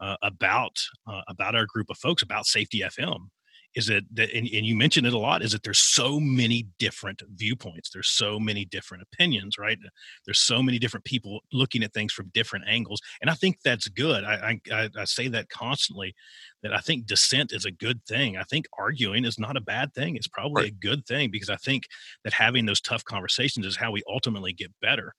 uh, 0.00 0.16
about 0.22 0.78
uh, 1.06 1.22
about 1.28 1.54
our 1.54 1.66
group 1.66 1.90
of 1.90 1.98
folks 1.98 2.22
about 2.22 2.46
safety 2.46 2.80
FM 2.80 3.28
is 3.74 3.86
that, 3.86 4.04
that 4.12 4.30
and, 4.32 4.48
and, 4.48 4.64
you 4.64 4.76
mentioned 4.76 5.06
it 5.06 5.12
a 5.12 5.18
lot 5.18 5.42
is 5.42 5.52
that 5.52 5.62
there's 5.62 5.78
so 5.78 6.20
many 6.20 6.66
different 6.78 7.22
viewpoints 7.34 7.90
there's 7.90 8.10
so 8.10 8.38
many 8.38 8.64
different 8.64 9.02
opinions 9.02 9.58
right 9.58 9.78
uh, 9.84 9.88
there's 10.24 10.38
so 10.38 10.62
many 10.62 10.78
different 10.78 11.04
people 11.04 11.40
looking 11.52 11.82
at 11.82 11.92
things 11.92 12.12
from 12.12 12.30
different 12.34 12.64
angles 12.68 13.00
and 13.20 13.30
i 13.30 13.34
think 13.34 13.58
that's 13.64 13.88
good 13.88 14.24
i 14.24 14.58
i, 14.72 14.88
I 14.98 15.04
say 15.04 15.28
that 15.28 15.48
constantly 15.48 16.14
that 16.62 16.72
i 16.72 16.78
think 16.78 17.06
dissent 17.06 17.52
is 17.52 17.64
a 17.64 17.70
good 17.70 18.04
thing 18.06 18.36
i 18.36 18.44
think 18.44 18.66
arguing 18.78 19.24
is 19.24 19.38
not 19.38 19.56
a 19.56 19.60
bad 19.60 19.92
thing 19.94 20.16
it's 20.16 20.28
probably 20.28 20.62
right. 20.62 20.72
a 20.72 20.74
good 20.74 21.06
thing 21.06 21.30
because 21.30 21.50
i 21.50 21.56
think 21.56 21.84
that 22.24 22.32
having 22.32 22.66
those 22.66 22.80
tough 22.80 23.04
conversations 23.04 23.66
is 23.66 23.76
how 23.76 23.90
we 23.90 24.02
ultimately 24.08 24.52
get 24.52 24.72
better 24.80 25.14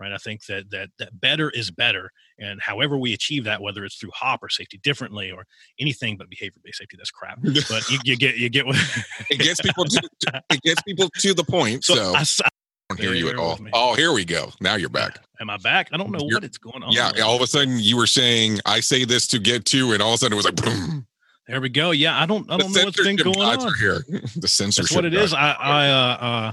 right? 0.00 0.12
I 0.12 0.16
think 0.16 0.46
that 0.46 0.70
that 0.70 0.88
that 0.98 1.20
better 1.20 1.50
is 1.50 1.70
better, 1.70 2.10
and 2.38 2.60
however 2.60 2.96
we 2.96 3.12
achieve 3.12 3.44
that, 3.44 3.60
whether 3.60 3.84
it's 3.84 3.96
through 3.96 4.10
hop 4.14 4.42
or 4.42 4.48
safety 4.48 4.80
differently 4.82 5.30
or 5.30 5.44
anything 5.78 6.16
but 6.16 6.30
behavior-based 6.30 6.78
safety, 6.78 6.96
that's 6.96 7.10
crap. 7.10 7.38
But 7.42 7.88
you, 7.90 7.98
you 8.04 8.16
get 8.16 8.36
you 8.36 8.48
get 8.48 8.66
what 8.66 8.76
it 9.30 9.38
gets 9.38 9.60
people 9.60 9.84
to 9.84 10.10
it 10.50 10.62
gets 10.62 10.82
people 10.82 11.08
to 11.18 11.34
the 11.34 11.44
point. 11.44 11.84
So, 11.84 11.94
so 11.94 12.14
I, 12.14 12.46
I, 12.46 12.48
don't 12.88 13.00
hear 13.00 13.14
you 13.14 13.28
at 13.28 13.36
all. 13.36 13.58
Oh, 13.72 13.94
here 13.94 14.12
we 14.12 14.24
go. 14.24 14.50
Now 14.60 14.74
you're 14.74 14.88
back. 14.88 15.20
Am 15.40 15.50
I 15.50 15.58
back? 15.58 15.90
I 15.92 15.96
don't 15.96 16.10
know 16.10 16.18
you're, 16.22 16.38
what 16.38 16.44
it's 16.44 16.58
going 16.58 16.82
on. 16.82 16.92
Yeah, 16.92 17.12
all 17.22 17.36
of 17.36 17.42
a 17.42 17.46
sudden 17.46 17.78
you 17.78 17.96
were 17.96 18.06
saying 18.08 18.58
I 18.66 18.80
say 18.80 19.04
this 19.04 19.26
to 19.28 19.38
get 19.38 19.66
to, 19.66 19.92
and 19.92 20.02
all 20.02 20.10
of 20.10 20.14
a 20.14 20.18
sudden 20.18 20.32
it 20.32 20.36
was 20.36 20.46
like 20.46 20.56
boom. 20.56 21.06
There 21.46 21.60
we 21.60 21.68
go. 21.68 21.90
Yeah, 21.90 22.20
I 22.20 22.26
don't 22.26 22.50
I 22.50 22.56
don't 22.56 22.72
know 22.72 22.84
what's 22.84 23.02
been 23.02 23.16
going 23.16 23.40
on 23.40 23.74
here. 23.78 24.04
The 24.36 24.48
censorship. 24.48 24.88
That's 24.88 24.94
what 24.94 25.04
it 25.04 25.14
is. 25.14 25.34
I 25.34 25.52
I 25.52 25.88
uh, 25.88 25.92
uh 25.92 26.52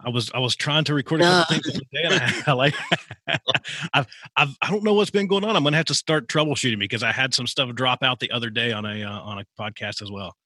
I 0.00 0.08
was 0.10 0.30
I 0.34 0.38
was 0.38 0.56
trying 0.56 0.84
to 0.84 0.94
record 0.94 1.20
a 1.20 1.24
couple 1.24 1.56
things 1.56 1.72
today, 1.72 2.02
and 2.04 2.14
I, 2.14 2.42
I 2.48 2.52
like 2.52 2.74
I've, 3.94 4.06
I've 4.36 4.56
I 4.62 4.70
don't 4.70 4.84
know 4.84 4.94
what's 4.94 5.10
been 5.10 5.26
going 5.26 5.44
on. 5.44 5.56
I'm 5.56 5.64
gonna 5.64 5.76
have 5.76 5.86
to 5.86 5.94
start 5.94 6.28
troubleshooting 6.28 6.78
because 6.78 7.02
I 7.02 7.12
had 7.12 7.34
some 7.34 7.46
stuff 7.46 7.74
drop 7.74 8.02
out 8.02 8.20
the 8.20 8.30
other 8.30 8.50
day 8.50 8.72
on 8.72 8.84
a 8.84 9.02
uh, 9.04 9.20
on 9.20 9.38
a 9.38 9.44
podcast 9.58 10.02
as 10.02 10.10
well. 10.10 10.36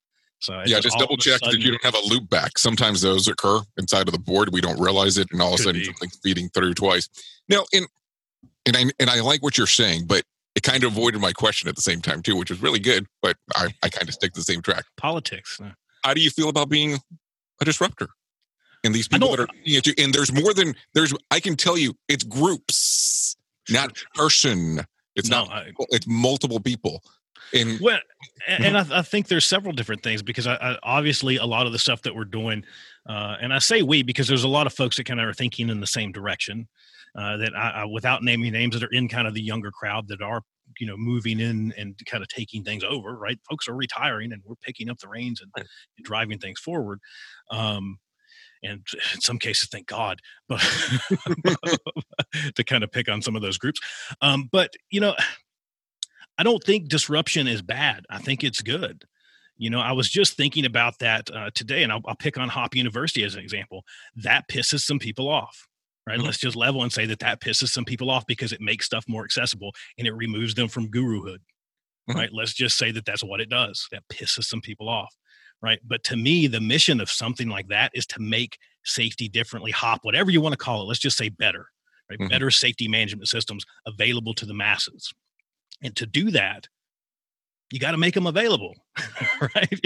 So 0.41 0.61
yeah, 0.67 0.81
just 0.81 0.99
double 0.99 1.17
check 1.17 1.41
that 1.43 1.59
you 1.59 1.71
don't 1.71 1.85
have 1.85 1.95
a 1.95 2.07
loop 2.07 2.29
back. 2.29 2.59
Sometimes 2.59 3.01
those 3.01 3.29
occur 3.29 3.61
inside 3.79 4.09
of 4.09 4.13
the 4.13 4.19
board. 4.19 4.53
We 4.53 4.61
don't 4.61 4.81
realize 4.81 5.17
it, 5.17 5.29
and 5.31 5.41
all 5.41 5.55
of 5.55 5.61
a 5.61 5.63
sudden 5.63 5.81
be. 5.81 5.85
something's 5.85 6.19
feeding 6.23 6.49
through 6.49 6.75
twice. 6.75 7.09
Now, 7.49 7.65
and 7.73 7.87
and 8.67 8.77
I 8.77 8.85
and 8.99 9.09
I 9.09 9.21
like 9.21 9.43
what 9.43 9.57
you're 9.57 9.69
saying, 9.69 10.07
but 10.07 10.25
it 10.57 10.65
kind 10.65 10.83
of 10.83 10.93
avoided 10.93 11.21
my 11.21 11.33
question 11.33 11.69
at 11.69 11.77
the 11.77 11.83
same 11.83 12.03
time 12.03 12.23
too, 12.23 12.37
which 12.37 12.51
was 12.51 12.61
really 12.61 12.81
good. 12.81 13.07
But 13.23 13.37
I 13.55 13.69
I 13.85 13.89
kind 13.89 14.09
of 14.09 14.15
stick 14.15 14.33
to 14.33 14.41
the 14.41 14.45
same 14.45 14.63
track. 14.63 14.85
Politics. 14.97 15.61
How 16.05 16.13
do 16.13 16.21
you 16.21 16.31
feel 16.31 16.49
about 16.49 16.69
being 16.69 16.99
a 17.61 17.65
disruptor? 17.65 18.09
And 18.85 18.95
these 18.95 19.09
people 19.09 19.31
that 19.31 19.41
are 19.41 19.49
and 19.99 20.13
there's 20.13 20.33
more 20.33 20.53
than 20.55 20.75
there's 20.95 21.15
i 21.31 21.39
can 21.39 21.57
tell 21.57 21.79
you 21.79 21.95
it's 22.09 22.25
groups 22.25 23.37
not 23.71 23.97
person. 24.15 24.81
It's 25.15 25.29
no, 25.29 25.45
not 25.45 25.53
I, 25.53 25.73
it's 25.91 26.07
multiple 26.07 26.61
people. 26.61 27.03
And 27.55 27.79
well 27.81 27.99
and 28.49 28.79
I, 28.79 29.01
I, 29.01 29.03
think 29.03 29.29
there's 29.29 29.45
several 29.45 29.75
different 29.75 30.03
things 30.03 30.23
because 30.23 30.47
I, 30.47 30.55
I, 30.55 30.79
obviously 30.83 31.37
a 31.37 31.45
lot 31.45 31.67
of 31.67 31.73
the 31.73 31.79
stuff 31.79 32.01
that 32.03 32.15
we're 32.15 32.25
doing 32.25 32.65
uh, 33.07 33.37
and 33.43 33.53
i 33.53 33.59
say 33.59 33.83
we 33.83 34.03
because 34.03 34.27
there's 34.27 34.45
a 34.45 34.49
lot 34.49 34.67
of 34.67 34.73
folks 34.73 34.97
that 34.97 35.05
kind 35.05 35.21
of 35.21 35.29
are 35.29 35.35
thinking 35.35 35.69
in 35.69 35.79
the 35.79 35.87
same 35.87 36.13
direction 36.13 36.67
uh, 37.15 37.37
that 37.37 37.55
I, 37.55 37.85
without 37.85 38.25
naming 38.25 38.53
names 38.53 38.73
that 38.73 38.83
are 38.83 38.93
in 38.93 39.07
kind 39.07 39.29
of 39.29 39.35
the 39.35 39.43
younger 39.43 39.71
crowd 39.71 40.09
that 40.09 40.23
are 40.23 40.41
you 40.81 40.87
know 40.87 40.97
moving 40.97 41.41
in 41.41 41.75
and 41.77 41.95
kind 42.07 42.23
of 42.23 42.29
taking 42.31 42.65
things 42.65 42.85
over 42.85 43.15
right? 43.17 43.39
Folks 43.51 43.69
are 43.69 43.77
retiring 43.77 44.33
and 44.33 44.41
we're 44.47 44.55
picking 44.63 44.89
up 44.89 44.99
the 44.99 45.09
reins 45.09 45.43
and, 45.43 45.51
and 45.55 45.67
driving 46.03 46.39
things 46.39 46.59
forward. 46.59 47.01
Um, 47.51 47.99
and 48.63 48.87
in 49.15 49.21
some 49.21 49.39
cases, 49.39 49.69
thank 49.71 49.87
God, 49.87 50.21
but 50.49 50.61
to 52.55 52.65
kind 52.65 52.85
of 52.85 52.93
pick 52.93 53.09
on 53.09 53.23
some 53.23 53.37
of 53.37 53.43
those 53.43 53.59
groups. 53.59 53.81
Um, 54.21 54.49
but 54.51 54.75
you 54.91 55.01
know, 55.01 55.15
I 56.39 56.45
don't 56.45 56.63
think 56.65 56.89
disruption 56.89 57.47
is 57.47 57.63
bad. 57.63 58.05
I 58.09 58.19
think 58.19 58.43
it's 58.43 58.63
good. 58.63 59.05
You 59.59 59.69
know, 59.69 59.81
I 59.81 59.93
was 59.93 60.09
just 60.09 60.37
thinking 60.37 60.65
about 60.65 60.99
that 61.01 61.31
uh, 61.31 61.51
today, 61.55 61.83
and 61.83 61.93
I'll, 61.93 62.01
I'll, 62.07 62.17
pick 62.17 62.39
on 62.39 62.49
Hop 62.49 62.75
University 62.75 63.23
as 63.23 63.35
an 63.35 63.43
example. 63.43 63.85
That 64.17 64.49
pisses 64.49 64.81
some 64.81 64.99
people 64.99 65.29
off, 65.29 65.69
right? 66.07 66.17
Mm-hmm. 66.17 66.25
Let's 66.25 66.39
just 66.39 66.57
level 66.57 66.83
and 66.83 66.91
say 66.91 67.05
that 67.07 67.21
that 67.21 67.41
pisses 67.41 67.69
some 67.69 67.85
people 67.85 68.11
off 68.11 68.27
because 68.27 68.53
it 68.53 68.63
makes 68.63 68.87
stuff 68.87 69.05
more 69.07 69.25
accessible 69.25 69.73
and 69.99 70.07
it 70.07 70.15
removes 70.15 70.55
them 70.55 70.69
from 70.69 70.91
guruhood, 70.91 71.39
mm-hmm. 72.09 72.15
right? 72.15 72.31
Let's 72.33 72.55
just 72.55 72.79
say 72.79 72.91
that 72.93 73.05
that's 73.05 73.23
what 73.23 73.41
it 73.41 73.51
does. 73.51 73.87
That 73.93 74.09
pisses 74.11 74.45
some 74.45 74.63
people 74.63 74.89
off 74.89 75.15
right? 75.63 75.79
But 75.85 76.05
to 76.05 76.17
me, 76.17 76.47
the 76.47 76.61
mission 76.61 77.01
of 77.01 77.11
something 77.11 77.49
like 77.49 77.69
that 77.69 77.93
is 77.95 78.07
to 78.07 78.21
make 78.21 78.59
safety 78.85 79.29
differently, 79.29 79.71
hop, 79.71 80.01
whatever 80.03 80.31
you 80.31 80.41
want 80.41 80.53
to 80.55 80.59
call 80.59 80.83
it. 80.83 80.87
Let's 80.87 81.01
just 81.01 81.17
say 81.17 81.29
better, 81.29 81.67
right? 82.11 82.19
Mm-hmm. 82.19 82.29
Better 82.29 82.51
safety 82.51 82.89
management 82.89 83.29
systems 83.29 83.65
available 83.87 84.35
to 84.35 84.47
the 84.47 84.55
masses. 84.55 85.13
And 85.83 85.95
to 85.97 86.07
do 86.07 86.31
that, 86.33 86.69
you 87.71 87.79
got 87.79 87.93
to 87.93 87.99
make 87.99 88.15
them 88.15 88.27
available, 88.27 88.75
right? 89.55 89.81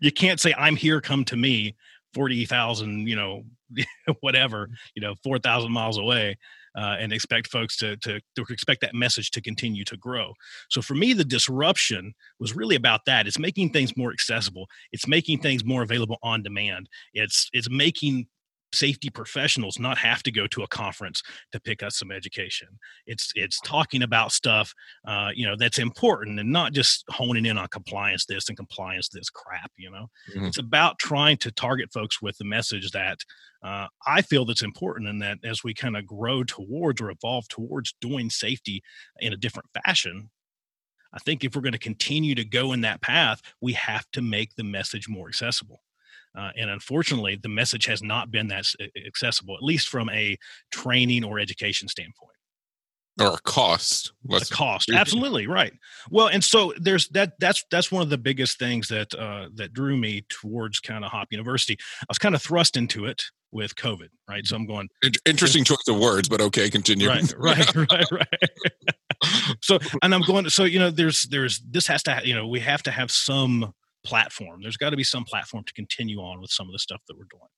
you 0.00 0.10
can't 0.10 0.40
say, 0.40 0.54
I'm 0.56 0.76
here, 0.76 1.00
come 1.00 1.24
to 1.26 1.36
me, 1.36 1.76
40,000, 2.14 3.06
you 3.06 3.16
know, 3.16 3.44
whatever, 4.20 4.68
you 4.94 5.02
know, 5.02 5.14
4,000 5.22 5.70
miles 5.70 5.98
away 5.98 6.36
uh, 6.76 6.96
and 6.98 7.12
expect 7.12 7.48
folks 7.48 7.76
to, 7.78 7.96
to, 7.98 8.20
to 8.36 8.44
expect 8.50 8.80
that 8.80 8.94
message 8.94 9.30
to 9.30 9.40
continue 9.40 9.84
to 9.84 9.96
grow. 9.96 10.32
So 10.70 10.82
for 10.82 10.94
me, 10.94 11.12
the 11.12 11.24
disruption 11.24 12.14
was 12.40 12.56
really 12.56 12.76
about 12.76 13.04
that. 13.06 13.26
It's 13.26 13.38
making 13.38 13.70
things 13.70 13.96
more 13.96 14.12
accessible. 14.12 14.66
It's 14.92 15.08
making 15.08 15.38
things 15.38 15.64
more 15.64 15.82
available 15.82 16.18
on 16.22 16.42
demand. 16.42 16.88
It's 17.14 17.48
it's 17.52 17.70
making 17.70 18.26
safety 18.72 19.10
professionals 19.10 19.78
not 19.78 19.98
have 19.98 20.22
to 20.22 20.32
go 20.32 20.46
to 20.48 20.62
a 20.62 20.68
conference 20.68 21.22
to 21.52 21.60
pick 21.60 21.82
up 21.82 21.92
some 21.92 22.10
education. 22.10 22.68
It's 23.06 23.32
it's 23.34 23.60
talking 23.60 24.02
about 24.02 24.32
stuff 24.32 24.74
uh, 25.06 25.30
you 25.34 25.46
know 25.46 25.56
that's 25.56 25.78
important 25.78 26.40
and 26.40 26.50
not 26.50 26.72
just 26.72 27.04
honing 27.08 27.46
in 27.46 27.58
on 27.58 27.68
compliance 27.68 28.26
this 28.26 28.48
and 28.48 28.56
compliance 28.56 29.08
this 29.08 29.30
crap. 29.30 29.70
You 29.76 29.90
know, 29.90 30.06
mm-hmm. 30.30 30.46
it's 30.46 30.58
about 30.58 30.98
trying 30.98 31.36
to 31.38 31.52
target 31.52 31.92
folks 31.92 32.22
with 32.22 32.36
the 32.38 32.44
message 32.44 32.90
that 32.92 33.18
uh, 33.62 33.86
I 34.06 34.22
feel 34.22 34.44
that's 34.44 34.62
important, 34.62 35.08
and 35.08 35.22
that 35.22 35.38
as 35.44 35.62
we 35.62 35.74
kind 35.74 35.96
of 35.96 36.06
grow 36.06 36.44
towards 36.44 37.00
or 37.00 37.10
evolve 37.10 37.48
towards 37.48 37.94
doing 38.00 38.30
safety 38.30 38.82
in 39.20 39.32
a 39.32 39.36
different 39.36 39.68
fashion. 39.84 40.30
I 41.14 41.18
think 41.18 41.44
if 41.44 41.54
we're 41.54 41.60
going 41.60 41.72
to 41.72 41.78
continue 41.78 42.34
to 42.34 42.44
go 42.44 42.72
in 42.72 42.80
that 42.82 43.02
path, 43.02 43.42
we 43.60 43.74
have 43.74 44.06
to 44.12 44.22
make 44.22 44.54
the 44.54 44.64
message 44.64 45.10
more 45.10 45.28
accessible. 45.28 45.82
Uh, 46.36 46.50
and 46.56 46.70
unfortunately, 46.70 47.38
the 47.40 47.48
message 47.48 47.86
has 47.86 48.02
not 48.02 48.30
been 48.30 48.48
that 48.48 48.64
accessible, 49.06 49.54
at 49.54 49.62
least 49.62 49.88
from 49.88 50.08
a 50.10 50.36
training 50.70 51.24
or 51.24 51.38
education 51.38 51.88
standpoint. 51.88 52.32
Or 53.20 53.34
a 53.34 53.38
cost. 53.42 54.12
A 54.30 54.40
cost, 54.46 54.90
absolutely 54.90 55.46
right. 55.46 55.74
Well, 56.10 56.28
and 56.28 56.42
so 56.42 56.72
there's 56.78 57.08
that. 57.08 57.34
That's 57.38 57.62
that's 57.70 57.92
one 57.92 58.00
of 58.00 58.08
the 58.08 58.16
biggest 58.16 58.58
things 58.58 58.88
that 58.88 59.14
uh, 59.14 59.48
that 59.56 59.74
drew 59.74 59.98
me 59.98 60.24
towards 60.30 60.80
kind 60.80 61.04
of 61.04 61.10
Hop 61.10 61.28
University. 61.30 61.76
I 62.00 62.06
was 62.08 62.16
kind 62.16 62.34
of 62.34 62.40
thrust 62.40 62.74
into 62.74 63.04
it 63.04 63.22
with 63.50 63.76
COVID, 63.76 64.08
right? 64.30 64.46
So 64.46 64.56
I'm 64.56 64.64
going. 64.64 64.88
Interesting 65.26 65.62
choice 65.62 65.86
of 65.88 65.98
words, 65.98 66.30
but 66.30 66.40
okay, 66.40 66.70
continue. 66.70 67.06
Right, 67.06 67.34
right, 67.36 67.74
right, 67.90 68.10
right. 68.10 68.50
so, 69.60 69.78
and 70.02 70.14
I'm 70.14 70.22
going. 70.22 70.48
So 70.48 70.64
you 70.64 70.78
know, 70.78 70.90
there's 70.90 71.24
there's 71.24 71.60
this 71.60 71.86
has 71.88 72.02
to 72.04 72.22
you 72.24 72.34
know 72.34 72.48
we 72.48 72.60
have 72.60 72.82
to 72.84 72.90
have 72.90 73.10
some 73.10 73.74
platform. 74.04 74.60
There's 74.62 74.76
got 74.76 74.90
to 74.90 74.96
be 74.96 75.04
some 75.04 75.24
platform 75.24 75.64
to 75.64 75.72
continue 75.72 76.18
on 76.18 76.40
with 76.40 76.50
some 76.50 76.66
of 76.66 76.72
the 76.72 76.78
stuff 76.78 77.02
that 77.08 77.16
we're 77.16 77.24
doing. 77.30 77.48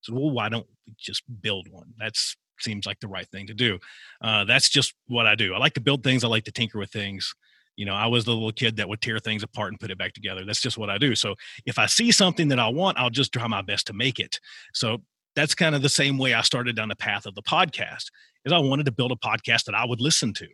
So, 0.00 0.14
well, 0.14 0.30
why 0.30 0.48
don't 0.48 0.66
we 0.86 0.94
just 0.98 1.22
build 1.40 1.68
one? 1.70 1.94
That 1.98 2.14
seems 2.60 2.86
like 2.86 3.00
the 3.00 3.08
right 3.08 3.28
thing 3.28 3.46
to 3.46 3.54
do. 3.54 3.78
Uh, 4.22 4.44
that's 4.44 4.68
just 4.68 4.94
what 5.06 5.26
I 5.26 5.34
do. 5.34 5.54
I 5.54 5.58
like 5.58 5.74
to 5.74 5.80
build 5.80 6.02
things. 6.02 6.24
I 6.24 6.28
like 6.28 6.44
to 6.44 6.52
tinker 6.52 6.78
with 6.78 6.90
things. 6.90 7.34
You 7.76 7.86
know, 7.86 7.94
I 7.94 8.06
was 8.06 8.24
the 8.24 8.32
little 8.32 8.52
kid 8.52 8.76
that 8.76 8.88
would 8.88 9.00
tear 9.00 9.18
things 9.18 9.42
apart 9.42 9.70
and 9.70 9.80
put 9.80 9.90
it 9.90 9.98
back 9.98 10.12
together. 10.12 10.44
That's 10.44 10.60
just 10.60 10.78
what 10.78 10.90
I 10.90 10.98
do. 10.98 11.14
So 11.14 11.34
if 11.66 11.78
I 11.78 11.86
see 11.86 12.12
something 12.12 12.48
that 12.48 12.60
I 12.60 12.68
want, 12.68 12.98
I'll 12.98 13.10
just 13.10 13.32
try 13.32 13.46
my 13.48 13.62
best 13.62 13.88
to 13.88 13.92
make 13.92 14.20
it. 14.20 14.38
So 14.72 14.98
that's 15.34 15.54
kind 15.54 15.74
of 15.74 15.82
the 15.82 15.88
same 15.88 16.16
way 16.16 16.34
I 16.34 16.42
started 16.42 16.76
down 16.76 16.88
the 16.88 16.96
path 16.96 17.26
of 17.26 17.34
the 17.34 17.42
podcast. 17.42 18.04
Is 18.44 18.52
I 18.52 18.58
wanted 18.58 18.86
to 18.86 18.92
build 18.92 19.10
a 19.10 19.16
podcast 19.16 19.64
that 19.64 19.74
I 19.74 19.84
would 19.84 20.00
listen 20.00 20.32
to 20.34 20.46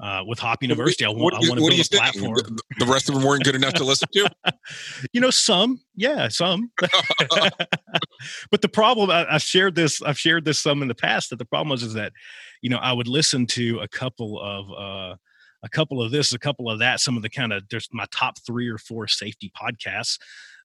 uh, 0.00 0.22
with 0.26 0.38
Hop 0.38 0.62
University. 0.62 1.04
I 1.04 1.08
want, 1.08 1.34
I 1.34 1.38
want 1.38 1.60
to 1.60 1.68
build 1.68 1.72
a 1.72 1.96
platform. 1.96 2.34
The, 2.34 2.84
the, 2.84 2.86
rest 2.86 3.08
of 3.08 3.14
them 3.14 3.24
weren't 3.24 3.44
good 3.44 3.54
enough 3.54 3.74
to 3.74 3.84
listen 3.84 4.08
to. 4.12 4.28
you 5.12 5.20
know, 5.20 5.30
some, 5.30 5.80
yeah, 5.94 6.28
some. 6.28 6.70
but 8.50 8.62
the 8.62 8.68
problem, 8.68 9.10
I, 9.10 9.32
have 9.32 9.42
shared 9.42 9.74
this. 9.74 10.02
I've 10.02 10.18
shared 10.18 10.44
this 10.44 10.58
some 10.58 10.82
in 10.82 10.88
the 10.88 10.94
past. 10.94 11.30
That 11.30 11.36
the 11.36 11.44
problem 11.44 11.68
was 11.70 11.82
is 11.82 11.94
that, 11.94 12.12
you 12.60 12.70
know, 12.70 12.78
I 12.78 12.92
would 12.92 13.08
listen 13.08 13.46
to 13.48 13.80
a 13.80 13.88
couple 13.88 14.40
of. 14.40 14.70
Uh, 14.70 15.16
a 15.62 15.68
couple 15.70 16.02
of 16.02 16.10
this, 16.10 16.34
a 16.34 16.38
couple 16.38 16.70
of 16.70 16.80
that, 16.80 17.00
some 17.00 17.16
of 17.16 17.22
the 17.22 17.30
kind 17.30 17.50
of 17.50 17.62
there's 17.70 17.88
my 17.90 18.04
top 18.10 18.34
three 18.46 18.68
or 18.68 18.76
four 18.76 19.08
safety 19.08 19.50
podcasts. 19.58 20.18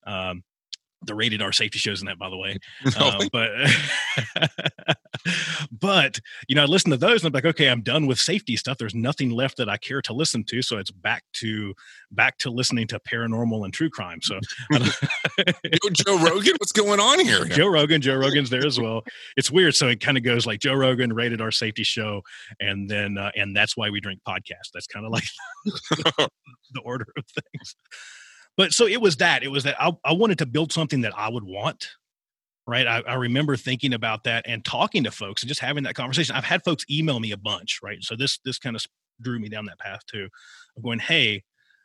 Um, 0.06 0.44
the 1.04 1.16
rated 1.16 1.42
R 1.42 1.52
safety 1.52 1.80
shows 1.80 2.02
in 2.02 2.08
that, 2.08 2.18
by 2.18 2.30
the 2.30 2.38
way. 2.38 2.58
Um, 3.00 3.30
but 3.32 3.52
but 5.72 6.20
you 6.48 6.56
know, 6.56 6.64
I 6.64 6.66
listen 6.66 6.92
to 6.92 6.98
those 6.98 7.24
and 7.24 7.28
I'm 7.28 7.34
like, 7.34 7.46
okay, 7.46 7.70
I'm 7.70 7.82
done 7.82 8.08
with 8.08 8.20
safety 8.20 8.58
stuff. 8.58 8.78
There's 8.78 8.96
nothing 8.96 9.30
left 9.30 9.58
that 9.58 9.70
I 9.70 9.78
care 9.78 10.02
to 10.04 10.14
listen 10.14 10.44
to, 10.46 10.62
so 10.62 10.78
it's 10.78 10.92
back 10.92 11.24
to 11.34 11.74
back 12.12 12.38
to 12.40 12.50
listening 12.50 12.88
to 12.88 13.00
paranormal 13.00 13.64
and 13.64 13.74
true 13.74 13.90
crime. 13.90 14.22
So 14.22 14.40
Yo, 14.72 15.90
Joe 15.92 16.18
Rogan, 16.24 16.56
what's 16.58 16.72
going 16.72 17.00
on 17.00 17.20
here? 17.20 17.46
Joe 17.46 17.68
Rogan, 17.68 18.02
Joe 18.02 18.16
Rogan's 18.16 18.50
there 18.50 18.66
as 18.66 18.80
well. 18.80 19.04
It's 19.38 19.52
weird, 19.52 19.76
so 19.76 19.88
it 19.88 20.02
kind 20.02 20.18
of 20.18 20.24
goes 20.24 20.46
like 20.46 20.60
Joe 20.60 20.74
Rogan 20.74 21.14
rated 21.14 21.42
R 21.42 21.52
safety 21.52 21.84
show, 21.84 22.22
and 22.60 22.90
then 22.90 23.18
uh, 23.18 23.32
and 23.36 23.56
that's 23.56 23.78
why 23.78 23.90
we 23.90 24.02
drink 24.02 24.22
podcast. 24.28 24.72
That's 24.74 24.88
kind 24.88 25.06
of 25.06 25.12
like 25.12 25.26
the 26.74 26.82
order 26.84 27.08
of 27.18 27.24
things. 27.26 27.76
But 28.60 28.74
so 28.74 28.86
it 28.86 29.00
was 29.00 29.16
that 29.16 29.42
it 29.42 29.48
was 29.48 29.64
that 29.64 29.82
I, 29.82 29.96
I 30.04 30.12
wanted 30.12 30.40
to 30.40 30.46
build 30.46 30.74
something 30.74 31.00
that 31.02 31.18
I 31.18 31.30
would 31.30 31.46
want. 31.46 31.92
Right. 32.68 32.86
I, 32.86 33.00
I 33.08 33.14
remember 33.14 33.56
thinking 33.56 33.94
about 33.94 34.26
that 34.26 34.44
and 34.46 34.66
talking 34.66 35.06
to 35.06 35.12
folks 35.12 35.42
and 35.42 35.48
just 35.48 35.62
having 35.62 35.86
that 35.86 35.96
conversation. 35.96 36.36
I've 36.36 36.44
had 36.44 36.66
folks 36.66 36.84
email 36.92 37.22
me 37.22 37.32
a 37.32 37.38
bunch, 37.38 37.80
right? 37.82 38.04
So 38.04 38.18
this 38.18 38.38
this 38.44 38.60
kind 38.60 38.76
of 38.76 38.86
drew 39.22 39.40
me 39.40 39.48
down 39.48 39.64
that 39.68 39.80
path 39.80 40.02
too. 40.08 40.28
Of 40.76 40.84
going, 40.84 41.00
hey, 41.00 41.44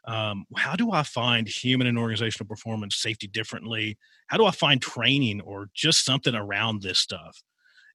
um, 0.08 0.46
how 0.56 0.74
do 0.74 0.90
I 0.90 1.04
find 1.04 1.46
human 1.46 1.86
and 1.86 1.96
organizational 1.96 2.48
performance 2.48 2.96
safety 2.96 3.28
differently? 3.28 3.96
How 4.26 4.36
do 4.36 4.44
I 4.44 4.50
find 4.50 4.82
training 4.82 5.42
or 5.42 5.68
just 5.74 6.04
something 6.04 6.34
around 6.34 6.82
this 6.82 6.98
stuff? 6.98 7.40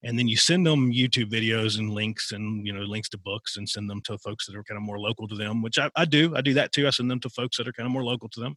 And 0.02 0.18
then 0.18 0.28
you 0.28 0.36
send 0.36 0.66
them 0.66 0.90
YouTube 0.92 1.30
videos 1.30 1.78
and 1.78 1.90
links 1.90 2.32
and 2.32 2.66
you 2.66 2.72
know 2.72 2.80
links 2.80 3.08
to 3.10 3.18
books 3.18 3.56
and 3.58 3.68
send 3.68 3.88
them 3.90 4.00
to 4.06 4.16
folks 4.18 4.46
that 4.46 4.56
are 4.56 4.64
kind 4.64 4.78
of 4.78 4.82
more 4.82 4.98
local 4.98 5.28
to 5.28 5.36
them, 5.36 5.60
which 5.62 5.78
I, 5.78 5.90
I 5.94 6.04
do. 6.06 6.34
I 6.36 6.40
do 6.40 6.54
that 6.54 6.72
too. 6.72 6.86
I 6.86 6.90
send 6.90 7.10
them 7.10 7.20
to 7.20 7.28
folks 7.28 7.58
that 7.58 7.68
are 7.68 7.72
kind 7.72 7.86
of 7.86 7.92
more 7.92 8.04
local 8.04 8.28
to 8.30 8.40
them. 8.40 8.56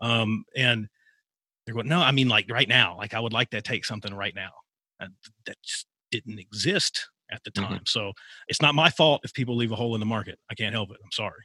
Um, 0.00 0.44
and 0.56 0.86
they're 1.66 1.74
going, 1.74 1.88
no, 1.88 1.98
I 2.00 2.12
mean 2.12 2.28
like 2.28 2.46
right 2.50 2.68
now, 2.68 2.96
like 2.96 3.12
I 3.14 3.20
would 3.20 3.32
like 3.32 3.50
to 3.50 3.60
take 3.60 3.84
something 3.84 4.14
right 4.14 4.34
now. 4.34 4.50
And 5.00 5.12
that 5.46 5.56
just 5.64 5.86
didn't 6.10 6.38
exist 6.38 7.08
at 7.30 7.44
the 7.44 7.50
Mhm. 7.50 7.68
time. 7.68 7.82
So 7.86 8.12
it's 8.48 8.62
not 8.62 8.74
my 8.74 8.88
fault 8.88 9.20
if 9.24 9.34
people 9.34 9.54
leave 9.56 9.72
a 9.72 9.76
hole 9.76 9.94
in 9.94 10.00
the 10.00 10.06
market. 10.06 10.38
I 10.50 10.54
can't 10.54 10.74
help 10.74 10.90
it. 10.92 10.96
I'm 11.04 11.12
sorry. 11.12 11.44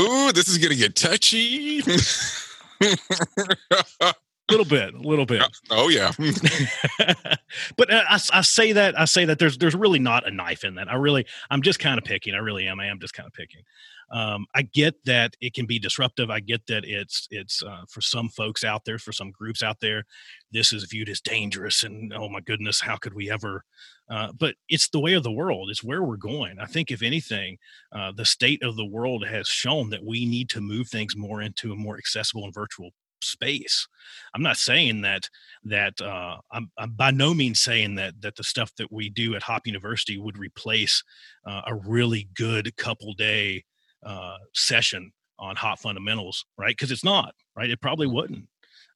Ooh, 0.00 0.32
this 0.32 0.48
is 0.48 0.58
gonna 0.58 0.74
get 0.74 0.96
touchy. 0.96 1.82
little 4.50 4.66
bit, 4.66 4.94
a 4.94 4.98
little 4.98 5.26
bit. 5.26 5.42
oh 5.70 5.88
yeah. 5.88 6.12
but 7.76 7.92
uh, 7.92 8.04
I, 8.08 8.20
I 8.32 8.40
say 8.42 8.72
that 8.72 8.98
I 8.98 9.04
say 9.04 9.24
that 9.24 9.38
there's 9.38 9.58
there's 9.58 9.74
really 9.74 9.98
not 9.98 10.26
a 10.26 10.30
knife 10.30 10.64
in 10.64 10.74
that. 10.76 10.90
I 10.90 10.96
really 10.96 11.26
I'm 11.50 11.62
just 11.62 11.78
kind 11.78 11.98
of 11.98 12.04
picking. 12.04 12.34
I 12.34 12.38
really 12.38 12.66
am. 12.66 12.80
I 12.80 12.86
am 12.86 13.00
just 13.00 13.14
kind 13.14 13.26
of 13.26 13.32
picking. 13.32 13.62
Um, 14.10 14.44
I 14.54 14.62
get 14.62 14.94
that 15.06 15.36
it 15.40 15.54
can 15.54 15.64
be 15.64 15.78
disruptive. 15.78 16.30
I 16.30 16.40
get 16.40 16.66
that 16.66 16.84
it's 16.84 17.26
it's 17.30 17.62
uh, 17.62 17.84
for 17.88 18.00
some 18.02 18.28
folks 18.28 18.62
out 18.62 18.84
there, 18.84 18.98
for 18.98 19.12
some 19.12 19.30
groups 19.30 19.62
out 19.62 19.80
there, 19.80 20.04
this 20.50 20.72
is 20.72 20.84
viewed 20.84 21.08
as 21.08 21.20
dangerous 21.20 21.82
and 21.82 22.12
oh 22.14 22.28
my 22.28 22.40
goodness, 22.40 22.80
how 22.80 22.96
could 22.96 23.14
we 23.14 23.30
ever? 23.30 23.64
Uh, 24.10 24.30
but 24.38 24.56
it's 24.68 24.90
the 24.90 25.00
way 25.00 25.14
of 25.14 25.22
the 25.22 25.32
world. 25.32 25.70
It's 25.70 25.82
where 25.82 26.02
we're 26.02 26.16
going. 26.16 26.58
I 26.58 26.66
think 26.66 26.90
if 26.90 27.02
anything, 27.02 27.56
uh, 27.92 28.12
the 28.14 28.26
state 28.26 28.62
of 28.62 28.76
the 28.76 28.84
world 28.84 29.26
has 29.26 29.46
shown 29.46 29.88
that 29.90 30.04
we 30.04 30.26
need 30.26 30.50
to 30.50 30.60
move 30.60 30.88
things 30.88 31.16
more 31.16 31.40
into 31.40 31.72
a 31.72 31.76
more 31.76 31.96
accessible 31.96 32.44
and 32.44 32.52
virtual 32.52 32.90
space. 33.22 33.86
I'm 34.34 34.42
not 34.42 34.56
saying 34.56 35.02
that 35.02 35.28
that 35.64 36.00
uh, 36.00 36.36
I'm, 36.50 36.70
I'm 36.76 36.92
by 36.92 37.10
no 37.10 37.34
means 37.34 37.62
saying 37.62 37.94
that 37.96 38.20
that 38.20 38.36
the 38.36 38.44
stuff 38.44 38.72
that 38.76 38.92
we 38.92 39.08
do 39.08 39.34
at 39.34 39.42
Hop 39.42 39.66
University 39.66 40.18
would 40.18 40.38
replace 40.38 41.02
uh, 41.46 41.62
a 41.66 41.74
really 41.74 42.28
good 42.34 42.76
couple 42.76 43.12
day 43.14 43.64
uh, 44.04 44.38
session 44.54 45.12
on 45.38 45.56
hop 45.56 45.78
fundamentals, 45.78 46.44
right? 46.56 46.76
Because 46.76 46.90
it's 46.90 47.04
not, 47.04 47.34
right? 47.56 47.70
It 47.70 47.80
probably 47.80 48.06
wouldn't. 48.06 48.46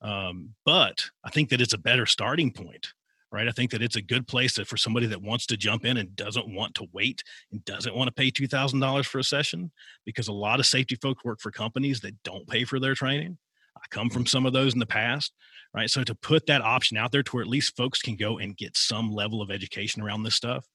Um, 0.02 0.54
but 0.64 1.04
I 1.24 1.30
think 1.30 1.48
that 1.48 1.60
it's 1.60 1.72
a 1.72 1.78
better 1.78 2.06
starting 2.06 2.52
point, 2.52 2.92
right? 3.32 3.48
I 3.48 3.50
think 3.50 3.70
that 3.70 3.82
it's 3.82 3.96
a 3.96 4.02
good 4.02 4.28
place 4.28 4.58
for 4.58 4.76
somebody 4.76 5.06
that 5.06 5.22
wants 5.22 5.46
to 5.46 5.56
jump 5.56 5.84
in 5.84 5.96
and 5.96 6.14
doesn't 6.14 6.54
want 6.54 6.74
to 6.74 6.86
wait 6.92 7.24
and 7.50 7.64
doesn't 7.64 7.96
want 7.96 8.08
to 8.08 8.12
pay 8.12 8.30
two 8.30 8.46
thousand 8.46 8.80
dollars 8.80 9.06
for 9.06 9.18
a 9.18 9.24
session, 9.24 9.72
because 10.04 10.28
a 10.28 10.32
lot 10.32 10.60
of 10.60 10.66
safety 10.66 10.96
folks 10.96 11.24
work 11.24 11.40
for 11.40 11.50
companies 11.50 12.00
that 12.00 12.22
don't 12.22 12.46
pay 12.46 12.64
for 12.64 12.78
their 12.78 12.94
training. 12.94 13.38
I 13.76 13.86
come 13.90 14.10
from 14.10 14.26
some 14.26 14.46
of 14.46 14.52
those 14.52 14.72
in 14.72 14.78
the 14.80 14.86
past, 14.86 15.32
right? 15.74 15.90
So 15.90 16.04
to 16.04 16.14
put 16.14 16.46
that 16.46 16.62
option 16.62 16.96
out 16.96 17.12
there 17.12 17.22
to 17.22 17.30
where 17.32 17.42
at 17.42 17.48
least 17.48 17.76
folks 17.76 18.00
can 18.00 18.16
go 18.16 18.38
and 18.38 18.56
get 18.56 18.76
some 18.76 19.12
level 19.12 19.42
of 19.42 19.50
education 19.50 20.02
around 20.02 20.22
this 20.22 20.34
stuff, 20.34 20.66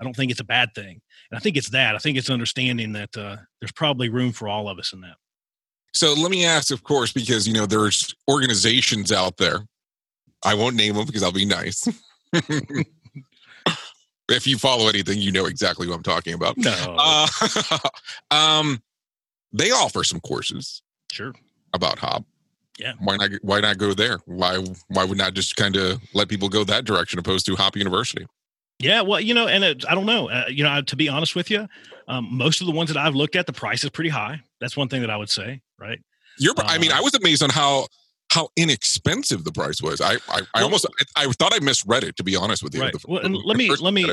I 0.00 0.04
don't 0.04 0.14
think 0.14 0.30
it's 0.30 0.40
a 0.40 0.44
bad 0.44 0.74
thing. 0.74 1.00
And 1.30 1.38
I 1.38 1.40
think 1.40 1.56
it's 1.56 1.70
that. 1.70 1.94
I 1.94 1.98
think 1.98 2.16
it's 2.16 2.30
understanding 2.30 2.92
that 2.92 3.16
uh, 3.16 3.36
there's 3.60 3.72
probably 3.72 4.08
room 4.08 4.32
for 4.32 4.48
all 4.48 4.68
of 4.68 4.78
us 4.78 4.92
in 4.92 5.00
that. 5.02 5.16
So 5.92 6.14
let 6.14 6.30
me 6.30 6.44
ask, 6.44 6.70
of 6.70 6.84
course, 6.84 7.12
because 7.12 7.48
you 7.48 7.54
know 7.54 7.66
there's 7.66 8.14
organizations 8.30 9.10
out 9.10 9.36
there. 9.36 9.66
I 10.44 10.54
won't 10.54 10.76
name 10.76 10.94
them 10.94 11.04
because 11.04 11.22
I'll 11.22 11.32
be 11.32 11.44
nice. 11.44 11.86
if 14.28 14.46
you 14.46 14.56
follow 14.56 14.88
anything, 14.88 15.18
you 15.18 15.32
know 15.32 15.46
exactly 15.46 15.88
what 15.88 15.96
I'm 15.96 16.02
talking 16.02 16.34
about. 16.34 16.56
No, 16.56 16.96
Uh, 16.98 17.26
um, 18.30 18.80
they 19.52 19.72
offer 19.72 20.04
some 20.04 20.20
courses 20.20 20.80
sure. 21.10 21.34
About 21.74 21.98
Hop. 21.98 22.24
Yeah. 22.78 22.92
Why 23.00 23.16
not? 23.16 23.30
Why 23.42 23.60
not 23.60 23.78
go 23.78 23.92
there? 23.94 24.18
Why? 24.26 24.56
Why 24.88 25.04
would 25.04 25.18
not 25.18 25.34
just 25.34 25.56
kind 25.56 25.76
of 25.76 26.00
let 26.14 26.28
people 26.28 26.48
go 26.48 26.64
that 26.64 26.84
direction 26.84 27.18
opposed 27.18 27.44
to 27.46 27.56
Hop 27.56 27.76
University? 27.76 28.26
Yeah, 28.78 29.02
well, 29.02 29.20
you 29.20 29.34
know, 29.34 29.46
and 29.46 29.62
it, 29.62 29.84
I 29.86 29.94
don't 29.94 30.06
know. 30.06 30.30
Uh, 30.30 30.44
you 30.48 30.64
know, 30.64 30.80
to 30.80 30.96
be 30.96 31.06
honest 31.08 31.36
with 31.36 31.50
you, 31.50 31.68
um, 32.08 32.26
most 32.30 32.62
of 32.62 32.66
the 32.66 32.72
ones 32.72 32.88
that 32.88 32.96
I've 32.96 33.14
looked 33.14 33.36
at, 33.36 33.44
the 33.46 33.52
price 33.52 33.84
is 33.84 33.90
pretty 33.90 34.08
high. 34.08 34.40
That's 34.58 34.74
one 34.74 34.88
thing 34.88 35.02
that 35.02 35.10
I 35.10 35.18
would 35.18 35.28
say, 35.28 35.60
right? 35.78 35.98
You're. 36.38 36.54
I 36.58 36.78
mean, 36.78 36.90
Uh, 36.90 36.96
I 36.96 37.00
was 37.02 37.14
amazed 37.14 37.42
on 37.42 37.50
how 37.50 37.86
how 38.32 38.48
inexpensive 38.56 39.44
the 39.44 39.52
price 39.52 39.82
was. 39.82 40.00
I 40.00 40.14
I, 40.28 40.40
I 40.54 40.62
almost 40.62 40.86
I, 41.16 41.24
I 41.24 41.32
thought 41.32 41.52
I 41.54 41.58
misread 41.62 42.04
it 42.04 42.16
to 42.16 42.24
be 42.24 42.36
honest 42.36 42.62
with 42.62 42.74
you. 42.74 42.80
Right. 42.80 42.92
The- 42.94 43.00
Well, 43.06 43.20
and 43.22 43.36
let 43.36 43.58
me 43.58 43.68
let 43.68 43.92
me 43.92 44.04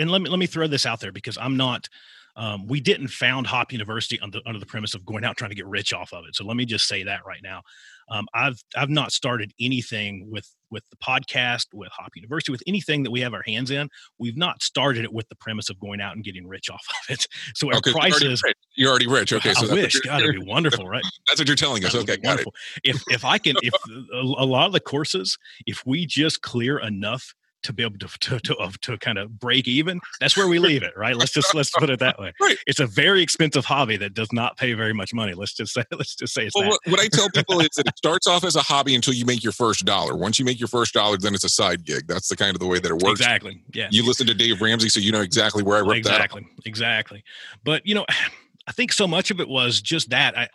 and 0.00 0.10
let 0.10 0.20
me 0.22 0.28
let 0.30 0.38
me 0.40 0.46
throw 0.46 0.66
this 0.66 0.84
out 0.84 0.98
there 0.98 1.12
because 1.12 1.38
I'm 1.38 1.56
not. 1.56 1.88
Um, 2.36 2.66
we 2.66 2.80
didn't 2.80 3.08
found 3.08 3.46
Hop 3.46 3.72
University 3.72 4.18
under, 4.20 4.40
under 4.46 4.58
the 4.58 4.66
premise 4.66 4.94
of 4.94 5.04
going 5.04 5.24
out 5.24 5.36
trying 5.36 5.50
to 5.50 5.56
get 5.56 5.66
rich 5.66 5.92
off 5.92 6.12
of 6.12 6.24
it. 6.28 6.36
So 6.36 6.44
let 6.44 6.56
me 6.56 6.64
just 6.64 6.86
say 6.86 7.02
that 7.04 7.24
right 7.26 7.40
now. 7.42 7.62
Um, 8.10 8.26
I've 8.34 8.60
I've 8.76 8.90
not 8.90 9.12
started 9.12 9.52
anything 9.60 10.28
with 10.30 10.48
with 10.70 10.82
the 10.90 10.96
podcast, 10.96 11.66
with 11.72 11.90
Hop 11.92 12.10
University, 12.16 12.50
with 12.52 12.62
anything 12.66 13.02
that 13.04 13.10
we 13.10 13.20
have 13.20 13.34
our 13.34 13.42
hands 13.46 13.70
in. 13.70 13.88
We've 14.18 14.36
not 14.36 14.62
started 14.62 15.04
it 15.04 15.12
with 15.12 15.28
the 15.28 15.34
premise 15.36 15.68
of 15.70 15.78
going 15.80 16.00
out 16.00 16.14
and 16.14 16.24
getting 16.24 16.46
rich 16.46 16.70
off 16.70 16.84
of 16.88 17.14
it. 17.14 17.26
So 17.54 17.68
our 17.68 17.76
Okay, 17.78 17.90
you're 17.90 17.98
already, 17.98 18.10
prices. 18.12 18.42
rich. 18.42 18.54
you're 18.74 18.90
already 18.90 19.06
rich. 19.06 19.32
Okay, 19.32 19.52
so 19.54 19.64
I 19.64 19.68
that's 19.68 19.72
wish 19.72 20.00
God, 20.00 20.22
it'd 20.22 20.40
be 20.40 20.46
wonderful, 20.50 20.86
right? 20.88 21.02
That's 21.26 21.40
what 21.40 21.48
you're 21.48 21.56
telling 21.56 21.84
us. 21.84 21.92
That 21.92 22.00
Okay, 22.02 22.16
got 22.16 22.40
it. 22.40 22.46
If 22.84 23.02
if 23.08 23.24
I 23.24 23.38
can, 23.38 23.56
if 23.62 23.72
a, 24.12 24.16
a 24.16 24.46
lot 24.46 24.66
of 24.66 24.72
the 24.72 24.80
courses, 24.80 25.36
if 25.66 25.84
we 25.86 26.06
just 26.06 26.42
clear 26.42 26.78
enough 26.78 27.34
to 27.62 27.72
be 27.72 27.82
able 27.82 27.98
to 27.98 28.08
to 28.20 28.38
to, 28.40 28.72
to 28.82 28.98
kind 28.98 29.18
of 29.18 29.38
break 29.38 29.68
even, 29.68 30.00
that's 30.20 30.36
where 30.36 30.48
we 30.48 30.58
leave 30.58 30.82
it, 30.82 30.92
right? 30.96 31.16
Let's 31.16 31.32
just 31.32 31.54
let's 31.54 31.70
put 31.70 31.90
it 31.90 31.98
that 32.00 32.18
way. 32.18 32.32
Right. 32.40 32.56
It's 32.66 32.80
a 32.80 32.86
very 32.86 33.22
expensive 33.22 33.64
hobby 33.64 33.96
that 33.98 34.14
does 34.14 34.32
not 34.32 34.56
pay 34.56 34.72
very 34.72 34.94
much 34.94 35.12
money. 35.12 35.34
Let's 35.34 35.52
just 35.54 35.74
say 35.74 35.84
let's 35.92 36.14
just 36.14 36.32
say 36.32 36.46
it's 36.46 36.54
Well, 36.54 36.64
that. 36.64 36.70
what, 36.70 36.80
what 36.92 37.00
I 37.00 37.08
tell 37.08 37.28
people 37.30 37.60
is 37.60 37.68
that 37.76 37.86
it 37.86 37.98
starts 37.98 38.26
off 38.26 38.44
as 38.44 38.56
a 38.56 38.62
hobby 38.62 38.94
until 38.94 39.14
you 39.14 39.24
make 39.26 39.42
your 39.42 39.52
first 39.52 39.84
dollar. 39.84 40.16
Once 40.16 40.38
you 40.38 40.44
make 40.44 40.58
your 40.58 40.68
first 40.68 40.94
dollar, 40.94 41.16
then 41.18 41.34
it's 41.34 41.44
a 41.44 41.48
side 41.48 41.84
gig. 41.84 42.06
That's 42.08 42.28
the 42.28 42.36
kind 42.36 42.54
of 42.56 42.60
the 42.60 42.66
way 42.66 42.78
that 42.78 42.90
it 42.90 42.94
works. 43.02 43.20
Exactly. 43.20 43.62
Yeah. 43.74 43.88
You 43.90 44.06
listen 44.06 44.26
to 44.28 44.34
Dave 44.34 44.60
Ramsey, 44.62 44.88
so 44.88 45.00
you 45.00 45.12
know 45.12 45.20
exactly 45.20 45.62
where 45.62 45.76
I 45.76 45.80
ripped 45.80 46.04
that. 46.06 46.14
exactly 46.14 46.46
exactly 46.64 47.24
but 47.64 47.86
you 47.86 47.94
know 47.94 48.04
i 48.66 48.72
think 48.72 48.92
so 48.92 49.06
much 49.06 49.30
of 49.30 49.40
it 49.40 49.48
was 49.48 49.80
just 49.80 50.10
that 50.10 50.36
i 50.38 50.48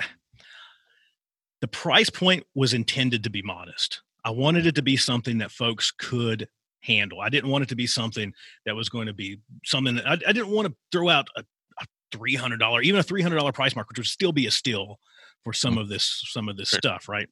the 1.62 1.68
price 1.68 2.10
point 2.10 2.46
was 2.56 2.74
intended 2.74 3.24
to 3.24 3.30
be 3.30 3.42
modest 3.42 4.02
i 4.24 4.30
wanted 4.30 4.66
it 4.66 4.76
to 4.76 4.82
be 4.82 4.96
something 4.98 5.38
that 5.40 5.52
folks 5.52 5.92
could 5.92 6.48
handle. 6.86 7.22
I 7.22 7.30
didn't 7.30 7.50
want 7.50 7.64
it 7.64 7.70
to 7.70 7.76
be 7.76 7.88
something 7.88 8.34
that 8.66 8.76
was 8.76 8.90
going 8.90 9.08
to 9.08 9.14
be 9.14 9.40
something 9.64 9.96
that 9.96 10.08
i, 10.08 10.14
I 10.14 10.34
didn't 10.34 10.50
want 10.50 10.68
to 10.68 10.76
throw 10.92 11.10
out 11.10 11.28
a, 11.36 11.44
a 11.80 11.86
$300 12.16 12.84
even 12.84 13.00
a 13.00 13.04
$300 13.04 13.54
price 13.54 13.76
mark 13.76 13.90
which 13.90 13.98
would 13.98 14.08
still 14.08 14.32
be 14.32 14.46
a 14.48 14.52
steal 14.52 15.00
for 15.44 15.54
some 15.54 15.78
of 15.78 15.90
this 15.90 16.24
some 16.28 16.50
of 16.50 16.58
this 16.58 16.70
Sure. 16.70 16.80
stuff 16.80 17.10
right? 17.10 17.28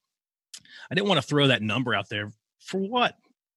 I 0.91 0.95
didn't 0.95 1.07
want 1.07 1.21
to 1.21 1.27
throw 1.27 1.47
that 1.47 1.61
number 1.61 1.93
out 1.95 2.09
there 2.09 2.31
for 2.59 2.79
what 2.79 3.15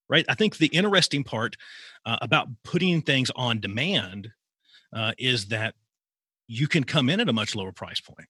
right? 0.09 0.25
I 0.29 0.35
think 0.35 0.59
the 0.59 0.69
interesting 0.69 1.25
part 1.25 1.57
uh, 2.05 2.19
about 2.23 2.49
putting 2.63 3.03
things 3.03 3.31
on 3.35 3.61
demand 3.61 4.31
uh, 4.95 5.13
is 5.19 5.47
that 5.47 5.75
you 6.47 6.69
can 6.69 6.85
come 6.85 7.11
in 7.11 7.19
at 7.21 7.29
a 7.29 7.33
much 7.33 7.55
lower 7.57 7.73
price 7.73 8.01
point 8.01 8.29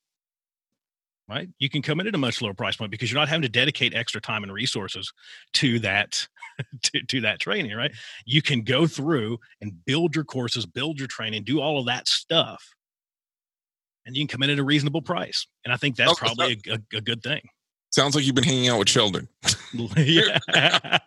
right? 1.28 1.48
You 1.58 1.68
can 1.68 1.82
come 1.82 1.98
in 1.98 2.06
at 2.06 2.14
a 2.14 2.18
much 2.18 2.40
lower 2.40 2.54
price 2.54 2.76
point 2.76 2.92
because 2.92 3.10
you're 3.10 3.18
not 3.20 3.28
having 3.28 3.42
to 3.42 3.48
dedicate 3.48 3.94
extra 3.94 4.20
time 4.20 4.44
and 4.44 4.52
resources 4.52 5.12
to 5.54 5.80
that 5.80 6.28
to, 6.82 7.02
to 7.02 7.20
that 7.20 7.38
training 7.40 7.74
right 7.76 7.92
you 8.24 8.42
can 8.42 8.62
go 8.62 8.86
through 8.86 9.38
and 9.60 9.84
build 9.84 10.14
your 10.14 10.24
courses 10.24 10.66
build 10.66 10.98
your 10.98 11.08
training 11.08 11.42
do 11.44 11.60
all 11.60 11.78
of 11.78 11.86
that 11.86 12.06
stuff 12.08 12.62
and 14.04 14.16
you 14.16 14.22
can 14.26 14.28
come 14.28 14.42
in 14.42 14.50
at 14.50 14.58
a 14.58 14.64
reasonable 14.64 15.02
price 15.02 15.46
and 15.64 15.72
i 15.72 15.76
think 15.76 15.96
that's 15.96 16.12
Okay, 16.12 16.26
probably 16.26 16.60
a, 16.68 16.72
a, 16.74 16.98
a 16.98 17.00
good 17.00 17.22
thing 17.22 17.42
Sounds 17.90 18.14
like 18.14 18.26
you've 18.26 18.34
been 18.34 18.44
hanging 18.44 18.68
out 18.68 18.78
with 18.78 18.90
Sheldon. 18.90 19.26
yeah 19.96 20.38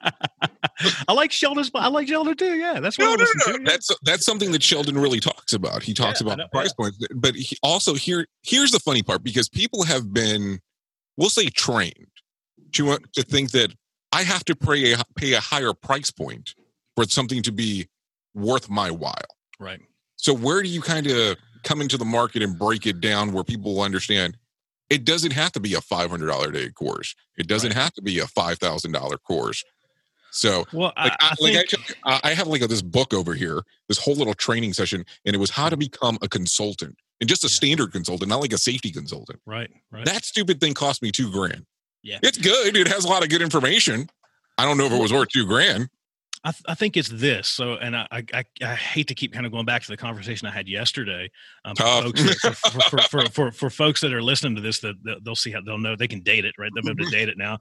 i 1.08 1.14
like 1.14 1.32
sheldon's 1.32 1.70
i 1.76 1.88
like 1.88 2.08
sheldon 2.08 2.36
too 2.36 2.56
yeah 2.56 2.80
that's 2.80 2.98
what 2.98 3.06
No, 3.06 3.16
no, 3.16 3.24
no, 3.48 3.54
to, 3.54 3.60
yeah. 3.64 3.70
That's 3.70 3.90
that's 4.04 4.26
something 4.26 4.52
that 4.54 4.64
Sheldon 4.64 4.98
really 4.98 5.20
talks 5.20 5.54
about. 5.54 5.84
He 5.84 5.94
talks 5.94 6.22
Yeah, 6.22 6.34
about 6.34 6.52
price 6.52 6.74
points, 6.74 6.98
but 7.16 7.36
he 7.36 7.58
also 7.62 7.94
here 7.94 8.28
here's 8.44 8.72
the 8.72 8.80
funny 8.80 9.04
part 9.04 9.24
because 9.24 9.50
people 9.50 9.84
have 9.84 10.14
been, 10.14 10.60
we'll 11.18 11.30
say, 11.30 11.48
trained 11.48 12.08
to 12.74 12.98
to 13.14 13.24
think 13.24 13.52
that 13.52 13.74
I 14.12 14.24
have 14.24 14.44
to 14.46 14.56
pay 14.56 14.94
a 14.94 14.98
pay 15.16 15.34
a 15.34 15.40
higher 15.40 15.74
price 15.74 16.12
point 16.12 16.56
for 16.96 17.06
something 17.06 17.42
to 17.44 17.52
be 17.52 17.88
worth 18.34 18.70
my 18.70 18.92
while. 18.92 19.14
Right. 19.60 19.82
So 20.16 20.34
where 20.34 20.62
do 20.62 20.70
you 20.70 20.82
kind 20.82 21.08
of 21.08 21.38
come 21.64 21.82
into 21.82 21.98
the 21.98 22.06
market 22.06 22.42
and 22.42 22.58
break 22.58 22.86
it 22.86 23.00
down 23.02 23.34
where 23.34 23.44
people 23.44 23.76
will 23.76 23.82
understand 23.82 24.38
it 24.90 25.06
doesn't 25.06 25.32
have 25.34 25.52
to 25.52 25.60
be 25.60 25.76
a 25.76 25.80
$500 25.80 26.48
a 26.48 26.52
day 26.52 26.70
course. 26.70 27.16
It 27.38 27.48
doesn't 27.48 27.70
Right. 27.76 27.82
have 27.84 27.94
to 27.94 28.02
be 28.02 28.20
a 28.20 28.26
$5,000 28.26 29.18
course. 29.24 29.64
So 30.32 30.66
Well, 30.74 30.94
like, 30.98 31.14
I, 31.14 31.18
I, 31.22 31.36
like 31.40 31.56
I, 31.56 31.64
think, 31.64 31.96
I 32.06 32.20
I 32.24 32.34
have 32.34 32.48
like 32.48 32.62
a, 32.62 32.68
this 32.68 32.82
book 32.82 33.14
over 33.14 33.34
here, 33.34 33.62
this 33.88 33.98
whole 33.98 34.16
little 34.16 34.34
training 34.34 34.74
session, 34.74 35.06
and 35.26 35.36
it 35.36 35.40
was 35.40 35.52
how 35.52 35.70
to 35.70 35.76
mm-hmm. 35.76 35.80
become 35.80 36.18
a 36.22 36.28
consultant 36.28 36.98
and 37.20 37.30
just 37.30 37.44
a 37.44 37.48
Yeah. 37.48 37.52
standard 37.52 37.92
consultant, 37.92 38.30
not 38.30 38.42
like 38.42 38.54
a 38.54 38.58
safety 38.58 38.92
consultant. 38.92 39.40
right, 39.46 39.70
right. 39.92 40.06
That 40.06 40.26
stupid 40.26 40.60
thing 40.60 40.74
cost 40.74 41.02
me 41.02 41.12
two 41.12 41.32
grand. 41.32 41.66
Yeah. 42.04 42.20
It's 42.24 42.38
good. 42.38 42.76
It 42.76 42.88
has 42.88 43.06
a 43.06 43.08
lot 43.08 43.24
of 43.24 43.30
good 43.30 43.42
information. 43.42 44.10
I 44.58 44.66
don't 44.66 44.78
know 44.78 44.86
if 44.86 44.92
it 44.92 45.02
was 45.02 45.14
worth 45.14 45.30
two 45.30 45.46
grand. 45.46 45.90
I, 46.44 46.52
th- 46.52 46.64
I 46.68 46.76
think 46.76 46.96
it's 46.96 47.10
this. 47.10 47.50
So, 47.50 47.74
and 47.74 47.98
I, 47.98 48.08
I, 48.12 48.44
I, 48.62 48.76
hate 48.76 49.10
to 49.10 49.16
keep 49.16 49.34
kind 49.34 49.46
of 49.46 49.52
going 49.52 49.66
back 49.66 49.82
to 49.82 49.90
the 49.90 49.98
conversation 49.98 50.48
I 50.48 50.52
had 50.52 50.70
yesterday. 50.70 51.30
Um, 51.66 51.76
for, 51.76 51.84
folks 51.84 52.24
that, 52.24 52.56
for, 52.56 52.80
for, 52.82 53.02
for, 53.02 53.30
for, 53.30 53.52
for, 53.52 53.70
folks 53.70 54.00
that 54.02 54.14
are 54.14 54.22
listening 54.22 54.56
to 54.56 54.62
this, 54.62 54.80
that 54.80 54.96
they'll 55.24 55.36
see 55.36 55.52
how 55.52 55.60
they'll 55.60 55.78
know 55.78 55.98
they 55.98 56.08
can 56.08 56.22
date 56.22 56.46
it, 56.46 56.56
right? 56.58 56.72
They'll 56.74 56.84
be 56.84 56.92
able 56.92 57.04
to 57.04 57.12
date 57.12 57.28
it 57.28 57.38
now 57.38 57.58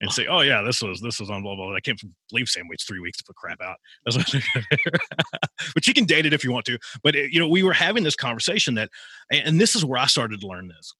and 0.00 0.12
say, 0.12 0.26
"Oh 0.26 0.40
yeah, 0.40 0.62
this 0.62 0.82
was 0.82 1.00
this 1.00 1.20
was 1.20 1.30
on 1.30 1.42
blah 1.42 1.54
blah." 1.54 1.66
blah. 1.66 1.76
I 1.76 1.80
can't 1.80 2.00
believe 2.30 2.48
Sam 2.48 2.68
waits 2.68 2.84
three 2.84 3.00
weeks 3.00 3.18
to 3.18 3.24
put 3.24 3.36
crap 3.36 3.60
out. 3.60 3.76
That's 4.04 4.16
what 4.16 4.42
but 5.74 5.86
you 5.86 5.94
can 5.94 6.04
date 6.04 6.26
it 6.26 6.32
if 6.32 6.44
you 6.44 6.52
want 6.52 6.66
to. 6.66 6.78
But 7.02 7.16
it, 7.16 7.32
you 7.32 7.40
know, 7.40 7.48
we 7.48 7.62
were 7.62 7.72
having 7.72 8.04
this 8.04 8.16
conversation 8.16 8.74
that, 8.74 8.90
and 9.30 9.60
this 9.60 9.74
is 9.74 9.84
where 9.84 9.98
I 9.98 10.06
started 10.06 10.40
to 10.40 10.46
learn 10.46 10.68
this, 10.68 10.94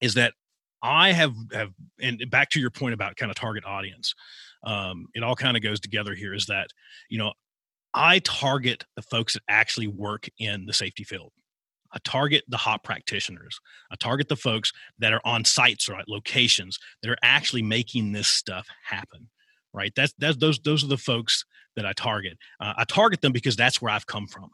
is 0.00 0.14
that 0.14 0.34
I 0.82 1.12
have 1.12 1.34
have, 1.52 1.72
and 2.00 2.22
back 2.30 2.50
to 2.50 2.60
your 2.60 2.70
point 2.70 2.94
about 2.94 3.16
kind 3.16 3.30
of 3.30 3.36
target 3.36 3.64
audience 3.64 4.14
um, 4.64 5.06
it 5.14 5.22
all 5.22 5.36
kind 5.36 5.56
of 5.56 5.62
goes 5.62 5.80
together 5.80 6.14
here 6.14 6.34
is 6.34 6.46
that 6.46 6.68
you 7.08 7.18
know 7.18 7.32
i 7.94 8.18
target 8.20 8.84
the 8.96 9.02
folks 9.02 9.34
that 9.34 9.42
actually 9.48 9.86
work 9.88 10.28
in 10.38 10.66
the 10.66 10.72
safety 10.72 11.04
field. 11.04 11.32
I 11.90 11.98
target 12.04 12.44
the 12.48 12.58
hop 12.58 12.84
practitioners. 12.84 13.58
I 13.90 13.94
target 13.96 14.28
the 14.28 14.36
folks 14.36 14.72
that 14.98 15.14
are 15.14 15.22
on 15.24 15.46
sites 15.46 15.88
or 15.88 15.98
at 15.98 16.06
locations 16.06 16.78
that 17.02 17.10
are 17.10 17.16
actually 17.22 17.62
making 17.62 18.12
this 18.12 18.28
stuff 18.28 18.66
happen 18.84 19.28
right? 19.72 19.92
That's 19.94 20.14
that's 20.18 20.36
those 20.38 20.58
those 20.60 20.84
are 20.84 20.88
the 20.88 20.96
folks 20.96 21.44
that 21.76 21.86
i 21.86 21.92
target. 21.92 22.36
Uh, 22.60 22.74
i 22.76 22.84
target 22.84 23.20
them 23.20 23.32
because 23.32 23.56
that's 23.56 23.80
where 23.80 23.92
i've 23.92 24.06
come 24.06 24.26
from 24.26 24.50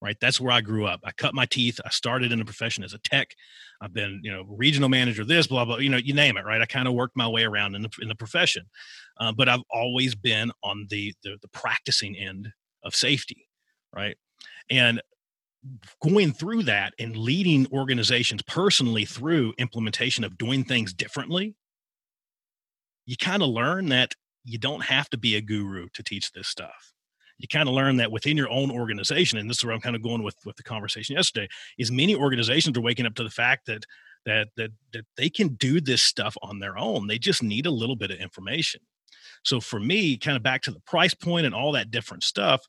right? 0.00 0.16
That's 0.20 0.40
where 0.40 0.52
i 0.52 0.60
grew 0.60 0.86
up. 0.86 1.00
I 1.04 1.12
cut 1.12 1.34
my 1.34 1.46
teeth. 1.46 1.80
I 1.84 1.90
started 1.90 2.32
in 2.32 2.38
the 2.38 2.44
profession 2.44 2.84
as 2.84 2.94
a 2.94 2.98
tech. 2.98 3.34
I've 3.80 3.92
been 3.92 4.20
you 4.22 4.32
know 4.32 4.44
regional 4.48 4.88
manager 4.88 5.24
this 5.24 5.46
blah 5.46 5.64
blah 5.64 5.78
you 5.78 5.88
know 5.88 5.98
you 5.98 6.14
name 6.14 6.36
it 6.36 6.44
right? 6.44 6.60
I 6.60 6.66
kind 6.66 6.88
of 6.88 6.94
worked 6.94 7.16
my 7.16 7.28
way 7.28 7.44
around 7.44 7.74
in 7.74 7.82
the, 7.82 7.90
in 8.00 8.08
the 8.08 8.14
profession. 8.14 8.64
Uh, 9.20 9.32
but 9.32 9.48
I've 9.48 9.62
always 9.70 10.14
been 10.14 10.52
on 10.62 10.86
the, 10.90 11.14
the 11.22 11.36
the 11.42 11.48
practicing 11.48 12.16
end 12.16 12.48
of 12.84 12.94
safety, 12.94 13.48
right? 13.92 14.16
And 14.70 15.00
going 16.02 16.32
through 16.32 16.62
that 16.64 16.94
and 16.98 17.16
leading 17.16 17.66
organizations 17.72 18.42
personally 18.42 19.04
through 19.04 19.54
implementation 19.58 20.24
of 20.24 20.38
doing 20.38 20.64
things 20.64 20.92
differently, 20.92 21.54
you 23.06 23.16
kind 23.16 23.42
of 23.42 23.48
learn 23.48 23.88
that 23.88 24.14
you 24.44 24.58
don't 24.58 24.84
have 24.84 25.10
to 25.10 25.18
be 25.18 25.34
a 25.34 25.40
guru 25.40 25.88
to 25.94 26.02
teach 26.02 26.32
this 26.32 26.48
stuff. 26.48 26.92
You 27.38 27.48
kind 27.48 27.68
of 27.68 27.74
learn 27.74 27.96
that 27.96 28.10
within 28.10 28.36
your 28.36 28.50
own 28.50 28.70
organization, 28.70 29.38
and 29.38 29.48
this 29.48 29.58
is 29.58 29.64
where 29.64 29.74
I'm 29.74 29.80
kind 29.80 29.96
of 29.96 30.02
going 30.02 30.22
with 30.22 30.36
with 30.44 30.56
the 30.56 30.62
conversation 30.62 31.16
yesterday. 31.16 31.48
Is 31.78 31.90
many 31.90 32.14
organizations 32.14 32.76
are 32.76 32.82
waking 32.82 33.06
up 33.06 33.14
to 33.14 33.24
the 33.24 33.30
fact 33.30 33.66
that 33.66 33.84
that 34.26 34.48
that 34.56 34.70
that 34.92 35.06
they 35.16 35.30
can 35.30 35.48
do 35.54 35.80
this 35.80 36.02
stuff 36.02 36.36
on 36.42 36.58
their 36.58 36.76
own. 36.76 37.06
They 37.06 37.18
just 37.18 37.42
need 37.42 37.66
a 37.66 37.70
little 37.70 37.96
bit 37.96 38.10
of 38.10 38.18
information. 38.18 38.80
So 39.44 39.60
for 39.60 39.78
me, 39.78 40.16
kind 40.16 40.36
of 40.36 40.42
back 40.42 40.62
to 40.62 40.70
the 40.70 40.80
price 40.80 41.14
point 41.14 41.46
and 41.46 41.54
all 41.54 41.72
that 41.72 41.90
different 41.90 42.24
stuff, 42.24 42.66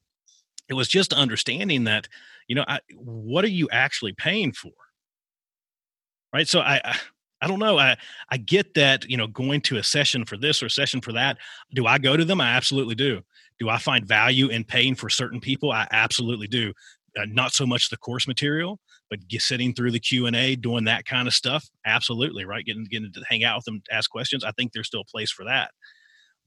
it 0.69 0.73
was 0.73 0.87
just 0.87 1.13
understanding 1.13 1.85
that, 1.85 2.07
you 2.47 2.55
know, 2.55 2.65
I, 2.67 2.79
what 2.95 3.43
are 3.43 3.49
you 3.49 3.67
actually 3.71 4.13
paying 4.13 4.51
for? 4.51 4.71
Right. 6.31 6.47
So 6.47 6.59
I, 6.59 6.79
I, 6.83 6.97
I 7.41 7.47
don't 7.47 7.59
know. 7.59 7.79
I, 7.79 7.97
I 8.29 8.37
get 8.37 8.75
that, 8.75 9.09
you 9.09 9.17
know, 9.17 9.27
going 9.27 9.61
to 9.61 9.77
a 9.77 9.83
session 9.83 10.25
for 10.25 10.37
this 10.37 10.61
or 10.61 10.67
a 10.67 10.69
session 10.69 11.01
for 11.01 11.13
that. 11.13 11.37
Do 11.73 11.87
I 11.87 11.97
go 11.97 12.15
to 12.15 12.25
them? 12.25 12.39
I 12.39 12.55
absolutely 12.55 12.95
do. 12.95 13.21
Do 13.59 13.69
I 13.69 13.77
find 13.77 14.05
value 14.05 14.47
in 14.47 14.63
paying 14.63 14.95
for 14.95 15.09
certain 15.09 15.39
people? 15.39 15.71
I 15.71 15.87
absolutely 15.91 16.47
do. 16.47 16.73
Uh, 17.19 17.25
not 17.27 17.53
so 17.53 17.65
much 17.65 17.89
the 17.89 17.97
course 17.97 18.27
material, 18.27 18.79
but 19.09 19.27
get, 19.27 19.41
sitting 19.41 19.73
through 19.73 19.91
the 19.91 19.99
Q 19.99 20.27
and 20.27 20.35
A, 20.35 20.55
doing 20.55 20.85
that 20.85 21.05
kind 21.05 21.27
of 21.27 21.33
stuff. 21.33 21.67
Absolutely. 21.85 22.45
Right. 22.45 22.65
Getting, 22.65 22.85
getting 22.85 23.11
to 23.11 23.23
hang 23.27 23.43
out 23.43 23.57
with 23.57 23.65
them, 23.65 23.81
ask 23.91 24.09
questions. 24.09 24.43
I 24.43 24.51
think 24.51 24.71
there's 24.71 24.87
still 24.87 25.01
a 25.01 25.11
place 25.11 25.31
for 25.31 25.43
that 25.45 25.71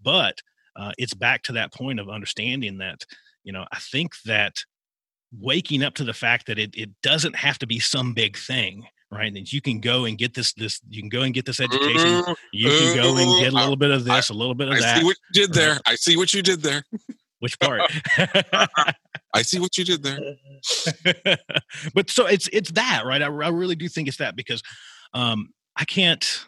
but 0.02 0.38
uh, 0.76 0.92
it's 0.98 1.14
back 1.14 1.42
to 1.44 1.52
that 1.52 1.72
point 1.72 2.00
of 2.00 2.08
understanding 2.08 2.78
that 2.78 3.04
you 3.44 3.52
know 3.52 3.64
i 3.72 3.78
think 3.78 4.12
that 4.24 4.56
waking 5.38 5.82
up 5.82 5.94
to 5.94 6.04
the 6.04 6.12
fact 6.12 6.46
that 6.46 6.58
it, 6.58 6.74
it 6.74 6.90
doesn't 7.02 7.36
have 7.36 7.58
to 7.58 7.66
be 7.66 7.78
some 7.78 8.12
big 8.12 8.36
thing 8.36 8.84
right? 9.12 9.32
And 9.32 9.52
you 9.52 9.60
can 9.60 9.78
go 9.78 10.06
and 10.06 10.16
get 10.16 10.34
this 10.34 10.54
this 10.54 10.80
you 10.88 11.02
can 11.02 11.10
go 11.10 11.22
and 11.22 11.34
get 11.34 11.44
this 11.44 11.60
education. 11.60 12.24
Ooh, 12.28 12.34
you 12.52 12.68
can 12.68 12.96
go 12.96 13.16
and 13.16 13.40
get 13.40 13.52
a 13.52 13.56
little 13.56 13.76
bit 13.76 13.90
of 13.90 14.04
this 14.04 14.30
a 14.30 14.34
little 14.34 14.54
bit 14.54 14.68
of 14.68 14.74
I 14.74 14.80
that 14.80 14.98
see 14.98 15.04
what 15.04 15.16
you 15.34 15.42
did 15.42 15.52
there. 15.52 15.78
I 15.86 15.94
see 15.96 16.16
what 16.16 16.34
you 16.34 16.42
did 16.42 16.62
there. 16.62 16.82
which 17.40 17.60
part? 17.60 17.82
I 19.34 19.42
see 19.42 19.60
what 19.60 19.76
you 19.76 19.84
did 19.84 20.02
there. 20.02 21.36
but 21.94 22.08
so 22.10 22.26
it's 22.26 22.48
it's 22.52 22.72
that 22.72 23.02
right? 23.04 23.22
I, 23.22 23.26
I 23.26 23.48
really 23.48 23.76
do 23.76 23.88
think 23.88 24.08
it's 24.08 24.16
that 24.16 24.34
because 24.34 24.62
um 25.14 25.50
i 25.76 25.84
can't 25.84 26.46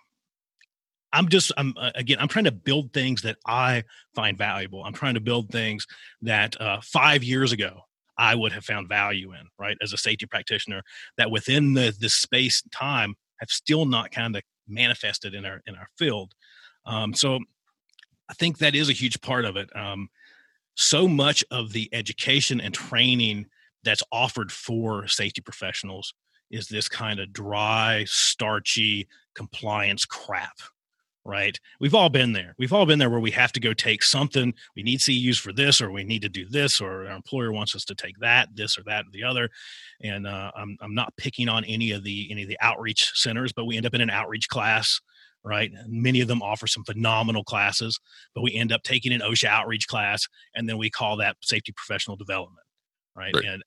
i'm 1.13 1.29
just 1.29 1.53
i'm 1.57 1.75
uh, 1.77 1.91
again 1.95 2.19
i'm 2.19 2.29
trying 2.29 2.47
to 2.47 2.53
build 2.53 2.93
things 2.93 3.23
that 3.23 3.37
i 3.47 3.85
find 4.15 4.39
valuable. 4.39 4.83
I'm 4.85 4.95
trying 4.95 5.15
to 5.15 5.21
build 5.21 5.51
things 5.51 5.87
that 6.23 6.59
uh 6.61 6.81
five 6.83 7.23
years 7.23 7.53
ago 7.53 7.83
i 8.19 8.35
would 8.35 8.53
have 8.53 8.65
found 8.65 8.89
value 8.89 9.33
in 9.33 9.47
right 9.59 9.77
as 9.83 9.93
a 9.93 9.99
safety 9.99 10.27
practitioner 10.27 10.83
that 11.17 11.31
within 11.31 11.75
the 11.75 11.95
the 12.01 12.09
space 12.09 12.63
and 12.63 12.73
time 12.73 13.15
have 13.41 13.51
still 13.51 13.85
not 13.85 14.11
kind 14.11 14.37
of 14.37 14.43
manifested 14.69 15.35
in 15.35 15.45
our 15.45 15.61
in 15.67 15.75
our 15.77 15.89
field. 15.99 16.33
Um 16.87 17.15
so 17.15 17.39
i 18.29 18.35
think 18.35 18.59
that 18.59 18.75
is 18.75 18.89
a 18.89 18.95
huge 18.95 19.21
part 19.21 19.45
of 19.45 19.57
it. 19.57 19.69
Um 19.77 20.09
so 20.77 21.07
much 21.07 21.45
of 21.51 21.73
the 21.73 21.89
education 21.93 22.61
and 22.61 22.75
training 22.75 23.47
that's 23.85 24.03
offered 24.11 24.51
for 24.51 25.07
safety 25.07 25.41
professionals 25.41 26.15
is 26.51 26.67
this 26.67 26.89
kind 26.89 27.21
of 27.21 27.33
dry, 27.33 28.05
starchy 28.09 29.07
compliance 29.35 30.05
crap, 30.05 30.57
right? 31.25 31.59
We've 31.81 31.95
all 31.95 32.09
been 32.09 32.33
there. 32.33 32.55
We've 32.59 32.73
all 32.73 32.87
been 32.87 32.99
there 32.99 33.11
where 33.11 33.21
we 33.21 33.31
have 33.31 33.53
to 33.53 33.61
go 33.61 33.73
take 33.73 34.03
something. 34.03 34.53
We 34.77 34.83
need 34.83 35.01
CEUs 35.01 35.41
for 35.41 35.53
this, 35.53 35.81
or 35.81 35.91
we 35.91 36.05
need 36.05 36.23
to 36.23 36.29
do 36.29 36.47
this, 36.49 36.81
or 36.81 37.07
our 37.07 37.17
employer 37.17 37.53
wants 37.53 37.75
us 37.75 37.85
to 37.87 37.95
take 37.95 38.19
that, 38.19 38.49
this 38.55 38.79
or 38.79 38.83
that 38.87 39.07
or 39.07 39.11
the 39.13 39.25
other. 39.25 39.49
And 40.03 40.27
uh, 40.27 40.51
I'm 40.57 40.77
I'm 40.81 40.95
not 40.95 41.17
picking 41.17 41.49
on 41.49 41.65
any 41.65 41.93
of 41.93 42.05
the 42.05 42.29
any 42.31 42.43
of 42.43 42.49
the 42.49 42.59
outreach 42.61 43.13
centers, 43.15 43.53
but 43.53 43.65
we 43.65 43.77
end 43.77 43.87
up 43.87 43.95
in 43.95 44.01
an 44.01 44.11
outreach 44.11 44.49
class. 44.49 45.01
Right. 45.43 45.71
Many 45.87 46.23
of 46.23 46.29
them 46.29 46.41
offer 46.41 46.67
some 46.67 46.85
phenomenal 46.85 47.45
classes, 47.45 48.01
but 48.35 48.41
we 48.41 48.55
end 48.55 48.73
up 48.73 48.83
taking 48.83 49.13
an 49.13 49.21
OSHA 49.21 49.49
outreach 49.49 49.87
class 49.87 50.27
and 50.55 50.67
then 50.67 50.79
we 50.79 50.89
call 50.89 51.19
that 51.19 51.37
safety 51.43 51.71
professional 51.77 52.17
development. 52.17 52.67
Right. 53.15 53.35
Right. 53.35 53.45
And 53.45 53.63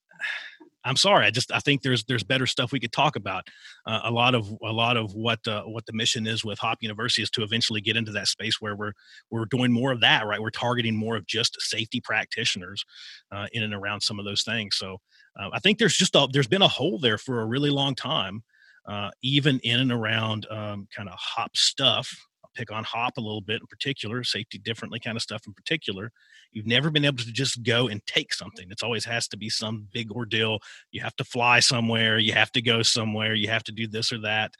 I'm 0.88 0.95
sorry. 0.95 1.25
I 1.25 1.31
just 1.31 1.51
I 1.51 1.59
think 1.59 1.81
there's 1.81 2.03
there's 2.05 2.23
better 2.23 2.47
stuff 2.47 2.71
we 2.71 2.79
could 2.79 2.91
talk 2.91 3.15
about. 3.15 3.47
Uh, 3.85 4.01
a 4.05 4.11
lot 4.11 4.33
of 4.33 4.49
a 4.63 4.71
lot 4.71 4.97
of 4.97 5.13
what 5.13 5.45
uh, 5.47 5.63
what 5.63 5.85
the 5.85 5.93
mission 5.93 6.25
is 6.25 6.45
with 6.45 6.57
Hop 6.59 6.77
University 6.81 7.21
is 7.21 7.29
to 7.31 7.43
eventually 7.43 7.81
get 7.81 7.97
into 7.97 8.11
that 8.13 8.27
space 8.27 8.61
where 8.61 8.75
we're 8.75 8.93
we're 9.29 9.45
doing 9.45 9.71
more 9.71 9.91
of 9.91 9.99
that. 10.01 10.25
Right, 10.25 10.41
we're 10.41 10.49
targeting 10.49 10.95
more 10.95 11.15
of 11.15 11.27
just 11.27 11.59
safety 11.59 11.99
practitioners 11.99 12.85
uh, 13.31 13.47
in 13.51 13.63
and 13.63 13.73
around 13.73 14.01
some 14.01 14.17
of 14.17 14.25
those 14.25 14.43
things. 14.43 14.77
So 14.77 14.97
uh, 15.39 15.49
I 15.51 15.59
think 15.59 15.77
there's 15.77 15.97
just 15.97 16.15
a, 16.15 16.27
there's 16.31 16.47
been 16.47 16.61
a 16.61 16.67
hole 16.67 16.99
there 16.99 17.17
for 17.17 17.41
a 17.41 17.45
really 17.45 17.69
long 17.69 17.93
time, 17.93 18.43
uh, 18.88 19.11
even 19.21 19.59
in 19.59 19.79
and 19.81 19.91
around 19.91 20.47
um, 20.49 20.88
kind 20.95 21.09
of 21.09 21.15
hop 21.17 21.55
stuff. 21.57 22.09
Pick 22.58 22.72
on 22.72 22.84
hop 22.84 23.18
a 23.18 23.22
little 23.22 23.41
bit 23.41 23.62
in 23.62 23.68
particular, 23.68 24.24
safety 24.24 24.58
differently 24.58 24.99
kind 24.99 25.16
of 25.16 25.22
stuff 25.22 25.43
in 25.45 25.53
particular. 25.53 26.12
You've 26.51 26.66
never 26.66 26.89
been 26.89 27.05
able 27.05 27.24
to 27.24 27.32
just 27.32 27.62
go 27.62 27.88
and 27.88 28.03
take 28.08 28.34
something. 28.34 28.68
It's 28.72 28.82
always 28.82 29.05
has 29.05 29.28
to 29.28 29.38
be 29.38 29.47
some 29.47 29.88
big 29.93 30.12
ordeal. 30.12 30.58
You 30.91 31.01
have 31.01 31.16
to 31.18 31.24
fly 31.24 31.60
somewhere. 31.60 32.18
You 32.18 32.34
have 32.34 32.51
to 32.53 32.62
go 32.64 32.82
somewhere. 32.82 33.36
You 33.36 33.47
have 33.49 33.64
to 33.66 33.72
do 33.72 33.88
this 33.88 34.12
or 34.12 34.20
that. 34.22 34.55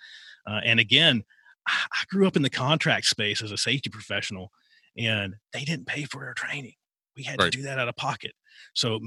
Uh, 0.46 0.62
and 0.64 0.80
again, 0.80 1.24
I 1.68 2.04
grew 2.10 2.28
up 2.28 2.36
in 2.36 2.44
the 2.44 2.52
contract 2.52 3.08
space 3.08 3.42
as 3.42 3.52
a 3.52 3.58
safety 3.58 3.90
professional, 3.90 4.52
and 4.96 5.34
they 5.52 5.64
didn't 5.66 5.88
pay 5.88 6.04
for 6.04 6.24
our 6.26 6.36
training. 6.36 6.76
We 7.16 7.24
had 7.24 7.40
Right. 7.40 7.52
to 7.52 7.58
do 7.58 7.64
that 7.64 7.80
out 7.80 7.88
of 7.88 7.96
pocket. 7.96 8.34
So 8.76 9.00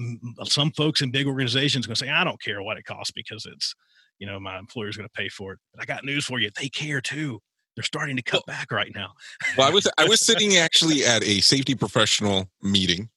some 0.44 0.72
folks 0.72 1.00
in 1.00 1.12
big 1.12 1.28
organizations 1.28 1.86
going 1.86 1.94
to 1.94 2.04
say, 2.04 2.10
"I 2.10 2.24
don't 2.24 2.42
care 2.42 2.60
what 2.60 2.76
it 2.76 2.82
costs 2.84 3.12
because 3.12 3.46
it's, 3.46 3.72
you 4.18 4.26
know, 4.26 4.40
my 4.40 4.58
employer's 4.58 4.96
going 4.96 5.08
to 5.08 5.12
pay 5.22 5.28
for 5.28 5.52
it." 5.52 5.60
But 5.72 5.80
I 5.80 5.84
got 5.86 6.04
news 6.04 6.24
for 6.24 6.40
you: 6.40 6.50
they 6.56 6.68
care 6.68 7.00
too. 7.00 7.40
They're 7.76 7.84
starting 7.84 8.16
to 8.16 8.22
cut 8.22 8.44
back 8.46 8.72
right 8.72 8.92
now. 8.94 9.14
Well, 9.56 9.68
I 9.68 9.70
was 9.70 9.88
I 9.98 10.04
was 10.04 10.20
sitting 10.26 10.56
actually 10.56 11.04
at 11.04 11.22
a 11.24 11.40
safety 11.40 11.74
professional 11.74 12.50
meeting, 12.62 13.08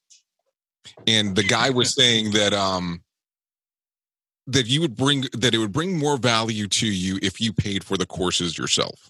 and 1.08 1.36
the 1.36 1.44
guy 1.44 1.70
was 1.70 1.94
saying 1.96 2.32
that 2.32 2.54
um 2.54 3.04
that 4.48 4.68
you 4.68 4.82
would 4.82 4.96
bring 4.96 5.26
that 5.34 5.54
it 5.54 5.58
would 5.58 5.72
bring 5.72 5.98
more 5.98 6.18
value 6.18 6.68
to 6.68 6.88
you 6.88 7.18
if 7.22 7.40
you 7.40 7.54
paid 7.54 7.84
for 7.84 7.98
the 7.98 8.06
courses 8.06 8.58
yourself. 8.58 9.10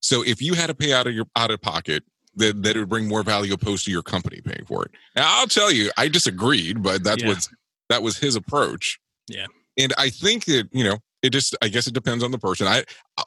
So 0.00 0.22
if 0.22 0.40
you 0.40 0.54
had 0.54 0.68
to 0.68 0.74
pay 0.74 0.92
out 0.92 1.06
of 1.06 1.14
your 1.14 1.26
out 1.36 1.50
of 1.50 1.60
pocket, 1.60 2.04
that 2.36 2.62
that 2.62 2.76
would 2.76 2.88
bring 2.88 3.08
more 3.08 3.22
value 3.22 3.52
opposed 3.54 3.84
to 3.86 3.90
your 3.90 4.02
company 4.02 4.40
paying 4.40 4.64
for 4.66 4.84
it. 4.84 4.92
Now 5.16 5.24
I'll 5.40 5.48
tell 5.48 5.70
you, 5.72 5.90
I 5.96 6.08
disagreed, 6.08 6.82
but 6.82 7.04
that 7.04 7.20
Yeah. 7.20 7.28
what 7.28 7.48
that 7.88 8.02
was 8.02 8.18
his 8.18 8.36
approach. 8.36 8.98
Yeah. 9.28 9.46
And 9.78 9.92
I 9.98 10.08
think 10.10 10.46
that, 10.46 10.68
you 10.72 10.82
know, 10.84 10.98
it 11.22 11.30
just 11.30 11.56
I 11.62 11.68
guess 11.68 11.86
it 11.86 11.94
depends 11.94 12.22
on 12.22 12.30
the 12.30 12.38
person. 12.38 12.66
I 12.66 12.84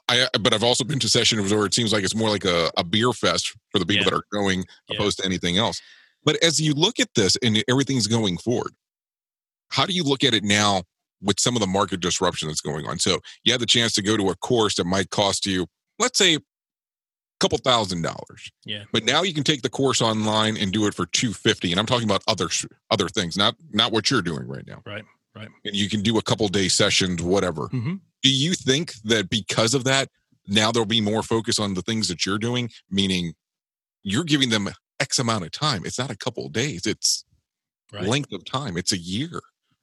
I 0.08 0.28
but 0.40 0.54
I've 0.54 0.62
also 0.64 0.84
been 0.84 0.98
to 1.00 1.08
sessions 1.08 1.52
where 1.52 1.66
it 1.66 1.74
seems 1.74 1.92
like 1.92 2.04
it's 2.04 2.14
more 2.14 2.30
like 2.30 2.44
a, 2.44 2.70
a 2.76 2.84
beer 2.84 3.12
fest 3.12 3.54
for 3.72 3.78
the 3.78 3.86
people 3.86 4.04
Yeah. 4.04 4.10
that 4.10 4.16
are 4.16 4.24
going 4.32 4.64
Yeah. 4.88 4.96
opposed 4.96 5.18
to 5.18 5.24
anything 5.24 5.58
else. 5.58 5.80
But 6.24 6.36
as 6.42 6.60
you 6.60 6.74
look 6.74 7.00
at 7.00 7.08
this 7.14 7.36
and 7.42 7.62
everything's 7.68 8.06
going 8.06 8.36
forward, 8.38 8.72
how 9.70 9.86
do 9.86 9.92
you 9.92 10.02
look 10.04 10.22
at 10.24 10.34
it 10.34 10.44
now 10.44 10.82
with 11.22 11.38
some 11.40 11.56
of 11.56 11.60
the 11.60 11.66
market 11.66 12.00
disruption 12.00 12.48
that's 12.48 12.60
going 12.60 12.86
on? 12.86 12.98
So 12.98 13.20
you 13.44 13.52
have 13.52 13.60
the 13.60 13.66
chance 13.66 13.92
to 13.94 14.02
go 14.02 14.16
to 14.16 14.28
a 14.30 14.36
course 14.36 14.74
that 14.76 14.84
might 14.84 15.10
cost 15.10 15.46
you, 15.46 15.66
let's 15.98 16.18
say, 16.18 16.34
a 16.36 16.40
couple 17.40 17.56
thousand 17.58 18.02
dollars. 18.02 18.50
Yeah. 18.66 18.84
But 18.92 19.04
now 19.04 19.22
you 19.22 19.32
can 19.32 19.44
take 19.44 19.62
the 19.62 19.70
course 19.70 20.02
online 20.02 20.56
and 20.58 20.72
do 20.72 20.86
it 20.86 20.94
for 20.94 21.06
250 21.06 21.70
and 21.72 21.80
I'm 21.80 21.86
talking 21.86 22.04
about 22.08 22.22
other 22.28 22.48
other 22.90 23.08
things, 23.08 23.36
not 23.36 23.56
not 23.70 23.92
what 23.92 24.10
you're 24.10 24.22
doing 24.22 24.46
right 24.46 24.66
now. 24.66 24.82
Right, 24.86 25.04
right. 25.34 25.48
And 25.64 25.74
you 25.74 25.88
can 25.88 26.02
do 26.02 26.18
a 26.18 26.22
couple 26.22 26.46
day 26.48 26.68
sessions 26.68 27.22
whatever. 27.22 27.66
hmm 27.68 27.94
Do 28.22 28.32
you 28.32 28.54
think 28.54 28.94
that 29.04 29.30
because 29.30 29.74
of 29.74 29.84
that 29.84 30.08
now 30.46 30.72
there'll 30.72 30.86
be 30.86 31.00
more 31.00 31.22
focus 31.22 31.58
on 31.58 31.74
the 31.74 31.82
things 31.82 32.08
that 32.08 32.26
you're 32.26 32.38
doing, 32.38 32.70
meaning 32.90 33.34
you're 34.02 34.24
giving 34.24 34.50
them 34.50 34.68
x 34.98 35.18
amount 35.18 35.44
of 35.44 35.50
time. 35.52 35.82
It's 35.84 35.98
not 35.98 36.10
a 36.10 36.16
couple 36.16 36.46
of 36.46 36.52
days, 36.52 36.86
it's 36.86 37.24
Right. 37.92 38.06
length 38.06 38.32
of 38.32 38.44
time. 38.44 38.76
It's 38.76 38.92
a 38.92 38.98
year. 38.98 39.40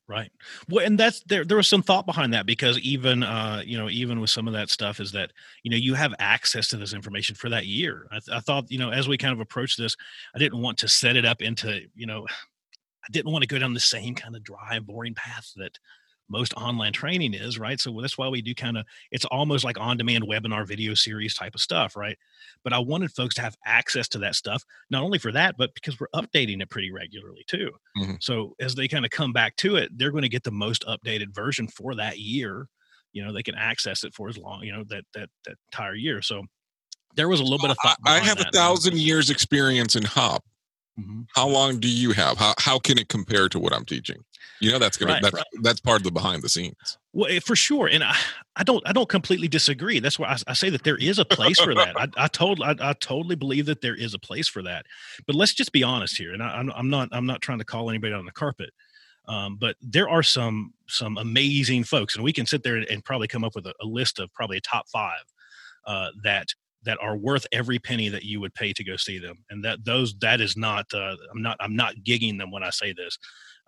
Right. 0.07 0.31
Well, 0.69 0.85
and 0.85 0.97
that's 0.97 1.21
there. 1.27 1.43
There 1.43 1.57
was 1.57 1.67
some 1.67 1.83
thought 1.83 2.05
behind 2.05 2.33
that 2.33 2.45
because 2.45 2.79
even, 2.79 3.21
uh, 3.23 3.61
you 3.65 3.77
know, 3.77 3.89
even 3.89 4.21
with 4.21 4.29
some 4.29 4.47
of 4.47 4.53
that 4.53 4.69
stuff, 4.69 5.01
is 5.01 5.11
that 5.11 5.33
you 5.63 5.71
know 5.71 5.75
you 5.75 5.93
have 5.95 6.13
access 6.19 6.69
to 6.69 6.77
this 6.77 6.93
information 6.93 7.35
for 7.35 7.49
that 7.49 7.65
year. 7.65 8.07
I, 8.09 8.19
th- 8.19 8.29
I 8.37 8.39
thought, 8.39 8.71
you 8.71 8.77
know, 8.79 8.89
as 8.91 9.09
we 9.09 9.17
kind 9.17 9.33
of 9.33 9.41
approached 9.41 9.77
this, 9.77 9.97
I 10.33 10.39
didn't 10.39 10.61
want 10.61 10.77
to 10.77 10.87
set 10.87 11.17
it 11.17 11.25
up 11.25 11.41
into, 11.41 11.81
you 11.93 12.05
know, 12.05 12.25
I 13.07 13.11
didn't 13.11 13.31
want 13.31 13.43
to 13.43 13.47
go 13.47 13.59
down 13.59 13.73
the 13.73 13.79
same 13.79 14.15
kind 14.15 14.35
of 14.35 14.43
dry, 14.43 14.79
boring 14.79 15.13
path 15.13 15.51
that 15.55 15.79
most 16.29 16.53
online 16.55 16.91
training 16.91 17.33
is, 17.33 17.57
right? 17.57 17.79
So 17.79 18.01
that's 18.01 18.17
why 18.17 18.27
we 18.27 18.41
do 18.41 18.53
kind 18.53 18.77
of 18.77 18.85
it's 19.11 19.23
almost 19.25 19.63
like 19.63 19.79
on-demand 19.79 20.25
webinar 20.25 20.67
video 20.67 20.93
series 20.93 21.33
type 21.33 21.55
of 21.55 21.61
stuff, 21.61 21.95
right? 21.95 22.17
But 22.65 22.73
I 22.73 22.79
wanted 22.79 23.13
folks 23.13 23.35
to 23.35 23.41
have 23.41 23.55
access 23.65 24.09
to 24.09 24.17
that 24.19 24.35
stuff, 24.35 24.63
not 24.89 25.03
only 25.03 25.19
for 25.19 25.31
that, 25.31 25.55
but 25.57 25.73
because 25.73 25.97
we're 25.99 26.07
updating 26.13 26.61
it 26.61 26.69
pretty 26.69 26.91
regularly 26.91 27.45
too. 27.47 27.71
Mhm. 27.97 28.21
So 28.21 28.55
as 28.59 28.75
they 28.75 28.89
kind 28.89 29.05
of 29.05 29.11
come 29.11 29.31
back 29.31 29.55
to 29.57 29.77
it, 29.77 29.97
they're 29.97 30.11
going 30.11 30.23
to 30.23 30.29
get 30.29 30.43
the 30.43 30.51
most 30.51 30.83
updated 30.85 31.33
version 31.33 31.67
for 31.67 31.95
that 31.95 32.19
year. 32.19 32.67
You 33.13 33.23
know, 33.23 33.31
they 33.31 33.43
can 33.43 33.55
access 33.55 34.03
it 34.03 34.13
for 34.13 34.27
as 34.27 34.37
long, 34.37 34.63
you 34.63 34.73
know, 34.73 34.83
that 34.89 35.05
that 35.13 35.29
that 35.45 35.55
entire 35.71 35.95
year. 35.95 36.21
So 36.21 36.43
there 37.15 37.29
was 37.29 37.39
a 37.39 37.43
little 37.43 37.57
bit 37.57 37.71
of 37.71 37.77
I, 37.83 37.87
thought. 37.87 37.97
I 38.05 38.19
have 38.19 38.41
a 38.41 38.51
thousand 38.51 38.97
years 38.97 39.29
experience 39.29 39.95
in 39.95 40.03
hop. 40.03 40.43
Mhm. 40.99 41.27
How 41.35 41.47
long 41.47 41.79
do 41.79 41.89
you 41.89 42.11
have? 42.11 42.37
How 42.37 42.53
how 42.57 42.79
can 42.79 42.97
it 42.97 43.07
compare 43.09 43.49
to 43.49 43.59
what 43.59 43.73
I'm 43.73 43.85
teaching? 43.85 44.23
You 44.59 44.71
know 44.71 44.79
that's 44.79 44.97
gonna 44.97 45.13
Right, 45.13 45.21
that's 45.21 45.35
right. 45.35 45.45
that's 45.61 45.79
part 45.79 45.97
of 45.97 46.03
the 46.03 46.11
behind 46.11 46.41
the 46.41 46.49
scenes. 46.49 46.97
Well, 47.13 47.31
eh, 47.31 47.39
for 47.39 47.55
sure, 47.55 47.87
and 47.87 48.03
I, 48.03 48.15
I 48.55 48.63
don't, 48.63 48.87
I 48.87 48.93
don't 48.93 49.09
completely 49.09 49.47
disagree. 49.47 49.99
That's 49.99 50.19
why 50.19 50.29
I, 50.29 50.37
I 50.47 50.53
say 50.53 50.69
that 50.69 50.83
there 50.83 50.97
is 50.97 51.19
a 51.19 51.25
place 51.25 51.59
for 51.59 51.73
that. 51.75 51.99
I, 51.99 52.07
I 52.17 52.27
told, 52.27 52.61
I, 52.61 52.75
I 52.79 52.93
totally 52.93 53.35
believe 53.35 53.65
that 53.67 53.81
there 53.81 53.95
is 53.95 54.13
a 54.13 54.19
place 54.19 54.47
for 54.47 54.61
that. 54.63 54.85
But 55.25 55.35
let's 55.35 55.53
just 55.53 55.71
be 55.71 55.83
honest 55.83 56.17
here, 56.17 56.33
and 56.33 56.43
I, 56.43 56.49
I'm, 56.49 56.71
I'm 56.75 56.89
not, 56.89 57.09
I'm 57.11 57.25
not 57.25 57.41
trying 57.41 57.59
to 57.59 57.65
call 57.65 57.89
anybody 57.89 58.13
on 58.13 58.25
the 58.25 58.31
carpet. 58.31 58.71
Um, 59.27 59.57
but 59.57 59.75
there 59.81 60.09
are 60.09 60.23
some, 60.23 60.73
some 60.87 61.17
amazing 61.17 61.83
folks, 61.83 62.15
and 62.15 62.23
we 62.23 62.33
can 62.33 62.45
sit 62.45 62.63
there 62.63 62.75
and, 62.75 62.85
and 62.89 63.03
probably 63.03 63.27
come 63.27 63.43
up 63.43 63.55
with 63.55 63.65
a, 63.67 63.73
a 63.81 63.85
list 63.85 64.19
of 64.19 64.33
probably 64.33 64.57
a 64.57 64.61
top 64.61 64.87
five 64.87 65.23
uh, 65.85 66.09
that 66.23 66.47
that 66.83 66.97
are 67.01 67.17
worth 67.17 67.45
every 67.51 67.79
penny 67.79 68.09
that 68.09 68.23
you 68.23 68.39
would 68.39 68.53
pay 68.53 68.71
to 68.73 68.83
go 68.83 68.95
see 68.97 69.19
them. 69.19 69.43
And 69.49 69.63
that 69.65 69.85
those, 69.85 70.15
that 70.19 70.41
is 70.41 70.55
not, 70.55 70.85
uh, 70.93 71.15
I'm 71.31 71.41
not, 71.41 71.57
I'm 71.59 71.75
not 71.75 71.95
gigging 72.05 72.37
them 72.37 72.51
when 72.51 72.63
I 72.63 72.69
say 72.69 72.93
this. 72.93 73.17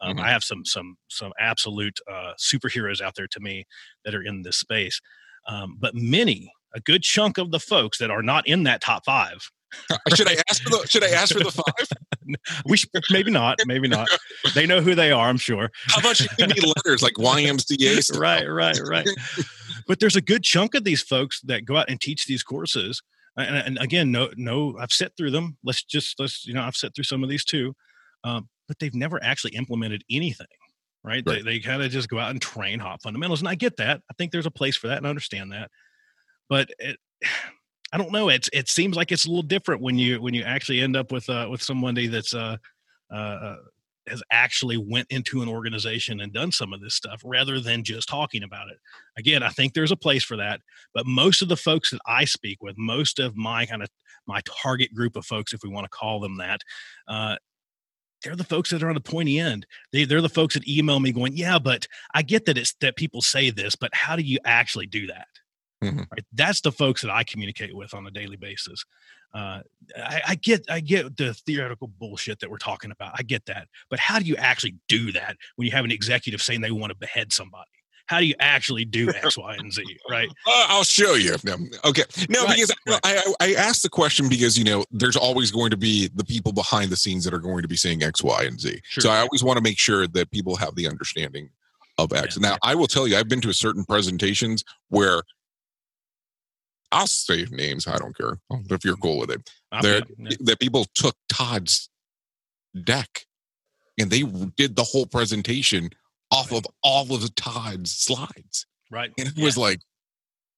Um, 0.02 0.18
Mhm. 0.18 0.24
I 0.24 0.30
have 0.30 0.44
some 0.46 0.64
some 0.64 0.98
some 1.10 1.34
absolute 1.40 2.00
uh, 2.10 2.34
superheroes 2.40 3.02
out 3.02 3.16
there 3.16 3.28
to 3.28 3.40
me 3.42 3.66
that 4.06 4.16
are 4.16 4.24
in 4.24 4.44
this 4.44 4.58
space, 4.58 5.02
um, 5.48 5.76
but 5.80 5.94
many, 5.94 6.52
a 6.74 6.80
good 6.80 7.04
chunk 7.04 7.38
of 7.38 7.52
the 7.52 7.60
folks 7.60 7.98
that 7.98 8.10
are 8.12 8.24
not 8.24 8.48
in 8.48 8.64
that 8.64 8.82
top 8.82 9.04
five. 9.06 9.50
should 10.16 10.28
I 10.28 10.36
ask 10.50 10.64
for 10.64 10.70
the 10.70 10.88
should 10.88 11.04
I 11.04 11.10
ask 11.10 11.34
for 11.34 11.44
the 11.44 11.52
five? 11.52 11.88
We 12.68 12.78
should, 12.78 12.92
maybe 13.10 13.32
not, 13.32 13.58
maybe 13.66 13.88
not. 13.88 14.08
They 14.54 14.68
know 14.68 14.82
who 14.82 14.94
they 14.94 15.12
are, 15.12 15.30
I'm 15.30 15.38
sure. 15.38 15.72
How 15.88 16.00
about 16.00 16.20
you 16.20 16.28
give 16.38 16.50
me 16.50 16.74
letters 16.78 17.02
like 17.02 17.16
YMCA 17.16 18.04
stuff? 18.04 18.20
Right, 18.22 18.46
right, 18.48 18.80
right. 18.88 19.08
But 19.88 20.00
there's 20.00 20.16
a 20.16 20.22
good 20.22 20.44
chunk 20.44 20.76
of 20.76 20.84
these 20.84 21.02
folks 21.02 21.42
that 21.46 21.66
go 21.66 21.78
out 21.78 21.90
and 21.90 22.00
teach 22.00 22.28
these 22.28 22.44
courses. 22.44 23.02
And, 23.36 23.56
and 23.56 23.78
again, 23.80 24.12
no, 24.12 24.30
no, 24.36 24.78
I've 24.80 24.92
sat 24.92 25.14
through 25.18 25.32
them. 25.32 25.58
Let's 25.64 25.84
just 25.84 26.20
let's 26.20 26.46
you 26.46 26.54
know 26.54 26.62
I've 26.62 26.76
sat 26.76 26.94
through 26.94 27.06
some 27.06 27.24
of 27.24 27.30
these 27.30 27.44
too, 27.44 27.74
um, 28.24 28.48
but 28.68 28.78
they've 28.78 28.94
never 28.94 29.20
actually 29.24 29.56
implemented 29.56 30.04
anything. 30.12 30.48
Right? 31.04 31.24
Right. 31.26 31.44
They 31.44 31.54
they 31.54 31.60
kind 31.60 31.82
of 31.82 31.90
just 31.90 32.10
go 32.10 32.20
out 32.20 32.30
and 32.30 32.40
train 32.40 32.78
hop 32.78 33.02
fundamentals, 33.02 33.42
and 33.42 33.50
I 33.50 33.56
get 33.56 33.78
that. 33.78 34.02
I 34.10 34.14
think 34.20 34.32
there's 34.32 34.46
a 34.46 34.52
place 34.52 34.76
for 34.76 34.88
that, 34.88 34.98
and 34.98 35.08
I 35.08 35.10
understand 35.10 35.52
that. 35.52 35.72
But 36.48 36.70
it, 36.78 36.98
I 37.92 37.98
don't 37.98 38.12
know. 38.12 38.30
It's 38.30 38.50
it 38.54 38.70
seems 38.70 38.96
like 38.96 39.12
it's 39.12 39.26
a 39.26 39.30
little 39.30 39.42
different 39.42 39.82
when 39.82 39.98
you 39.98 40.22
when 40.22 40.34
you 40.34 40.44
actually 40.44 40.82
end 40.82 40.96
up 40.96 41.12
with 41.12 41.30
uh, 41.30 41.48
with 41.50 41.62
somebody 41.62 42.08
that's 42.08 42.34
uh, 42.34 42.58
uh, 43.12 43.56
has 44.08 44.22
actually 44.32 44.78
went 44.78 45.08
into 45.10 45.42
an 45.42 45.50
organization 45.50 46.20
and 46.20 46.34
done 46.34 46.52
some 46.52 46.74
of 46.74 46.82
this 46.82 46.96
stuff 46.96 47.22
rather 47.24 47.60
than 47.60 47.84
just 47.84 48.08
talking 48.08 48.44
about 48.44 48.70
it. 48.70 48.78
Again, 49.18 49.44
I 49.44 49.50
think 49.50 49.74
there's 49.74 49.92
a 49.92 49.98
place 49.98 50.24
for 50.24 50.38
that, 50.38 50.62
but 50.94 51.06
most 51.06 51.42
of 51.42 51.50
the 51.50 51.58
folks 51.58 51.92
that 51.92 52.02
I 52.06 52.26
speak 52.26 52.62
with, 52.62 52.78
most 52.78 53.20
of 53.20 53.36
my 53.36 53.66
kind 53.66 53.84
of 53.84 53.90
my 54.28 54.42
target 54.46 54.94
group 54.94 55.16
of 55.16 55.26
folks, 55.26 55.54
if 55.54 55.64
we 55.64 55.70
want 55.70 55.86
to 55.86 55.90
call 55.90 56.20
them 56.20 56.38
that, 56.38 56.62
uh, 57.08 57.38
they're 58.24 58.36
the 58.36 58.44
folks 58.44 58.70
that 58.72 58.84
are 58.84 58.90
on 58.90 58.96
the 58.96 59.02
pointy 59.02 59.40
end. 59.40 59.66
They, 59.94 60.04
they're 60.04 60.22
the 60.22 60.30
folks 60.30 60.54
that 60.54 60.68
email 60.68 61.00
me 61.00 61.12
going, 61.12 61.36
"Yeah, 61.38 61.58
but 61.58 61.88
I 62.14 62.22
get 62.22 62.46
that 62.46 62.58
it's 62.58 62.74
that 62.82 62.98
people 62.98 63.22
say 63.22 63.50
this, 63.50 63.76
but 63.76 63.94
how 63.94 64.16
do 64.16 64.24
you 64.24 64.38
actually 64.46 64.88
do 64.88 65.08
that?" 65.08 65.28
Mhm. 65.84 66.06
Right? 66.12 66.26
That's 66.34 66.62
the 66.62 66.72
folks 66.72 67.02
that 67.02 67.12
I 67.12 67.24
communicate 67.24 67.76
with 67.76 67.94
on 67.94 68.06
a 68.06 68.12
daily 68.12 68.36
basis. 68.36 68.84
Uh, 69.34 69.62
I, 69.96 70.22
I 70.30 70.36
get 70.36 70.66
I 70.70 70.80
get 70.80 71.16
the 71.18 71.34
theoretical 71.34 71.88
bullshit 71.88 72.40
that 72.40 72.50
we're 72.50 72.58
talking 72.58 72.92
about. 72.92 73.14
I 73.18 73.24
get 73.24 73.46
that, 73.46 73.68
but 73.90 74.00
how 74.00 74.20
do 74.20 74.26
you 74.26 74.36
actually 74.36 74.76
do 74.88 75.12
that 75.14 75.38
when 75.56 75.68
you 75.68 75.72
have 75.72 75.86
an 75.86 75.92
executive 75.92 76.42
saying 76.42 76.62
they 76.62 76.72
want 76.72 76.92
to 76.92 76.98
behead 76.98 77.32
somebody? 77.32 77.70
How 78.08 78.20
do 78.20 78.26
you 78.26 78.34
actually 78.40 78.86
do 78.86 79.10
X, 79.24 79.38
Y, 79.38 79.56
and 79.60 79.72
Z? 79.72 79.84
Right? 80.10 80.28
Uh, 80.48 80.66
I'll 80.70 80.84
show 80.84 81.14
you. 81.14 81.36
No, 81.44 81.58
okay. 81.86 82.04
No, 82.28 82.44
Right, 82.44 82.56
because 82.56 82.76
right. 82.88 83.00
I, 83.04 83.34
I 83.40 83.52
I 83.52 83.54
asked 83.54 83.84
the 83.84 83.90
question 83.90 84.28
because 84.28 84.58
you 84.58 84.64
know 84.64 84.84
there's 84.90 85.16
always 85.16 85.52
going 85.52 85.70
to 85.70 85.78
be 85.78 86.10
the 86.16 86.26
people 86.26 86.52
behind 86.52 86.92
the 86.92 86.98
scenes 86.98 87.24
that 87.26 87.34
are 87.34 87.40
going 87.40 87.62
to 87.62 87.68
be 87.68 87.78
saying 87.78 88.02
X, 88.02 88.24
Y, 88.24 88.44
and 88.44 88.60
Z. 88.60 88.82
Sure. 88.84 89.02
So 89.04 89.10
I 89.12 89.20
always 89.20 89.44
want 89.44 89.58
to 89.58 89.64
make 89.64 89.78
sure 89.78 90.08
that 90.08 90.32
people 90.32 90.56
have 90.56 90.74
the 90.76 90.88
understanding 90.88 91.52
of 92.00 92.12
X. 92.12 92.36
Yeah. 92.36 92.50
Now 92.50 92.58
I 92.64 92.74
will 92.74 92.88
tell 92.88 93.08
you, 93.08 93.16
I've 93.16 93.30
been 93.30 93.42
to 93.42 93.54
certain 93.54 93.86
presentations 93.86 94.64
where 94.88 95.22
I'll 96.92 97.08
say 97.08 97.46
names. 97.52 97.88
I 97.88 97.98
don't 97.98 98.18
care 98.18 98.40
oh, 98.50 98.62
if 98.70 98.84
you're 98.84 98.98
cool 98.98 99.20
with 99.20 99.32
it. 99.32 99.50
Yeah. 99.72 100.02
that 100.42 100.60
people 100.60 100.86
took 100.96 101.16
Todd's 101.32 101.90
deck 102.84 103.26
and 104.00 104.10
they 104.10 104.24
did 104.58 104.76
the 104.76 104.84
whole 104.84 105.06
presentation 105.06 105.90
off 106.32 106.52
of 106.52 106.66
all 106.84 107.14
of 107.14 107.22
the 107.22 107.30
Todd's 107.30 107.92
slides. 107.92 108.66
Right. 108.92 109.12
And 109.18 109.28
it 109.28 109.38
was 109.38 109.58
like, 109.58 109.82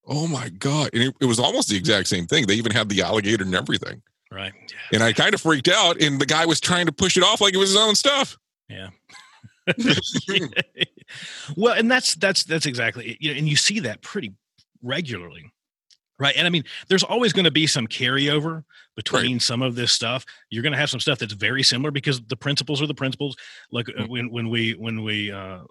oh 0.07 0.27
my 0.27 0.49
God. 0.49 0.89
And 0.93 1.03
it, 1.03 1.15
it 1.21 1.25
was 1.25 1.39
almost 1.39 1.69
the 1.69 1.77
exact 1.77 2.07
same 2.07 2.27
thing. 2.27 2.47
They 2.47 2.55
even 2.55 2.71
had 2.71 2.89
the 2.89 3.01
alligator 3.01 3.43
and 3.43 3.55
everything. 3.55 4.01
Right. 4.32 4.53
And 4.93 5.03
I 5.03 5.11
kind 5.11 5.34
of 5.34 5.41
freaked 5.41 5.67
out. 5.67 6.01
And 6.01 6.19
the 6.19 6.25
guy 6.25 6.45
was 6.45 6.61
trying 6.61 6.86
to 6.86 6.91
push 6.91 7.17
it 7.17 7.23
off 7.23 7.41
like 7.41 7.53
it 7.53 7.57
was 7.57 7.69
his 7.69 7.77
own 7.77 7.95
stuff. 7.95 8.38
Yeah. 8.69 8.89
well, 11.55 11.73
and 11.73 11.91
that's 11.91 12.15
that's 12.15 12.43
that's 12.45 12.65
exactly 12.65 13.11
it. 13.11 13.17
You 13.19 13.32
know, 13.32 13.38
and 13.38 13.47
you 13.47 13.55
see 13.55 13.82
that 13.82 14.01
pretty 14.01 14.34
regularly. 14.82 15.51
Right. 16.22 16.36
And 16.38 16.45
I 16.45 16.51
mean, 16.51 16.63
there's 16.88 17.03
always 17.03 17.34
going 17.34 17.45
to 17.45 17.51
be 17.51 17.65
some 17.65 17.88
carryover 17.88 18.63
between 18.95 19.39
some 19.39 19.63
of 19.63 19.74
this 19.74 19.91
stuff. 19.91 20.24
You're 20.51 20.61
going 20.61 20.72
to 20.74 20.78
have 20.78 20.91
some 20.91 20.99
stuff 20.99 21.17
that's 21.17 21.34
very 21.34 21.63
similar 21.63 21.89
because 21.89 22.22
the 22.28 22.36
principles 22.36 22.80
are 22.80 22.86
the 22.86 22.93
principles. 22.93 23.36
Like 23.72 23.88
Mhm. 23.88 24.07
when 24.07 24.30
when 24.30 24.49
we 24.49 24.74
when 24.74 25.01
we 25.03 25.32
uh 25.32 25.61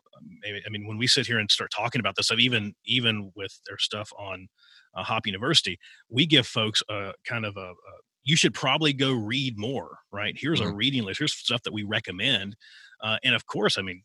maybe 0.42 0.60
I 0.66 0.70
mean 0.70 0.88
when 0.88 0.98
we 0.98 1.06
sit 1.06 1.24
here 1.28 1.38
and 1.38 1.48
start 1.48 1.70
talking 1.70 2.00
about 2.00 2.16
this 2.16 2.26
stuff, 2.26 2.40
even 2.40 2.74
even 2.84 3.30
with 3.36 3.60
their 3.68 3.78
stuff 3.78 4.10
on 4.18 4.48
uh, 4.96 5.04
Hop 5.04 5.24
University, 5.24 5.78
we 6.08 6.26
give 6.26 6.48
folks 6.48 6.82
a 6.90 7.12
kind 7.24 7.46
of 7.46 7.56
a, 7.56 7.70
a 7.70 7.74
you 8.24 8.34
should 8.34 8.52
probably 8.52 8.92
go 8.92 9.12
read 9.12 9.56
more. 9.56 9.98
Right. 10.10 10.34
Here's 10.36 10.60
a 10.60 10.64
Mhm. 10.64 10.76
reading 10.76 11.04
list. 11.04 11.20
Here's 11.20 11.32
stuff 11.32 11.62
that 11.62 11.72
we 11.72 11.84
recommend. 11.84 12.56
Uh, 13.00 13.18
and 13.22 13.36
of 13.36 13.46
course, 13.46 13.78
I 13.78 13.82
mean, 13.82 14.02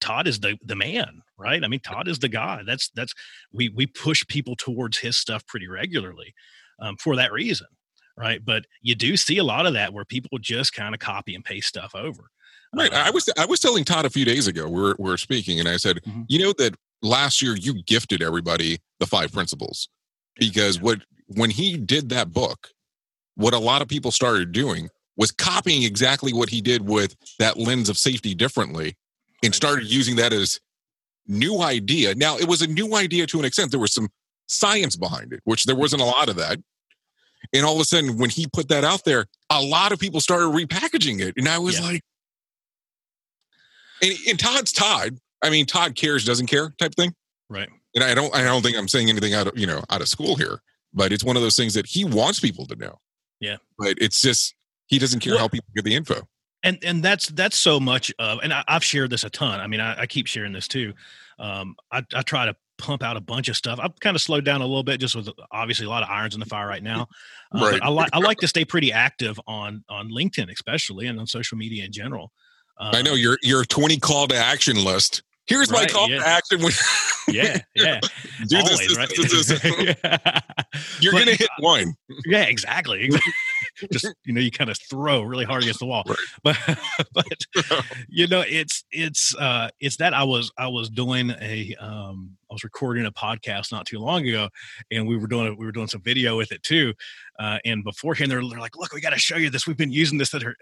Todd 0.00 0.26
is 0.26 0.40
the 0.40 0.56
the 0.64 0.76
man, 0.76 1.22
right? 1.36 1.62
I 1.62 1.68
mean, 1.68 1.80
Todd 1.80 2.08
is 2.08 2.18
the 2.18 2.28
guy. 2.28 2.62
That's 2.66 2.90
that's 2.94 3.14
we 3.52 3.68
we 3.70 3.86
push 3.86 4.26
people 4.26 4.56
towards 4.56 4.98
his 4.98 5.16
stuff 5.16 5.46
pretty 5.46 5.68
regularly 5.68 6.34
um, 6.80 6.96
for 6.96 7.16
that 7.16 7.32
reason, 7.32 7.66
right? 8.16 8.44
But 8.44 8.64
you 8.82 8.94
do 8.94 9.16
see 9.16 9.38
a 9.38 9.44
lot 9.44 9.66
of 9.66 9.72
that 9.74 9.92
where 9.92 10.04
people 10.04 10.38
just 10.38 10.72
kind 10.74 10.94
of 10.94 11.00
copy 11.00 11.34
and 11.34 11.44
paste 11.44 11.68
stuff 11.68 11.94
over. 11.94 12.30
Right. 12.74 12.92
Uh, 12.92 13.02
I 13.06 13.10
was 13.10 13.28
I 13.38 13.46
was 13.46 13.60
telling 13.60 13.84
Todd 13.84 14.04
a 14.04 14.10
few 14.10 14.24
days 14.24 14.46
ago, 14.46 14.66
we 14.68 14.80
we're, 14.80 14.94
we 14.98 15.10
we're 15.10 15.16
speaking, 15.16 15.58
and 15.58 15.68
I 15.68 15.76
said, 15.76 16.00
Mhm. 16.06 16.26
you 16.28 16.38
know 16.38 16.52
that 16.58 16.74
last 17.02 17.40
year 17.42 17.56
you 17.56 17.82
gifted 17.84 18.22
everybody 18.22 18.78
the 18.98 19.06
five 19.06 19.32
principles 19.32 19.88
because 20.38 20.80
what 20.80 21.02
when 21.28 21.50
he 21.50 21.76
did 21.76 22.08
that 22.10 22.32
book, 22.32 22.68
what 23.36 23.54
a 23.54 23.58
lot 23.58 23.82
of 23.82 23.88
people 23.88 24.10
started 24.10 24.52
doing 24.52 24.88
was 25.16 25.30
copying 25.32 25.82
exactly 25.82 26.32
what 26.32 26.48
he 26.48 26.60
did 26.60 26.88
with 26.88 27.16
that 27.38 27.56
lens 27.56 27.88
of 27.88 27.98
safety 27.98 28.34
differently 28.34 28.96
and 29.42 29.54
started 29.54 29.86
using 29.86 30.16
that 30.16 30.32
as 30.32 30.60
new 31.26 31.60
idea. 31.60 32.14
Now, 32.14 32.36
it 32.36 32.48
was 32.48 32.62
a 32.62 32.66
new 32.66 32.94
idea 32.94 33.26
to 33.28 33.38
an 33.38 33.44
extent. 33.44 33.70
There 33.70 33.80
was 33.80 33.92
some 33.92 34.08
science 34.46 34.96
behind 34.96 35.32
it, 35.32 35.40
which 35.44 35.64
there 35.64 35.76
wasn't 35.76 36.02
a 36.02 36.06
lot 36.06 36.28
of 36.28 36.36
that. 36.36 36.58
And 37.52 37.64
all 37.64 37.74
of 37.74 37.80
a 37.80 37.84
sudden, 37.84 38.18
when 38.18 38.30
he 38.30 38.46
put 38.52 38.68
that 38.68 38.82
out 38.84 39.04
there, 39.04 39.26
a 39.50 39.62
lot 39.62 39.92
of 39.92 39.98
people 40.00 40.20
started 40.20 40.46
repackaging 40.46 41.20
it. 41.20 41.34
And 41.36 41.48
I 41.48 41.58
was 41.58 41.78
Yeah. 41.78 41.86
like, 41.86 42.02
and, 44.02 44.14
and 44.28 44.38
Todd's 44.38 44.72
Todd. 44.72 45.18
I 45.42 45.50
mean, 45.50 45.66
Todd 45.66 45.94
cares, 45.94 46.24
doesn't 46.24 46.46
care 46.46 46.70
type 46.78 46.94
thing. 46.94 47.14
Right. 47.48 47.68
And 47.94 48.04
I 48.04 48.14
don't, 48.14 48.34
I 48.34 48.42
don't 48.42 48.62
think 48.62 48.76
I'm 48.76 48.88
saying 48.88 49.08
anything 49.08 49.34
out 49.34 49.46
of, 49.48 49.58
you 49.58 49.66
know, 49.66 49.82
out 49.90 50.00
of 50.00 50.08
school 50.08 50.36
here, 50.36 50.60
but 50.92 51.12
it's 51.12 51.24
one 51.24 51.36
of 51.36 51.42
those 51.42 51.56
things 51.56 51.74
that 51.74 51.86
he 51.86 52.04
wants 52.04 52.40
people 52.40 52.66
to 52.66 52.76
know. 52.76 52.98
Yeah. 53.40 53.56
But 53.78 53.94
it's 54.00 54.20
just, 54.20 54.54
he 54.86 54.98
doesn't 54.98 55.20
care 55.20 55.38
how 55.38 55.48
people 55.48 55.68
get 55.74 55.84
the 55.84 55.94
info. 55.94 56.26
And 56.62 56.78
and 56.82 57.02
that's 57.02 57.28
that's 57.28 57.58
so 57.58 57.78
much 57.78 58.12
of 58.18 58.40
and 58.42 58.52
I, 58.52 58.64
i've 58.68 58.84
shared 58.84 59.10
this 59.10 59.24
a 59.24 59.30
ton 59.30 59.60
i 59.60 59.66
mean 59.66 59.80
I, 59.80 60.02
I 60.02 60.06
keep 60.06 60.26
sharing 60.26 60.52
this 60.52 60.68
too 60.68 60.92
um 61.38 61.76
I, 61.92 62.04
I 62.14 62.22
try 62.22 62.46
to 62.46 62.56
pump 62.78 63.02
out 63.02 63.16
a 63.16 63.20
bunch 63.20 63.48
of 63.48 63.56
stuff 63.56 63.78
i've 63.82 63.98
kind 64.00 64.14
of 64.16 64.22
slowed 64.22 64.44
down 64.44 64.60
a 64.60 64.66
little 64.66 64.82
bit 64.82 65.00
just 65.00 65.16
with 65.16 65.28
obviously 65.50 65.86
a 65.86 65.88
lot 65.88 66.02
of 66.02 66.08
irons 66.08 66.34
in 66.34 66.40
the 66.40 66.46
fire 66.46 66.66
right 66.66 66.82
now 66.82 67.06
uh, 67.54 67.60
Right. 67.60 67.82
i 67.82 67.88
like 67.88 68.10
i 68.12 68.18
like 68.18 68.38
to 68.40 68.48
stay 68.48 68.64
pretty 68.64 68.92
active 68.92 69.38
on 69.46 69.84
on 69.88 70.10
linkedin 70.10 70.50
especially 70.52 71.06
and 71.06 71.18
on 71.18 71.26
social 71.26 71.58
media 71.58 71.84
in 71.84 71.92
general 71.92 72.32
uh, 72.80 72.92
I 72.94 73.02
know 73.02 73.14
your 73.14 73.38
your 73.42 73.64
20 73.64 73.98
call 73.98 74.28
to 74.28 74.36
action 74.36 74.76
list. 74.84 75.24
Here's 75.48 75.70
my 75.70 75.86
call 75.86 76.08
yeah. 76.10 76.18
to 76.18 76.28
action. 76.28 76.62
When, 76.62 76.72
yeah 77.28 77.58
yeah 77.74 78.00
do 78.46 78.56
this, 78.56 78.70
always, 78.70 78.88
this, 78.88 78.96
right? 78.96 79.08
this, 79.16 79.46
this, 79.46 79.60
this. 79.60 79.64
You're 81.00 81.12
But- 81.12 81.18
gonna 81.18 81.34
hit 81.36 81.48
one. 81.58 81.94
yeah 82.26 82.42
exactly, 82.44 83.04
exactly. 83.04 83.32
just 83.92 84.06
you 84.24 84.32
know 84.32 84.40
you 84.40 84.50
kind 84.50 84.70
of 84.70 84.78
throw 84.90 85.22
really 85.22 85.44
hard 85.44 85.62
against 85.62 85.78
the 85.80 85.86
wall 85.86 86.04
Right. 86.06 86.16
but 86.42 86.56
but 87.14 87.86
you 88.08 88.26
know 88.26 88.42
it's 88.46 88.84
it's 88.90 89.34
uh 89.36 89.68
it's 89.78 89.96
that 89.98 90.14
i 90.14 90.24
was 90.24 90.50
i 90.58 90.66
was 90.66 90.88
doing 90.90 91.30
a 91.40 91.74
um 91.78 92.36
was 92.58 92.64
recording 92.64 93.06
a 93.06 93.12
podcast 93.12 93.70
not 93.70 93.86
too 93.86 94.00
long 94.00 94.26
ago 94.26 94.48
and 94.90 95.06
we 95.06 95.16
were 95.16 95.28
doing 95.28 95.56
we 95.56 95.64
were 95.64 95.70
doing 95.72 95.86
some 95.86 96.00
video 96.02 96.36
with 96.36 96.50
it 96.50 96.60
too 96.64 96.92
uh 97.38 97.58
and 97.64 97.84
beforehand 97.84 98.30
they're, 98.30 98.40
they're 98.50 98.58
like 98.58 98.76
look 98.76 98.92
we 98.92 99.00
got 99.00 99.10
to 99.10 99.18
show 99.18 99.36
you 99.36 99.48
this 99.48 99.64
we've 99.66 99.76
been 99.76 99.92
using 99.92 100.18
this 100.18 100.34
at, 100.34 100.42
her, 100.42 100.56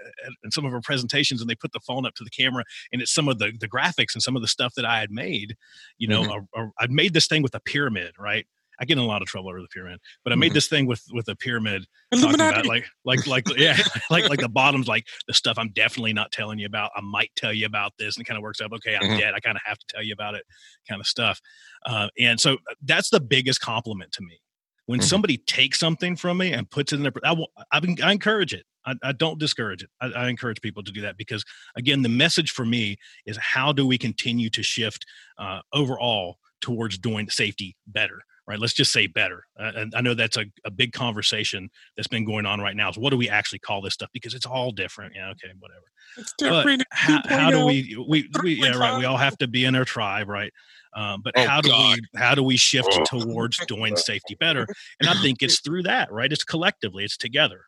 at 0.45 0.53
some 0.53 0.67
of 0.67 0.75
our 0.75 0.81
presentations 0.83 1.41
and 1.41 1.49
they 1.49 1.55
put 1.55 1.73
the 1.73 1.81
phone 1.81 2.05
up 2.05 2.15
to 2.15 2.23
the 2.25 2.29
camera 2.31 2.63
and 2.93 3.01
it's 3.01 3.13
some 3.15 3.29
of 3.29 3.39
the 3.39 3.51
the 3.61 3.69
graphics 3.69 4.13
and 4.15 4.23
some 4.23 4.37
of 4.37 4.43
the 4.43 4.49
stuff 4.49 4.75
that 4.75 4.85
i 4.85 4.99
had 5.01 5.11
made 5.11 5.57
you 5.97 6.07
know 6.07 6.23
Mhm. 6.23 6.47
a- 6.55 6.63
a- 6.65 6.71
i'd 6.81 6.91
made 6.91 7.15
this 7.15 7.27
thing 7.27 7.43
with 7.43 7.55
a 7.55 7.61
pyramid 7.61 8.13
right 8.19 8.47
I 8.81 8.85
get 8.85 8.99
in 8.99 9.05
a 9.05 9.07
lot 9.07 9.23
of 9.23 9.29
trouble 9.29 9.49
over 9.49 9.61
the 9.61 9.69
pyramid, 9.69 10.01
but 10.25 10.33
I 10.33 10.37
made 10.37 10.53
Mhm. 10.53 10.55
this 10.55 10.69
thing 10.69 10.87
with 10.87 11.03
with 11.13 11.29
a 11.29 11.37
pyramid 11.37 11.87
talking 12.13 12.41
about 12.51 12.67
like 12.67 12.87
like 13.05 13.27
like 13.27 13.45
yeah 13.57 13.77
like 14.11 14.29
like 14.29 14.41
the 14.41 14.49
bottom's 14.49 14.89
like 14.89 15.07
the 15.29 15.35
stuff 15.35 15.59
i'm 15.59 15.71
definitely 15.73 16.13
not 16.13 16.33
telling 16.33 16.59
you 16.59 16.67
about 16.67 16.91
i 16.97 17.01
might 17.01 17.31
tell 17.37 17.53
you 17.53 17.67
about 17.67 17.93
this 17.99 18.17
and 18.17 18.23
it 18.25 18.29
kind 18.29 18.39
of 18.39 18.43
works 18.43 18.61
out 18.61 18.73
okay 18.73 18.97
i'm 18.97 19.03
Mhm. 19.11 19.19
dead 19.19 19.35
i 19.35 19.41
kind 19.41 19.57
of 19.57 19.63
have 19.67 19.79
to 19.79 19.85
tell 19.89 20.03
you 20.03 20.13
about 20.15 20.35
it 20.35 20.45
kind 20.89 21.01
of 21.01 21.07
stuff 21.07 21.41
uh, 21.87 22.09
and 22.19 22.41
so 22.41 22.57
that's 22.83 23.11
the 23.11 23.21
biggest 23.21 23.61
compliment 23.61 24.13
to 24.13 24.23
me 24.23 24.41
when 24.87 25.01
Mhm. 25.01 25.05
somebody 25.05 25.37
takes 25.37 25.79
something 25.79 26.17
from 26.17 26.39
me 26.39 26.53
and 26.53 26.71
puts 26.71 26.93
it 26.93 26.97
in 26.97 27.03
their 27.03 27.13
I, 27.25 27.33
will- 27.33 27.51
I, 27.73 27.81
I 28.03 28.13
encourage 28.13 28.55
it 28.55 28.65
I, 28.87 28.95
I 29.03 29.13
don't 29.13 29.39
discourage 29.39 29.83
it 29.83 29.91
I, 30.01 30.07
I 30.07 30.29
encourage 30.29 30.61
people 30.63 30.83
to 30.85 30.93
do 30.93 31.03
that 31.03 31.17
because 31.19 31.45
again 31.77 32.03
the 32.03 32.09
message 32.09 32.51
for 32.51 32.65
me 32.65 32.97
is 33.27 33.37
how 33.37 33.73
do 33.73 33.87
we 33.87 33.99
continue 33.99 34.49
to 34.51 34.63
shift 34.63 35.05
uh, 35.39 35.61
overall 35.73 36.39
towards 36.61 36.97
doing 36.99 37.29
safety 37.29 37.77
better 37.87 38.23
right? 38.47 38.59
Let's 38.59 38.73
just 38.75 38.93
say 38.93 39.07
better. 39.07 39.45
Uh, 39.59 39.73
and 39.77 39.95
i 39.95 40.01
know 40.01 40.15
that's 40.15 40.37
a, 40.37 40.45
a 40.65 40.71
big 40.71 40.93
conversation 40.93 41.69
that's 41.97 42.07
been 42.09 42.25
going 42.25 42.47
on 42.47 42.61
right 42.61 42.77
now 42.77 42.89
is 42.91 42.97
what 42.99 43.11
do 43.11 43.17
we 43.17 43.29
actually 43.29 43.59
call 43.59 43.81
this 43.83 43.95
stuff? 43.95 44.09
Because 44.13 44.35
it's 44.35 44.47
all 44.47 44.71
different. 44.71 45.15
Yeah 45.17 45.31
okay 45.31 45.49
whatever. 45.59 45.83
It's 46.19 46.33
different. 46.39 46.85
how, 46.91 47.21
how 47.29 47.51
do 47.51 47.67
we 47.67 47.97
we, 48.09 48.29
we 48.43 48.55
yeah 48.55 48.77
right 48.77 48.99
we 48.99 49.05
all 49.05 49.17
have 49.17 49.37
to 49.39 49.49
be 49.49 49.65
in 49.65 49.75
our 49.75 49.85
tribe 49.85 50.29
right? 50.29 50.53
Um, 50.95 51.21
but 51.23 51.35
Oh, 51.37 51.47
how 51.47 51.61
do 51.61 51.69
God. 51.71 51.99
we 52.15 52.21
how 52.21 52.35
do 52.35 52.43
we 52.43 52.57
shift 52.57 52.89
Oh. 52.93 53.05
towards 53.05 53.59
doing 53.67 53.97
safety 53.97 54.35
better? 54.39 54.67
And 55.01 55.09
i 55.11 55.15
think 55.21 55.43
it's 55.43 55.61
through 55.61 55.83
that 55.85 56.11
right? 56.13 56.33
It's 56.33 56.45
collectively 56.45 57.05
it's 57.05 57.17
together. 57.17 57.63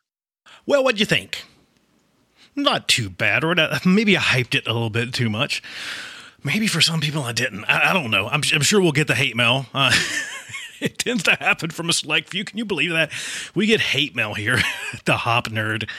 Well 0.65 0.83
what 0.83 0.95
do 0.95 0.99
you 0.99 1.05
think? 1.05 1.43
Not 2.55 2.87
too 2.87 3.09
bad 3.09 3.43
or 3.43 3.53
not- 3.55 3.85
maybe 3.85 4.17
i 4.17 4.21
hyped 4.21 4.55
it 4.55 4.65
a 4.67 4.73
little 4.73 4.89
bit 4.89 5.13
too 5.13 5.29
much. 5.29 5.61
Maybe 6.43 6.67
for 6.67 6.79
some 6.81 7.01
people 7.01 7.21
i 7.23 7.33
didn't. 7.33 7.65
I, 7.65 7.89
I 7.89 7.93
don't 7.93 8.09
know. 8.11 8.27
I'm, 8.27 8.41
I'm 8.53 8.61
sure 8.61 8.79
we'll 8.81 8.93
get 8.93 9.07
the 9.07 9.15
hate 9.15 9.35
mail. 9.35 9.65
Uh, 9.73 9.91
it 10.81 10.97
tends 10.97 11.23
to 11.23 11.35
happen 11.35 11.69
from 11.69 11.89
a 11.89 11.93
select 11.93 12.29
few 12.29 12.43
can 12.43 12.57
you 12.57 12.65
believe 12.65 12.91
that 12.91 13.11
we 13.55 13.65
get 13.65 13.81
hate 13.81 14.15
mail 14.15 14.33
here 14.33 14.59
the 15.05 15.17
hop 15.17 15.47
nerd 15.47 15.89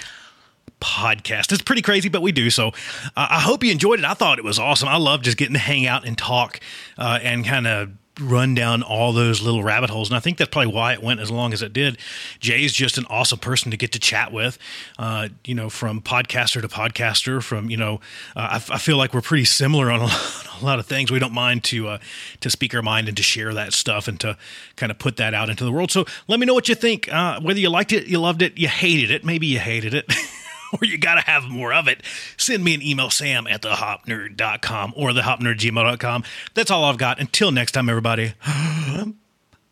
podcast. 0.80 1.52
It's 1.52 1.62
pretty 1.62 1.82
crazy, 1.82 2.08
but 2.08 2.22
we 2.22 2.32
do. 2.32 2.50
So 2.50 2.68
uh, 2.68 2.72
I 3.16 3.40
hope 3.40 3.62
you 3.62 3.70
enjoyed 3.70 3.98
it. 3.98 4.04
I 4.04 4.14
thought 4.14 4.38
it 4.38 4.44
was 4.44 4.58
awesome. 4.58 4.88
I 4.88 4.96
love 4.96 5.22
just 5.22 5.36
getting 5.36 5.52
to 5.54 5.60
hang 5.60 5.86
out 5.86 6.06
and 6.06 6.16
talk 6.16 6.60
uh, 6.98 7.18
and 7.22 7.44
kind 7.44 7.66
of 7.66 7.90
run 8.18 8.54
down 8.54 8.82
all 8.82 9.12
those 9.12 9.40
little 9.40 9.62
rabbit 9.62 9.90
holes. 9.90 10.08
And 10.10 10.16
I 10.16 10.20
think 10.20 10.36
that's 10.36 10.50
probably 10.50 10.72
why 10.72 10.92
it 10.92 11.02
went 11.02 11.20
as 11.20 11.30
long 11.30 11.52
as 11.52 11.62
it 11.62 11.72
did. 11.72 11.98
Jay's 12.38 12.72
just 12.72 12.98
an 12.98 13.06
awesome 13.08 13.38
person 13.38 13.70
to 13.70 13.76
get 13.76 13.92
to 13.92 13.98
chat 13.98 14.32
with, 14.32 14.58
uh, 14.98 15.28
you 15.44 15.54
know, 15.54 15.70
from 15.70 16.00
podcaster 16.02 16.60
to 16.60 16.68
podcaster, 16.68 17.42
from, 17.42 17.70
you 17.70 17.76
know, 17.76 18.00
uh, 18.36 18.48
I, 18.52 18.56
f- 18.56 18.70
I 18.70 18.78
feel 18.78 18.96
like 18.96 19.14
we're 19.14 19.20
pretty 19.20 19.44
similar 19.44 19.90
on 19.90 20.00
a, 20.00 20.04
a 20.60 20.64
lot 20.64 20.78
of 20.78 20.86
things. 20.86 21.10
We 21.10 21.18
don't 21.18 21.32
mind 21.32 21.64
to, 21.64 21.88
uh, 21.88 21.98
to 22.40 22.50
speak 22.50 22.74
our 22.74 22.82
mind 22.82 23.08
and 23.08 23.16
to 23.16 23.22
share 23.22 23.54
that 23.54 23.72
stuff 23.72 24.08
and 24.08 24.18
to 24.20 24.36
kind 24.76 24.90
of 24.90 24.98
put 24.98 25.16
that 25.16 25.32
out 25.32 25.48
into 25.48 25.64
the 25.64 25.72
world. 25.72 25.90
So 25.90 26.04
let 26.28 26.40
me 26.40 26.46
know 26.46 26.54
what 26.54 26.68
you 26.68 26.74
think. 26.74 27.12
Uh, 27.12 27.40
whether 27.40 27.60
you 27.60 27.70
liked 27.70 27.92
it, 27.92 28.06
you 28.06 28.18
loved 28.18 28.42
it, 28.42 28.58
you 28.58 28.68
hated 28.68 29.10
it, 29.10 29.24
maybe 29.24 29.46
you 29.46 29.58
hated 29.58 29.94
it. 29.94 30.12
or 30.72 30.78
you 30.82 30.98
got 30.98 31.14
to 31.14 31.22
have 31.22 31.44
more 31.44 31.72
of 31.72 31.88
it, 31.88 32.02
send 32.36 32.64
me 32.64 32.74
an 32.74 32.82
email, 32.82 33.10
sam 33.10 33.46
at 33.46 33.62
thehopnerd.com 33.62 34.92
or 34.96 35.10
thehopnerdgmail.com. 35.10 36.24
That's 36.54 36.70
all 36.70 36.84
I've 36.84 36.98
got. 36.98 37.20
Until 37.20 37.52
next 37.52 37.72
time, 37.72 37.88
everybody. 37.88 38.34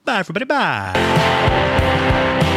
Bye, 0.04 0.18
everybody. 0.18 0.46
Bye. 0.46 2.54